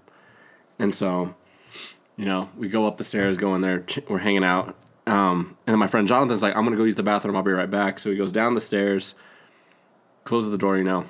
and 0.78 0.94
so 0.94 1.34
you 2.16 2.24
know, 2.24 2.48
we 2.56 2.68
go 2.68 2.86
up 2.86 2.96
the 2.96 3.04
stairs, 3.04 3.36
go 3.38 3.54
in 3.54 3.60
there, 3.60 3.80
ch- 3.80 4.00
we're 4.08 4.18
hanging 4.18 4.44
out. 4.44 4.76
Um, 5.06 5.56
and 5.66 5.72
then 5.72 5.78
my 5.78 5.86
friend 5.86 6.06
Jonathan's 6.06 6.42
like, 6.42 6.56
I'm 6.56 6.64
gonna 6.64 6.76
go 6.76 6.84
use 6.84 6.94
the 6.94 7.02
bathroom. 7.02 7.36
I'll 7.36 7.42
be 7.42 7.50
right 7.50 7.70
back. 7.70 7.98
So 8.00 8.10
he 8.10 8.16
goes 8.16 8.32
down 8.32 8.54
the 8.54 8.60
stairs, 8.60 9.14
closes 10.24 10.50
the 10.50 10.58
door. 10.58 10.78
You 10.78 10.84
know, 10.84 11.04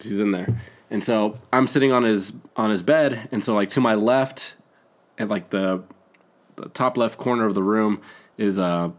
he's 0.00 0.20
in 0.20 0.32
there. 0.32 0.48
And 0.90 1.04
so 1.04 1.38
I'm 1.52 1.66
sitting 1.66 1.92
on 1.92 2.02
his 2.02 2.32
on 2.56 2.70
his 2.70 2.82
bed, 2.82 3.28
and 3.30 3.44
so 3.44 3.54
like 3.54 3.68
to 3.70 3.80
my 3.80 3.94
left, 3.94 4.54
at 5.18 5.28
like 5.28 5.50
the 5.50 5.84
the 6.60 6.68
top 6.68 6.96
left 6.96 7.18
corner 7.18 7.46
of 7.46 7.54
the 7.54 7.62
room 7.62 8.00
is 8.38 8.58
uh 8.58 8.90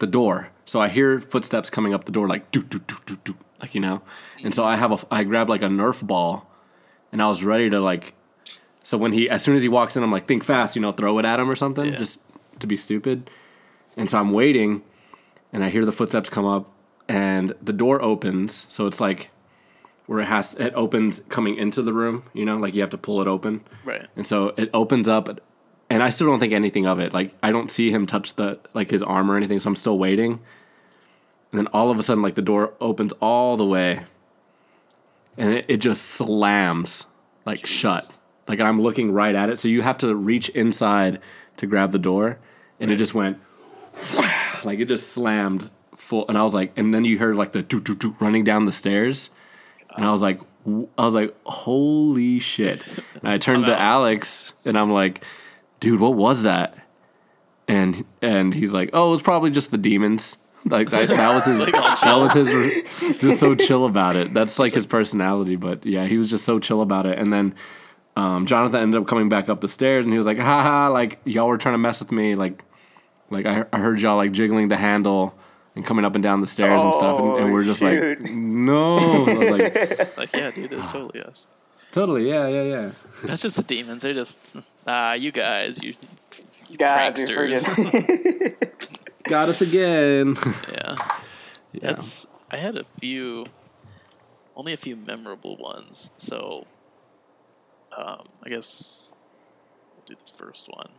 the 0.00 0.06
door. 0.06 0.48
So 0.64 0.80
I 0.80 0.88
hear 0.88 1.20
footsteps 1.20 1.70
coming 1.70 1.92
up 1.94 2.04
the 2.04 2.12
door, 2.12 2.28
like 2.28 2.50
do 2.50 2.62
do 2.62 2.78
do 2.80 2.96
do 3.06 3.16
do, 3.24 3.34
like 3.60 3.74
you 3.74 3.80
know. 3.80 4.02
And 4.44 4.54
so 4.54 4.64
I 4.64 4.76
have 4.76 4.92
a 4.92 4.98
I 5.10 5.24
grab 5.24 5.48
like 5.48 5.62
a 5.62 5.68
Nerf 5.68 6.06
ball, 6.06 6.48
and 7.12 7.20
I 7.22 7.28
was 7.28 7.44
ready 7.44 7.68
to 7.70 7.80
like. 7.80 8.14
So 8.84 8.98
when 8.98 9.12
he, 9.12 9.30
as 9.30 9.42
soon 9.44 9.54
as 9.54 9.62
he 9.62 9.68
walks 9.68 9.96
in, 9.96 10.02
I'm 10.02 10.10
like, 10.10 10.26
think 10.26 10.42
fast, 10.42 10.74
you 10.74 10.82
know, 10.82 10.90
throw 10.90 11.16
it 11.20 11.24
at 11.24 11.38
him 11.38 11.48
or 11.48 11.54
something, 11.54 11.84
Yeah. 11.92 11.98
just 12.00 12.18
to 12.58 12.66
be 12.66 12.76
stupid. 12.76 13.30
And 13.96 14.10
so 14.10 14.18
I'm 14.18 14.32
waiting, 14.32 14.82
and 15.52 15.62
I 15.62 15.68
hear 15.70 15.84
the 15.84 15.92
footsteps 15.92 16.28
come 16.28 16.44
up, 16.46 16.68
and 17.08 17.54
the 17.62 17.72
door 17.72 18.02
opens. 18.02 18.66
So 18.68 18.88
it's 18.88 19.00
like 19.00 19.30
where 20.06 20.18
it 20.18 20.24
has 20.26 20.54
it 20.54 20.72
opens 20.74 21.22
coming 21.28 21.56
into 21.56 21.80
the 21.82 21.92
room, 21.92 22.24
you 22.32 22.44
know, 22.44 22.56
like 22.56 22.74
you 22.74 22.80
have 22.80 22.90
to 22.90 22.98
pull 22.98 23.20
it 23.20 23.28
open. 23.28 23.60
Right. 23.84 24.08
And 24.16 24.26
so 24.26 24.52
it 24.56 24.68
opens 24.74 25.06
up, 25.08 25.40
and 25.92 26.02
I 26.02 26.08
still 26.08 26.26
don't 26.26 26.40
think 26.40 26.54
anything 26.54 26.86
of 26.86 27.00
it. 27.00 27.12
Like 27.12 27.34
I 27.42 27.52
don't 27.52 27.70
see 27.70 27.90
him 27.90 28.06
touch 28.06 28.34
the 28.36 28.58
like 28.72 28.90
his 28.90 29.02
arm 29.02 29.30
or 29.30 29.36
anything, 29.36 29.60
so 29.60 29.68
I'm 29.68 29.76
still 29.76 29.98
waiting. 29.98 30.40
And 31.50 31.58
then 31.58 31.66
all 31.66 31.90
of 31.90 31.98
a 31.98 32.02
sudden, 32.02 32.22
like 32.22 32.34
the 32.34 32.40
door 32.40 32.72
opens 32.80 33.12
all 33.20 33.58
the 33.58 33.66
way, 33.66 34.04
and 35.36 35.52
it, 35.52 35.66
it 35.68 35.76
just 35.76 36.02
slams 36.02 37.04
like 37.44 37.66
shut. 37.66 38.10
Like 38.48 38.58
I'm 38.58 38.80
looking 38.80 39.12
right 39.12 39.34
at 39.34 39.50
it, 39.50 39.58
so 39.58 39.68
you 39.68 39.82
have 39.82 39.98
to 39.98 40.14
reach 40.14 40.48
inside 40.50 41.20
to 41.58 41.66
grab 41.66 41.92
the 41.92 41.98
door, 41.98 42.38
and 42.80 42.90
it 42.90 42.96
just 42.96 43.12
went 43.12 43.38
like 44.64 44.78
it 44.78 44.86
just 44.86 45.12
slammed 45.12 45.70
full. 45.94 46.26
And 46.26 46.38
I 46.38 46.42
was 46.42 46.54
like, 46.54 46.72
and 46.78 46.94
then 46.94 47.04
you 47.04 47.18
heard 47.18 47.36
like 47.36 47.52
the 47.52 47.62
doo 47.62 47.82
doo 47.82 47.96
doo 47.96 48.16
running 48.18 48.44
down 48.44 48.64
the 48.64 48.72
stairs, 48.72 49.28
and 49.94 50.06
I 50.06 50.10
was 50.10 50.22
like, 50.22 50.40
I 50.96 51.04
was 51.04 51.14
like, 51.14 51.36
holy 51.44 52.38
shit! 52.38 52.82
And 53.16 53.28
I 53.28 53.36
turned 53.36 53.66
to. 53.66 53.78
Alex, 53.78 54.54
and 54.64 54.78
I'm 54.78 54.90
like, 54.90 55.22
dude, 55.82 56.00
what 56.00 56.14
was 56.14 56.42
that? 56.44 56.78
And 57.68 58.04
and 58.22 58.54
he's 58.54 58.72
like, 58.72 58.90
oh, 58.92 59.08
it 59.08 59.10
was 59.12 59.22
probably 59.22 59.50
just 59.50 59.70
the 59.70 59.78
demons. 59.78 60.36
Like 60.64 60.90
that, 60.90 61.08
that 61.08 61.34
was 61.34 61.44
his. 61.44 61.66
that 61.66 62.14
was 62.20 62.32
his. 62.34 62.46
re- 62.54 63.14
Just 63.18 63.40
so 63.40 63.52
chill 63.66 63.84
about 63.84 64.14
it. 64.14 64.32
That's 64.32 64.60
like 64.60 64.72
his 64.72 64.86
personality. 64.86 65.56
But 65.56 65.84
yeah, 65.84 66.06
he 66.06 66.16
was 66.18 66.30
just 66.30 66.44
so 66.44 66.60
chill 66.60 66.82
about 66.82 67.04
it. 67.04 67.18
And 67.18 67.32
then 67.32 67.56
um, 68.14 68.46
Jonathan 68.46 68.80
ended 68.80 69.02
up 69.02 69.08
coming 69.08 69.28
back 69.28 69.48
up 69.48 69.60
the 69.60 69.66
stairs, 69.66 70.04
and 70.04 70.14
he 70.14 70.18
was 70.18 70.24
like, 70.24 70.38
"Ha 70.38 70.62
ha! 70.62 70.86
Like 70.86 71.18
y'all 71.24 71.48
were 71.48 71.58
trying 71.58 71.74
to 71.74 71.78
mess 71.78 71.98
with 71.98 72.12
me. 72.12 72.36
Like, 72.36 72.62
like 73.28 73.44
I, 73.44 73.64
I 73.72 73.78
heard 73.80 74.00
y'all 74.00 74.16
like 74.16 74.30
jiggling 74.30 74.68
the 74.68 74.76
handle 74.76 75.34
and 75.74 75.84
coming 75.84 76.04
up 76.04 76.14
and 76.14 76.22
down 76.22 76.40
the 76.40 76.46
stairs 76.46 76.80
and 76.80 76.94
stuff, 76.94 77.18
and, 77.18 77.28
and 77.38 77.50
Oh, 77.50 77.52
we're 77.52 77.64
just 77.64 77.80
shoot. 77.80 78.20
like, 78.20 78.30
no. 78.30 78.98
I 78.98 79.34
was 79.36 79.50
like, 79.50 80.16
Like 80.16 80.32
yeah, 80.32 80.52
dude, 80.52 80.72
it's 80.74 80.92
totally 80.92 81.24
us. 81.24 81.48
Totally, 81.92 82.28
yeah, 82.28 82.48
yeah, 82.48 82.62
yeah. 82.62 82.90
That's 83.24 83.42
just 83.42 83.56
the 83.56 83.62
demons. 83.62 84.02
They're 84.02 84.12
just 84.14 84.40
ah, 84.86 85.12
you 85.12 85.30
guys, 85.30 85.78
you, 85.80 85.94
you 86.68 86.76
God, 86.76 87.14
pranksters. 87.14 87.62
Got 89.22 89.48
us 89.48 89.60
again. 89.62 90.36
yeah. 90.72 90.96
yeah. 91.72 91.80
That's 91.80 92.26
I 92.50 92.56
had 92.56 92.76
a 92.76 92.84
few 92.84 93.46
only 94.56 94.72
a 94.72 94.76
few 94.76 94.96
memorable 94.96 95.56
ones. 95.56 96.10
So 96.16 96.66
um 97.96 98.26
I 98.42 98.48
guess 98.48 99.14
we'll 99.94 100.16
do 100.16 100.24
the 100.26 100.32
first 100.32 100.68
one. 100.68 100.90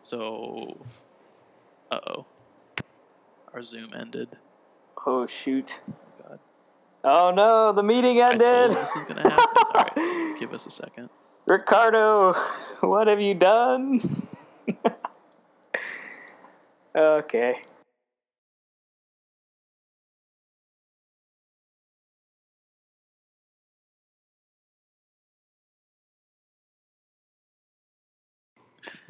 So 0.00 0.78
uh 1.90 2.00
oh. 2.06 2.26
Our 3.52 3.62
Zoom 3.62 3.92
ended. 3.94 4.36
oh 5.06 5.26
shoot! 5.26 5.80
Oh 7.04 7.30
no, 7.30 7.72
the 7.72 7.82
meeting 7.82 8.20
I 8.20 8.36
told 8.36 8.42
ended. 8.42 8.76
this 8.76 8.90
was 8.94 9.04
gonna 9.04 9.30
happen. 9.30 9.47
Alright, 10.38 10.50
give 10.50 10.54
us 10.54 10.66
a 10.66 10.70
second. 10.70 11.10
Ricardo, 11.46 12.32
what 12.80 13.08
have 13.08 13.20
you 13.20 13.34
done? 13.34 14.00
okay. 16.96 17.62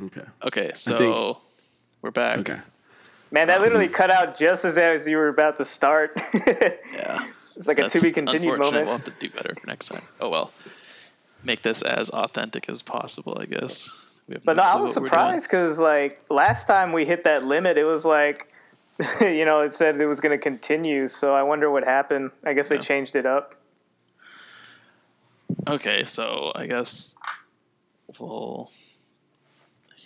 Okay. 0.00 0.22
Okay, 0.44 0.70
so 0.74 1.38
we're 2.00 2.10
back. 2.10 2.38
Okay. 2.38 2.58
Man, 3.30 3.48
that 3.48 3.60
literally 3.60 3.86
um, 3.86 3.92
cut 3.92 4.10
out 4.10 4.38
just 4.38 4.64
as 4.64 4.78
as 4.78 5.06
you 5.06 5.16
were 5.18 5.28
about 5.28 5.56
to 5.56 5.64
start. 5.64 6.18
Yeah. 6.94 7.26
it's 7.56 7.66
like 7.68 7.78
a 7.78 7.82
That's 7.82 7.94
to 7.94 8.00
be 8.00 8.12
continued 8.12 8.58
moment. 8.58 8.86
We'll 8.86 8.96
have 8.96 9.04
to 9.04 9.10
do 9.10 9.28
better 9.30 9.54
for 9.60 9.66
next 9.66 9.88
time. 9.88 10.02
Oh 10.20 10.28
well. 10.28 10.52
Make 11.48 11.62
this 11.62 11.80
as 11.80 12.10
authentic 12.10 12.68
as 12.68 12.82
possible, 12.82 13.38
I 13.40 13.46
guess. 13.46 13.88
We 14.28 14.34
have 14.34 14.44
But 14.44 14.58
no, 14.58 14.62
I 14.64 14.76
was 14.76 14.92
surprised 14.92 15.48
because 15.48 15.78
like 15.78 16.22
last 16.28 16.66
time 16.66 16.92
we 16.92 17.06
hit 17.06 17.24
that 17.24 17.46
limit, 17.46 17.78
it 17.78 17.84
was 17.84 18.04
like, 18.04 18.52
you 19.22 19.46
know, 19.46 19.62
it 19.62 19.72
said 19.72 19.98
it 19.98 20.04
was 20.06 20.20
going 20.20 20.38
to 20.38 20.42
continue. 20.42 21.06
So 21.08 21.34
I 21.34 21.42
wonder 21.42 21.70
what 21.70 21.84
happened. 21.84 22.32
I 22.44 22.52
guess 22.52 22.68
they 22.68 22.76
changed 22.76 23.16
it 23.16 23.24
up. 23.24 23.54
Okay, 25.66 26.04
so 26.04 26.52
I 26.54 26.66
guess 26.66 27.16
we'll. 28.18 28.70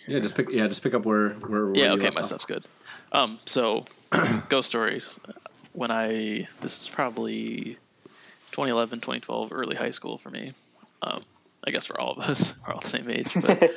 Yeah, 0.07 0.19
just 0.19 0.35
pick. 0.35 0.49
Yeah, 0.49 0.67
just 0.67 0.81
pick 0.81 0.93
up 0.93 1.03
where 1.03 1.31
where. 1.31 1.65
where 1.65 1.75
Yeah, 1.75 1.87
you 1.87 1.99
okay, 1.99 2.09
my 2.11 2.19
off. 2.19 2.25
stuff's 2.25 2.45
good. 2.45 2.65
Um, 3.11 3.39
so 3.45 3.83
ghost 4.47 4.69
stories. 4.69 5.19
when 5.73 5.91
I 5.91 6.47
this 6.61 6.81
is 6.83 6.87
probably 6.87 7.77
2011, 8.51 8.99
2012, 8.99 9.51
early 9.51 9.75
high 9.75 9.91
school 9.91 10.17
for 10.17 10.29
me. 10.29 10.53
Um, 11.01 11.21
I 11.65 11.71
guess 11.71 11.85
for 11.85 11.99
all 11.99 12.11
of 12.11 12.19
us, 12.19 12.53
we're 12.67 12.73
all 12.73 12.81
the 12.81 12.87
same 12.87 13.09
age. 13.09 13.33
But 13.33 13.71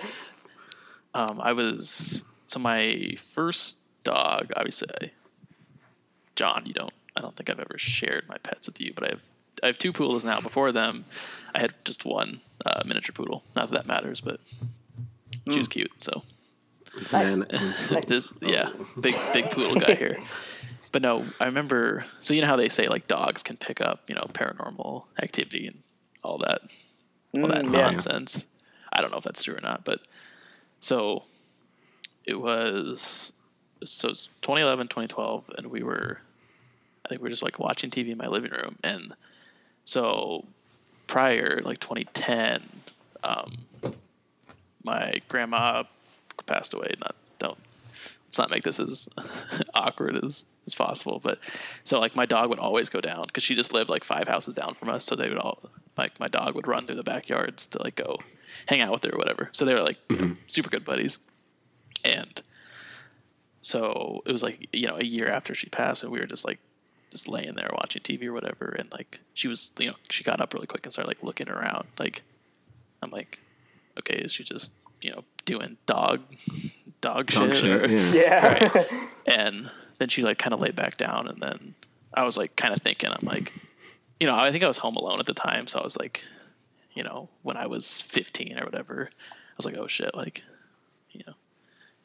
um, 1.14 1.40
I 1.40 1.52
was 1.52 2.24
so 2.46 2.58
my 2.58 3.14
first 3.18 3.78
dog. 4.04 4.52
Obviously, 4.56 4.88
I, 5.00 5.10
John, 6.34 6.64
you 6.66 6.72
don't. 6.72 6.92
I 7.16 7.20
don't 7.22 7.34
think 7.34 7.48
I've 7.48 7.60
ever 7.60 7.78
shared 7.78 8.28
my 8.28 8.36
pets 8.38 8.66
with 8.66 8.80
you, 8.80 8.92
but 8.94 9.04
I 9.04 9.10
have 9.10 9.22
I 9.62 9.66
have 9.68 9.78
two 9.78 9.92
poodles 9.92 10.24
now. 10.24 10.40
Before 10.40 10.70
them, 10.72 11.04
I 11.54 11.60
had 11.60 11.74
just 11.84 12.04
one 12.04 12.40
uh, 12.64 12.82
miniature 12.84 13.14
poodle. 13.14 13.42
Not 13.54 13.70
that 13.70 13.76
that 13.76 13.86
matters, 13.86 14.20
but 14.20 14.40
she 15.50 15.58
was 15.58 15.68
cute. 15.68 15.90
So 16.00 16.22
This 16.96 17.12
Nice. 17.12 17.36
man, 17.36 17.46
this, 18.06 18.32
yeah, 18.42 18.70
big 19.00 19.14
big 19.32 19.50
poodle 19.50 19.76
guy 19.76 19.94
here. 19.94 20.18
But 20.92 21.02
no, 21.02 21.24
I 21.40 21.46
remember. 21.46 22.04
So 22.20 22.34
you 22.34 22.40
know 22.42 22.46
how 22.48 22.56
they 22.56 22.68
say 22.68 22.88
like 22.88 23.06
dogs 23.08 23.42
can 23.42 23.56
pick 23.56 23.80
up, 23.80 24.04
you 24.08 24.14
know, 24.14 24.26
paranormal 24.32 25.04
activity 25.22 25.66
and 25.66 25.82
all 26.22 26.38
that, 26.38 26.60
all 27.42 27.48
that 27.48 27.64
Mm, 27.64 27.74
yeah. 27.74 27.90
nonsense. 27.90 28.46
I 28.92 29.00
don't 29.00 29.10
know 29.10 29.18
if 29.18 29.24
that's 29.24 29.42
true 29.42 29.56
or 29.56 29.60
not, 29.60 29.84
but 29.84 30.00
so 30.80 31.24
it 32.24 32.40
was. 32.40 33.32
So 33.84 34.08
it's 34.08 34.26
2011, 34.42 34.88
2012, 34.88 35.50
and 35.58 35.66
we 35.68 35.82
were. 35.82 36.20
I 37.04 37.08
think 37.08 37.20
we 37.20 37.26
were 37.26 37.30
just 37.30 37.42
like 37.42 37.58
watching 37.58 37.90
TV 37.90 38.10
in 38.10 38.18
my 38.18 38.26
living 38.26 38.50
room, 38.50 38.76
and 38.82 39.14
so 39.84 40.44
prior, 41.06 41.60
like 41.64 41.78
2010, 41.78 42.62
um, 43.22 43.58
my 44.82 45.20
grandma 45.28 45.84
passed 46.46 46.74
away. 46.74 46.94
Not 47.00 47.14
don't 47.38 47.58
let's 48.26 48.38
not 48.38 48.50
make 48.50 48.62
this 48.64 48.80
as 48.80 49.08
awkward 49.74 50.24
as 50.24 50.46
as 50.66 50.74
possible. 50.74 51.20
But 51.22 51.38
so 51.84 52.00
like 52.00 52.16
my 52.16 52.26
dog 52.26 52.48
would 52.50 52.58
always 52.58 52.88
go 52.88 53.00
down 53.00 53.26
because 53.26 53.44
she 53.44 53.54
just 53.54 53.72
lived 53.72 53.90
like 53.90 54.04
five 54.04 54.28
houses 54.28 54.54
down 54.54 54.74
from 54.74 54.90
us. 54.90 55.04
So 55.04 55.14
they 55.16 55.28
would 55.28 55.38
all 55.38 55.70
like 55.96 56.18
my 56.20 56.28
dog 56.28 56.54
would 56.54 56.66
run 56.66 56.84
through 56.84 56.96
the 56.96 57.02
backyards 57.02 57.66
to 57.68 57.82
like 57.82 57.96
go 57.96 58.18
hang 58.66 58.80
out 58.80 58.92
with 58.92 59.04
her 59.04 59.14
or 59.14 59.18
whatever. 59.18 59.50
So 59.52 59.64
they 59.64 59.74
were 59.74 59.82
like 59.82 59.98
know, 60.10 60.16
mm-hmm. 60.16 60.32
super 60.46 60.70
good 60.70 60.84
buddies. 60.84 61.18
And 62.04 62.42
so 63.60 64.22
it 64.26 64.32
was 64.32 64.42
like 64.42 64.68
you 64.72 64.86
know 64.86 64.96
a 64.96 65.04
year 65.04 65.28
after 65.28 65.54
she 65.54 65.68
passed, 65.68 66.02
and 66.02 66.12
we 66.12 66.20
were 66.20 66.26
just 66.26 66.44
like 66.44 66.58
just 67.10 67.28
laying 67.28 67.54
there 67.54 67.70
watching 67.72 68.02
TV 68.02 68.26
or 68.26 68.32
whatever, 68.32 68.74
and 68.78 68.90
like 68.92 69.20
she 69.34 69.48
was 69.48 69.72
you 69.78 69.88
know 69.88 69.96
she 70.10 70.24
got 70.24 70.40
up 70.40 70.54
really 70.54 70.66
quick 70.66 70.84
and 70.84 70.92
started 70.92 71.08
like 71.08 71.22
looking 71.22 71.48
around. 71.48 71.88
Like 71.98 72.22
I'm 73.02 73.10
like, 73.10 73.40
okay, 73.98 74.18
is 74.18 74.32
she 74.32 74.44
just 74.44 74.72
you 75.02 75.10
know 75.10 75.24
doing 75.44 75.78
dog 75.86 76.22
dog, 77.00 77.30
dog 77.30 77.54
shit? 77.54 77.56
shit. 77.58 77.84
or- 77.84 77.88
Yeah. 77.88 78.12
Yeah. 78.12 78.84
and 79.26 79.70
then 79.98 80.08
she 80.08 80.22
like 80.22 80.38
kind 80.38 80.52
of 80.52 80.60
laid 80.60 80.76
back 80.76 80.96
down 80.96 81.26
and 81.26 81.40
then 81.40 81.74
i 82.14 82.22
was 82.22 82.36
like 82.36 82.54
kind 82.56 82.72
of 82.72 82.80
thinking 82.80 83.10
i'm 83.10 83.26
like 83.26 83.52
you 84.20 84.26
know 84.26 84.36
i 84.36 84.50
think 84.50 84.62
i 84.62 84.68
was 84.68 84.78
home 84.78 84.96
alone 84.96 85.18
at 85.20 85.26
the 85.26 85.34
time 85.34 85.66
so 85.66 85.80
i 85.80 85.82
was 85.82 85.98
like 85.98 86.24
you 86.94 87.02
know 87.02 87.28
when 87.42 87.56
i 87.56 87.66
was 87.66 88.02
15 88.02 88.58
or 88.58 88.64
whatever 88.64 89.10
i 89.12 89.54
was 89.56 89.66
like 89.66 89.76
oh 89.76 89.86
shit 89.86 90.14
like 90.14 90.42
you 91.10 91.22
know 91.26 91.34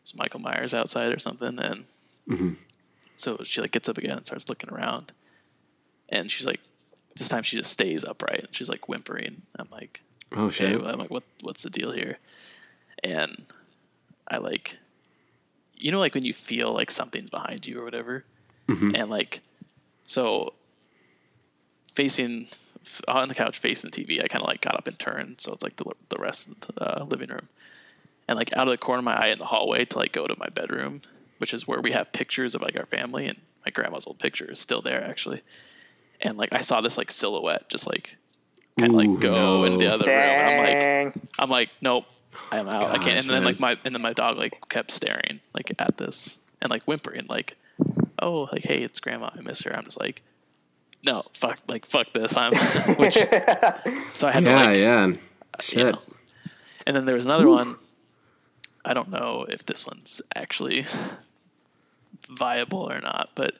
is 0.03 0.15
michael 0.15 0.39
myers 0.39 0.73
outside 0.73 1.13
or 1.13 1.19
something 1.19 1.59
and 1.59 1.85
mm-hmm. 2.27 2.53
so 3.15 3.39
she 3.43 3.61
like 3.61 3.71
gets 3.71 3.87
up 3.89 3.97
again 3.97 4.17
and 4.17 4.25
starts 4.25 4.49
looking 4.49 4.69
around 4.69 5.11
and 6.09 6.31
she's 6.31 6.45
like 6.45 6.61
this 7.17 7.29
time 7.29 7.43
she 7.43 7.57
just 7.57 7.71
stays 7.71 8.03
upright 8.03 8.45
and 8.45 8.55
she's 8.55 8.69
like 8.69 8.87
whimpering 8.87 9.43
i'm 9.59 9.67
like 9.71 10.01
Oh 10.33 10.45
okay, 10.45 10.71
shit. 10.71 10.81
I'm 10.81 10.99
like, 10.99 11.09
what 11.09 11.23
what's 11.41 11.63
the 11.63 11.69
deal 11.69 11.91
here? 11.91 12.17
And 13.03 13.45
I 14.29 14.37
like, 14.37 14.77
you 15.81 15.91
know, 15.91 15.99
like 15.99 16.13
when 16.13 16.23
you 16.23 16.33
feel 16.33 16.73
like 16.73 16.91
something's 16.91 17.29
behind 17.29 17.65
you 17.65 17.81
or 17.81 17.83
whatever, 17.83 18.23
and 18.95 19.09
like, 19.09 19.41
so 20.03 20.53
facing 21.87 22.47
on 23.07 23.27
the 23.27 23.35
couch 23.35 23.59
facing 23.59 23.91
the 23.91 24.03
TV, 24.03 24.23
I 24.23 24.27
kind 24.27 24.43
of 24.43 24.47
like 24.47 24.61
got 24.61 24.75
up 24.75 24.87
and 24.87 24.97
turned, 24.97 25.41
so 25.41 25.53
it's 25.53 25.63
like 25.63 25.75
the 25.77 25.85
the 26.09 26.17
rest 26.17 26.47
of 26.47 26.59
the 26.61 27.01
uh, 27.01 27.03
living 27.05 27.29
room, 27.29 27.49
and 28.27 28.37
like 28.37 28.55
out 28.55 28.67
of 28.67 28.71
the 28.71 28.77
corner 28.77 28.99
of 28.99 29.05
my 29.05 29.15
eye 29.15 29.29
in 29.29 29.39
the 29.39 29.45
hallway 29.45 29.85
to 29.85 29.97
like 29.97 30.11
go 30.11 30.27
to 30.27 30.35
my 30.37 30.49
bedroom, 30.49 31.01
which 31.39 31.53
is 31.53 31.67
where 31.67 31.81
we 31.81 31.91
have 31.91 32.11
pictures 32.11 32.55
of 32.55 32.61
like 32.61 32.77
our 32.77 32.85
family 32.85 33.27
and 33.27 33.39
my 33.65 33.71
grandma's 33.71 34.07
old 34.07 34.19
picture 34.19 34.51
is 34.51 34.59
still 34.59 34.81
there 34.81 35.03
actually, 35.03 35.41
and 36.21 36.37
like 36.37 36.53
I 36.53 36.61
saw 36.61 36.81
this 36.81 36.97
like 36.97 37.11
silhouette 37.11 37.69
just 37.69 37.87
like 37.87 38.17
kind 38.79 38.91
of 38.91 38.97
like 38.97 39.19
go 39.19 39.63
in 39.63 39.77
the 39.77 39.85
no. 39.87 39.93
other 39.93 40.07
room, 40.07 40.15
and 40.17 40.49
I'm 40.49 40.63
like. 40.63 41.31
I'm 41.39 41.49
like, 41.49 41.69
nope, 41.81 42.05
I'm 42.51 42.67
out. 42.67 42.91
I 42.91 42.97
can't. 42.97 43.17
And 43.19 43.29
then 43.29 43.43
man. 43.43 43.43
like 43.43 43.59
my 43.59 43.77
and 43.83 43.95
then 43.95 44.01
my 44.01 44.13
dog 44.13 44.37
like 44.37 44.57
kept 44.69 44.91
staring 44.91 45.41
like 45.53 45.71
at 45.79 45.97
this 45.97 46.37
and 46.61 46.69
like 46.69 46.83
whimpering 46.83 47.25
like, 47.27 47.57
oh 48.19 48.49
like 48.51 48.63
hey 48.63 48.83
it's 48.83 48.99
grandma 48.99 49.29
I 49.35 49.41
miss 49.41 49.61
her. 49.63 49.75
I'm 49.75 49.85
just 49.85 49.99
like, 49.99 50.21
no 51.03 51.23
fuck 51.33 51.59
like 51.67 51.85
fuck 51.85 52.13
this. 52.13 52.35
I'm 52.37 52.53
which 52.97 53.13
so 54.13 54.27
I 54.27 54.31
had 54.31 54.45
to 54.45 54.51
Yeah, 54.51 54.65
like 54.65 54.77
yeah. 54.77 55.13
Uh, 55.53 55.61
you 55.69 55.83
know. 55.91 55.99
And 56.87 56.95
then 56.95 57.05
there 57.05 57.15
was 57.15 57.25
another 57.25 57.47
one. 57.47 57.77
I 58.83 58.93
don't 58.93 59.09
know 59.09 59.45
if 59.47 59.65
this 59.65 59.85
one's 59.85 60.21
actually 60.35 60.85
viable 62.29 62.91
or 62.91 62.99
not, 62.99 63.29
but 63.35 63.55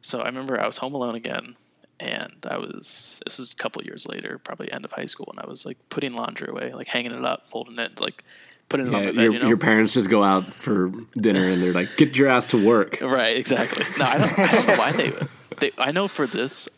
so 0.00 0.20
I 0.20 0.26
remember 0.26 0.60
I 0.60 0.66
was 0.66 0.78
home 0.78 0.94
alone 0.94 1.14
again, 1.14 1.56
and 2.02 2.34
I 2.50 2.58
was 2.58 3.20
this 3.24 3.38
is 3.38 3.52
a 3.52 3.56
couple 3.56 3.82
years 3.84 4.06
later, 4.08 4.38
probably 4.38 4.70
end 4.72 4.84
of 4.84 4.92
high 4.92 5.06
school, 5.06 5.28
and 5.30 5.38
I 5.40 5.46
was 5.48 5.64
like 5.64 5.78
putting 5.88 6.14
laundry 6.14 6.48
away, 6.50 6.72
like 6.74 6.88
hanging 6.88 7.12
it 7.12 7.24
up, 7.24 7.46
folding 7.46 7.78
it, 7.78 8.00
like 8.00 8.24
putting 8.68 8.88
it 8.88 8.94
on 8.94 9.00
Yeah, 9.02 9.06
my 9.10 9.12
bed. 9.12 9.22
your, 9.24 9.32
you 9.34 9.38
know? 9.38 9.48
your 9.48 9.56
parents 9.56 9.94
just 9.94 10.10
go 10.10 10.22
out 10.24 10.44
for 10.52 10.90
dinner 11.16 11.48
and 11.48 11.62
they're 11.62 11.72
like, 11.72 11.96
"Get 11.96 12.16
your 12.16 12.28
ass 12.28 12.48
to 12.48 12.62
work." 12.64 13.00
Right, 13.00 13.36
exactly. 13.36 13.84
No, 13.98 14.04
I 14.04 14.18
don't, 14.18 14.38
I 14.38 14.52
don't 14.52 14.66
know 14.66 14.76
why 14.76 14.92
they, 14.92 15.12
they. 15.60 15.70
I 15.78 15.92
know 15.92 16.08
for 16.08 16.26
this, 16.26 16.68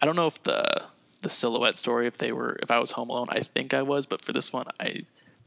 I 0.00 0.06
don't 0.06 0.16
know 0.16 0.26
if 0.26 0.42
the 0.42 0.84
the 1.20 1.30
silhouette 1.30 1.78
story, 1.78 2.06
if 2.06 2.18
they 2.18 2.32
were, 2.32 2.58
if 2.62 2.70
I 2.70 2.78
was 2.78 2.92
home 2.92 3.10
alone, 3.10 3.26
I 3.30 3.40
think 3.40 3.74
I 3.74 3.82
was, 3.82 4.06
but 4.06 4.24
for 4.24 4.32
this 4.32 4.52
one, 4.52 4.66
I 4.80 5.02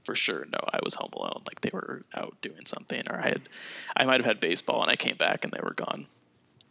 for 0.05 0.15
sure 0.15 0.45
know 0.45 0.59
I 0.71 0.79
was 0.83 0.93
home 0.93 1.09
alone. 1.13 1.41
Like 1.47 1.61
they 1.61 1.71
were 1.73 2.03
out 2.13 2.35
doing 2.41 2.65
something, 2.65 3.01
or 3.09 3.17
I 3.19 3.29
had, 3.29 3.41
I 3.97 4.03
might 4.05 4.17
have 4.19 4.25
had 4.25 4.39
baseball, 4.39 4.81
and 4.83 4.91
I 4.91 4.95
came 4.95 5.17
back 5.17 5.43
and 5.43 5.51
they 5.51 5.59
were 5.63 5.73
gone. 5.73 6.05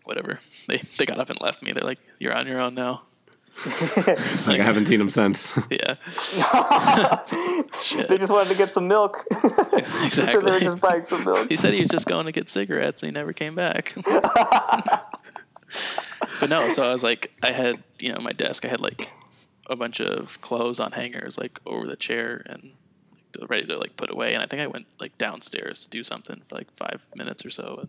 Whatever. 0.05 0.39
They 0.69 0.79
they 0.99 1.07
got 1.07 1.19
up 1.19 1.31
and 1.31 1.41
left 1.41 1.63
me. 1.63 1.73
They're 1.73 1.87
like, 1.87 1.99
"You're 2.19 2.35
on 2.35 2.47
your 2.47 2.61
own 2.61 2.75
now." 2.75 3.03
It's 3.67 4.47
like 4.49 4.61
I 4.61 4.65
haven't 4.65 4.87
seen 4.87 5.01
him 5.01 5.11
since. 5.11 5.53
Yeah. 5.71 5.97
Shit. 7.83 8.09
They 8.09 8.19
just 8.19 8.33
wanted 8.33 8.51
to 8.51 8.55
get 8.57 8.73
some 8.73 8.89
milk. 8.89 9.25
so 9.33 9.49
they 9.49 10.35
were 10.35 10.41
exactly. 10.41 10.61
just 10.61 10.81
buying 10.81 11.05
some 11.05 11.25
milk. 11.25 11.49
He 11.49 11.57
said 11.57 11.75
he 11.75 11.81
was 11.81 11.89
just 11.89 12.07
going 12.07 12.27
to 12.27 12.33
get 12.33 12.49
cigarettes 12.49 13.03
and 13.03 13.13
he 13.13 13.19
never 13.19 13.33
came 13.33 13.55
back. 13.55 13.95
but 14.05 15.11
no, 16.49 16.69
so 16.71 16.89
I 16.89 16.93
was 16.93 17.03
like, 17.03 17.33
I 17.43 17.53
had, 17.53 17.83
you 18.01 18.13
know, 18.13 18.21
my 18.21 18.33
desk, 18.33 18.65
I 18.65 18.69
had 18.69 18.81
like 18.81 19.11
a 19.67 19.77
bunch 19.77 20.01
of 20.01 20.41
clothes 20.41 20.81
on 20.81 20.93
hangers, 20.93 21.39
like 21.39 21.61
over 21.67 21.87
the 21.87 21.97
chair 21.97 22.43
and 22.47 22.73
ready 23.49 23.67
to 23.67 23.79
like 23.79 23.97
put 23.97 24.11
away. 24.11 24.35
And 24.35 24.43
I 24.43 24.47
think 24.47 24.61
I 24.63 24.67
went 24.67 24.87
like 25.01 25.17
downstairs 25.19 25.85
to 25.85 25.91
do 25.91 26.03
something 26.03 26.43
for 26.49 26.57
like 26.57 26.73
five 26.77 27.07
minutes 27.15 27.45
or 27.45 27.51
so. 27.51 27.79
And 27.81 27.89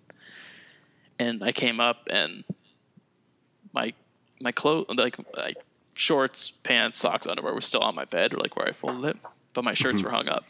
I 1.20 1.52
came 1.52 1.80
up 1.80 2.08
and 2.12 2.44
my, 3.74 3.94
my 4.42 4.52
clothes, 4.52 4.88
like 4.90 5.18
my 5.36 5.54
shorts, 5.94 6.52
pants, 6.52 7.00
socks, 7.00 7.26
underwear 7.26 7.54
were 7.54 7.62
still 7.62 7.82
on 7.82 7.96
my 7.96 8.06
bed 8.06 8.34
or 8.34 8.38
like 8.38 8.56
where 8.56 8.68
I 8.68 8.72
folded 8.72 9.16
it, 9.16 9.18
but 9.54 9.64
my 9.64 9.74
shirts 9.74 10.02
mm-hmm. 10.02 10.06
were 10.06 10.12
hung 10.12 10.30
up. 10.30 10.46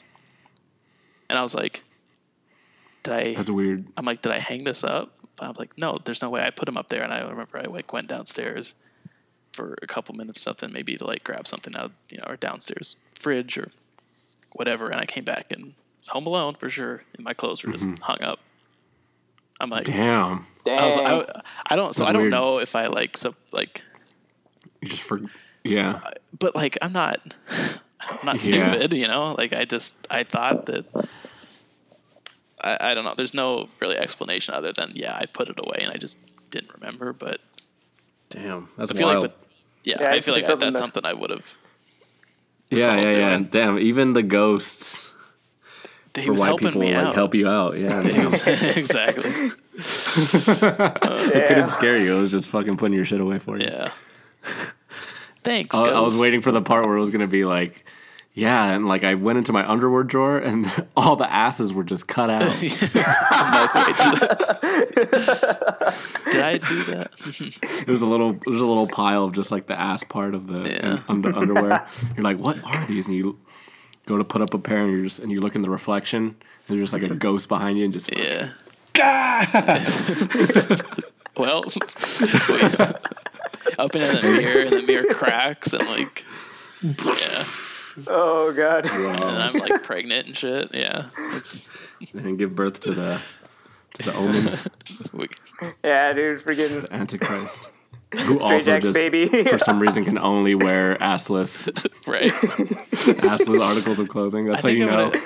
And 1.30 1.40
I 1.40 1.42
was 1.42 1.56
like, 1.56 1.84
did 3.04 3.14
I? 3.14 3.34
That's 3.36 3.50
weird. 3.50 3.86
I'm 3.98 4.06
like, 4.06 4.22
did 4.22 4.32
I 4.32 4.40
hang 4.40 4.64
this 4.64 4.84
up? 4.84 5.12
I'm 5.40 5.54
like, 5.58 5.78
no, 5.78 6.00
there's 6.04 6.22
no 6.22 6.30
way. 6.30 6.42
I 6.42 6.50
put 6.50 6.66
them 6.66 6.78
up 6.78 6.90
there, 6.90 7.04
and 7.04 7.14
I 7.14 7.22
remember 7.22 7.58
I 7.58 7.64
like 7.64 7.94
went 7.94 8.08
downstairs 8.08 8.76
for 9.54 9.76
a 9.82 9.88
couple 9.88 10.16
minutes 10.16 10.40
or 10.40 10.42
something, 10.42 10.72
maybe 10.72 10.98
to 10.98 11.06
like 11.06 11.24
grab 11.24 11.48
something 11.48 11.76
out, 11.76 11.86
of, 11.86 11.92
you 12.12 12.18
know, 12.18 12.26
our 12.26 12.36
downstairs 12.36 12.98
fridge 13.18 13.58
or 13.58 13.70
whatever. 14.54 14.90
And 14.90 15.02
I 15.02 15.06
came 15.06 15.24
back 15.24 15.48
and 15.52 15.74
home 16.08 16.28
alone 16.28 16.56
for 16.56 16.70
sure, 16.70 17.04
and 17.16 17.24
my 17.24 17.34
clothes 17.34 17.64
were 17.64 17.72
just 17.72 17.86
mm-hmm. 17.86 18.04
hung 18.04 18.22
up. 18.22 18.40
I'm 19.66 19.72
like, 19.72 19.86
Damn. 19.86 20.46
Dang. 20.64 20.80
I 20.80 20.86
was, 20.86 20.98
I, 20.98 21.42
I 21.72 21.76
don't, 21.76 21.94
so 21.94 22.04
That's 22.04 22.10
I 22.10 22.14
don't 22.14 22.22
weird. 22.24 22.32
know 22.32 22.60
if 22.60 22.76
I 22.76 22.86
like, 22.88 23.18
so 23.18 23.34
like, 23.52 23.82
You 24.82 24.88
just 24.90 25.02
for 25.04 25.20
yeah. 25.64 26.00
but 26.38 26.56
like, 26.56 26.78
I'm 26.84 26.94
not, 26.94 27.20
I'm 27.50 28.20
not 28.26 28.46
Yeah. 28.46 28.70
stupid, 28.72 28.94
you 28.94 29.08
know. 29.08 29.34
Like, 29.38 29.54
I 29.54 29.66
just, 29.66 29.96
I 30.12 30.24
thought 30.24 30.68
that. 30.68 30.86
I, 32.62 32.92
I 32.92 32.94
don't 32.94 33.04
know. 33.06 33.14
There's 33.18 33.34
no 33.34 33.70
really 33.80 33.98
explanation 33.98 34.54
other 34.54 34.72
than 34.72 34.92
yeah, 34.96 35.16
I 35.20 35.26
put 35.26 35.50
it 35.50 35.60
away 35.60 35.80
and 35.82 35.92
I 35.92 35.98
just 35.98 36.18
didn't 36.52 36.74
remember. 36.74 37.14
But 37.14 37.40
Damn. 38.30 38.70
That's 38.78 38.92
I 38.92 38.96
feel 38.96 39.08
wild. 39.08 39.24
like, 39.24 39.32
with, 39.32 39.40
yeah, 39.84 39.98
Yeah, 40.02 40.12
I 40.12 40.22
feel 40.22 40.34
like 40.34 40.44
something 40.44 40.68
that's 40.68 40.76
that- 40.76 40.80
something 40.80 41.06
I 41.06 41.14
would 41.14 41.30
have. 41.32 41.58
yeah, 42.70 42.94
recall 42.94 43.04
yeah, 43.04 43.18
yeah. 43.18 43.30
doing. 43.38 43.50
Damn. 43.50 43.80
Even 43.80 44.14
the 44.14 44.24
ghosts 44.24 45.14
He 46.16 46.26
for 46.28 46.32
was 46.32 46.40
white 46.42 46.48
helping 46.48 46.68
people 46.70 46.82
me 46.82 46.94
like 46.94 47.06
out. 47.08 47.16
help 47.16 47.36
you 47.36 47.48
out. 47.48 47.78
Yeah. 47.78 48.02
damn. 48.04 48.28
exactly. 48.78 49.30
It 49.30 49.54
yeah. 51.36 51.48
couldn't 51.48 51.70
scare 51.70 51.98
you. 51.98 52.18
It 52.18 52.22
was 52.22 52.32
just 52.32 52.48
fucking 52.48 52.78
putting 52.78 52.96
your 52.96 53.06
shit 53.06 53.22
away 53.22 53.40
for 53.40 53.58
you. 53.60 53.66
Yeah. 53.66 53.92
Thanks. 55.44 55.76
I, 55.76 55.84
I 55.86 56.00
was 56.00 56.18
waiting 56.18 56.42
for 56.42 56.52
the 56.52 56.62
part 56.62 56.86
where 56.86 56.98
it 56.98 57.00
was 57.00 57.10
gonna 57.12 57.28
be 57.28 57.46
like, 57.46 57.86
Yeah, 58.34 58.72
and 58.72 58.88
like 58.88 59.04
I 59.04 59.16
went 59.16 59.38
into 59.38 59.54
my 59.54 59.70
underwear 59.70 60.04
drawer 60.04 60.38
and 60.38 60.72
all 60.98 61.16
the 61.16 61.32
asses 61.32 61.74
were 61.74 61.84
just 61.84 62.08
cut 62.08 62.30
out. 62.30 62.42
Did 62.60 62.74
I 66.42 66.58
do 66.68 66.84
that? 66.86 67.12
It 67.82 67.88
was 67.88 68.02
a 68.02 68.06
little, 68.06 68.32
it 68.32 68.48
was 68.50 68.62
a 68.62 68.66
little 68.66 68.88
pile 68.88 69.26
of 69.26 69.34
just 69.34 69.52
like 69.52 69.68
the 69.68 69.80
ass 69.80 70.04
part 70.04 70.36
of 70.36 70.48
the 70.48 70.70
Yeah. 70.70 71.00
under, 71.08 71.36
underwear. 71.36 71.88
You're 72.16 72.24
like, 72.24 72.38
what 72.38 72.64
are 72.64 72.86
these? 72.88 73.08
And 73.08 73.16
you 73.16 73.40
go 74.06 74.18
to 74.18 74.24
put 74.24 74.42
up 74.42 74.54
a 74.54 74.60
pair, 74.60 74.84
and 74.84 74.92
you're 74.92 75.04
just, 75.04 75.20
and 75.20 75.32
you 75.32 75.40
look 75.42 75.56
in 75.56 75.62
the 75.62 75.70
reflection, 75.70 76.24
and 76.24 76.36
there's 76.78 76.92
just 76.92 76.94
like 76.94 77.04
a 77.10 77.16
ghost 77.16 77.50
behind 77.50 77.78
you, 77.78 77.86
and 77.86 77.94
just 77.94 78.16
Yeah. 78.16 78.50
well, 81.38 81.66
up 83.78 83.96
in 83.96 84.02
the 84.02 84.38
mirror, 84.40 84.62
and 84.62 84.72
the 84.72 84.84
mirror 84.88 85.14
cracks, 85.14 85.74
and 85.74 85.86
like, 85.88 86.26
yeah, 86.82 87.46
Oh 88.08 88.54
god. 88.56 88.86
and 88.86 89.22
I'm 89.22 89.54
like 89.54 89.84
pregnant 89.84 90.28
and 90.28 90.38
shit. 90.38 90.74
Yeah, 90.74 91.06
it's 91.34 91.70
and 92.14 92.38
give 92.38 92.56
birth 92.56 92.80
to 92.82 92.94
the 92.94 93.20
to 93.96 94.04
the 94.04 94.14
omen 94.16 94.58
Yeah, 95.84 96.14
dude, 96.14 96.40
freaking 96.40 96.90
Antichrist, 96.92 97.72
who 98.18 98.38
Straight 98.40 98.54
also 98.68 98.80
just 98.80 98.94
baby. 98.94 99.28
for 99.44 99.60
some 99.60 99.80
reason 99.82 100.06
can 100.06 100.18
only 100.18 100.56
wear 100.56 100.96
assless 100.98 101.68
right. 102.08 102.32
assless 102.32 103.62
articles 103.62 104.00
of 104.00 104.08
clothing. 104.10 104.46
That's 104.46 104.64
I 104.64 104.70
how 104.70 104.74
you 104.74 104.84
I'm 104.84 104.92
know. 104.92 105.12
gonna. 105.12 105.24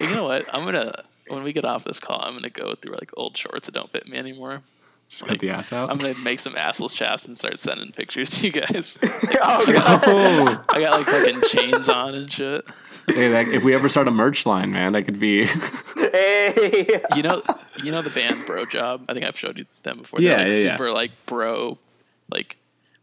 You 0.00 0.10
know 0.14 0.24
what? 0.24 0.54
I'm 0.54 0.64
gonna 0.64 1.04
when 1.28 1.42
we 1.42 1.52
get 1.52 1.64
off 1.64 1.84
this 1.84 2.00
call, 2.00 2.20
I'm 2.22 2.34
gonna 2.34 2.50
go 2.50 2.74
through 2.74 2.94
like 2.94 3.10
old 3.16 3.36
shorts 3.36 3.66
that 3.66 3.72
don't 3.72 3.90
fit 3.90 4.06
me 4.08 4.18
anymore. 4.18 4.62
Just 5.08 5.24
cut 5.24 5.38
the 5.38 5.50
ass 5.50 5.72
out. 5.72 5.90
I'm 5.90 5.98
gonna 5.98 6.14
make 6.24 6.40
some 6.40 6.54
assless 6.54 6.94
chaps 6.94 7.26
and 7.26 7.38
start 7.38 7.58
sending 7.58 7.92
pictures 7.92 8.30
to 8.30 8.46
you 8.46 8.52
guys. 8.52 8.98
oh 9.02 9.72
god. 9.72 10.64
I 10.68 10.80
got 10.80 10.92
like 10.92 11.06
fucking 11.06 11.42
chains 11.42 11.88
on 11.88 12.14
and 12.14 12.30
shit. 12.30 12.64
Hey, 13.06 13.28
that, 13.30 13.48
if 13.48 13.64
we 13.64 13.74
ever 13.74 13.88
start 13.88 14.08
a 14.08 14.10
merch 14.10 14.46
line, 14.46 14.72
man, 14.72 14.92
that 14.92 15.02
could 15.04 15.20
be. 15.20 15.48
Hey. 16.16 17.00
You 17.14 17.22
know, 17.22 17.42
you 17.82 17.92
know 17.92 18.00
the 18.00 18.10
band 18.10 18.46
Bro 18.46 18.66
Job. 18.66 19.04
I 19.08 19.12
think 19.12 19.26
I've 19.26 19.38
showed 19.38 19.58
you 19.58 19.66
them 19.82 19.98
before. 19.98 20.20
Yeah, 20.20 20.36
they're 20.36 20.44
like 20.44 20.52
yeah, 20.52 20.58
yeah. 20.58 20.76
super 20.76 20.92
like 20.92 21.10
bro, 21.26 21.78
like 22.30 22.56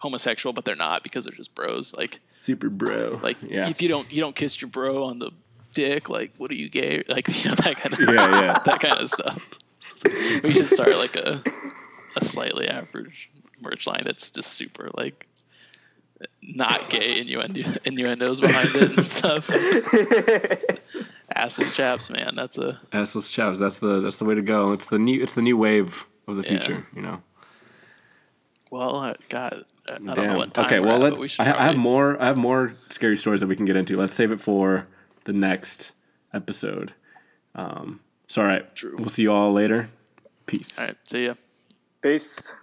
homosexual, 0.04 0.52
but 0.52 0.66
they're 0.66 0.76
not 0.76 1.02
because 1.04 1.26
they're 1.26 1.34
just 1.34 1.56
bros. 1.56 1.94
Like, 1.96 2.20
Super 2.30 2.70
bro. 2.70 3.20
like 3.22 3.38
yeah. 3.42 3.70
if 3.70 3.82
you 3.82 3.88
don't 3.88 4.12
you 4.12 4.20
don't 4.20 4.36
kiss 4.36 4.62
your 4.62 4.70
bro 4.70 5.04
on 5.06 5.20
the 5.20 5.32
dick, 5.74 6.10
like 6.10 6.34
what 6.38 6.52
are 6.52 6.56
you 6.56 6.70
gay? 6.70 7.04
Like 7.08 7.28
you 7.44 7.50
know 7.50 7.56
that 7.56 7.78
kind 7.78 7.94
of 7.94 8.00
yeah, 8.00 8.42
yeah. 8.42 8.60
that 8.66 8.80
kind 8.80 9.00
of 9.00 9.10
stuff. 9.10 9.54
we 10.44 10.54
should 10.54 10.68
start 10.68 10.96
like 10.98 11.16
a 11.16 11.42
a 12.16 12.24
slightly 12.24 12.68
average 12.68 13.30
merch 13.62 13.88
line 13.88 14.04
that's 14.06 14.30
just 14.30 14.54
super 14.54 14.90
like 14.94 15.28
not 16.42 16.90
gay 16.90 17.20
innuendo, 17.22 17.62
innuendos 17.86 18.42
behind 18.42 18.76
it 18.76 18.98
and 18.98 19.08
stuff. 19.08 19.48
Assless 21.36 21.74
chaps, 21.74 22.10
man. 22.10 22.36
That's 22.36 22.58
a 22.58 22.80
Assless 22.92 23.32
chaps. 23.32 23.58
That's 23.60 23.80
the 23.80 24.02
that's 24.02 24.18
the 24.18 24.26
way 24.26 24.36
to 24.36 24.42
go. 24.42 24.72
It's 24.72 24.86
the 24.86 25.00
new 25.00 25.22
it's 25.22 25.34
the 25.34 25.42
new 25.42 25.58
wave 25.58 26.06
of 26.28 26.36
the 26.38 26.44
Yeah. 26.44 26.50
future. 26.60 26.88
You 26.96 27.02
know. 27.02 27.22
well, 28.72 28.98
uh, 28.98 29.14
God, 29.30 29.66
I 29.88 29.92
don't 29.94 30.06
know 30.06 30.38
what 30.38 30.54
time 30.54 30.66
okay. 30.66 30.80
we're 30.80 30.88
Well, 30.88 30.98
at, 30.98 31.02
let's. 31.04 31.18
we 31.20 31.28
should 31.28 31.42
I, 31.42 31.50
ha- 31.50 31.56
I 31.60 31.66
have 31.68 31.78
more. 31.78 32.22
I 32.22 32.28
have 32.28 32.38
more 32.38 32.74
scary 32.90 33.18
stories 33.18 33.42
that 33.42 33.48
we 33.48 33.56
can 33.56 33.66
get 33.66 33.76
into. 33.76 33.98
Let's 33.98 34.14
save 34.14 34.32
it 34.32 34.40
for 34.42 34.88
the 35.24 35.34
next 35.34 35.94
episode. 36.34 36.94
Um. 37.56 38.00
So 38.28 38.42
all 38.42 38.48
right. 38.48 38.74
True. 38.76 38.96
We'll 38.98 39.10
see 39.10 39.24
you 39.24 39.32
all 39.34 39.52
later. 39.54 39.90
Peace. 40.46 40.78
All 40.78 40.86
right, 40.86 40.98
see 41.06 41.26
ya. 41.28 41.34
Peace. 42.02 42.54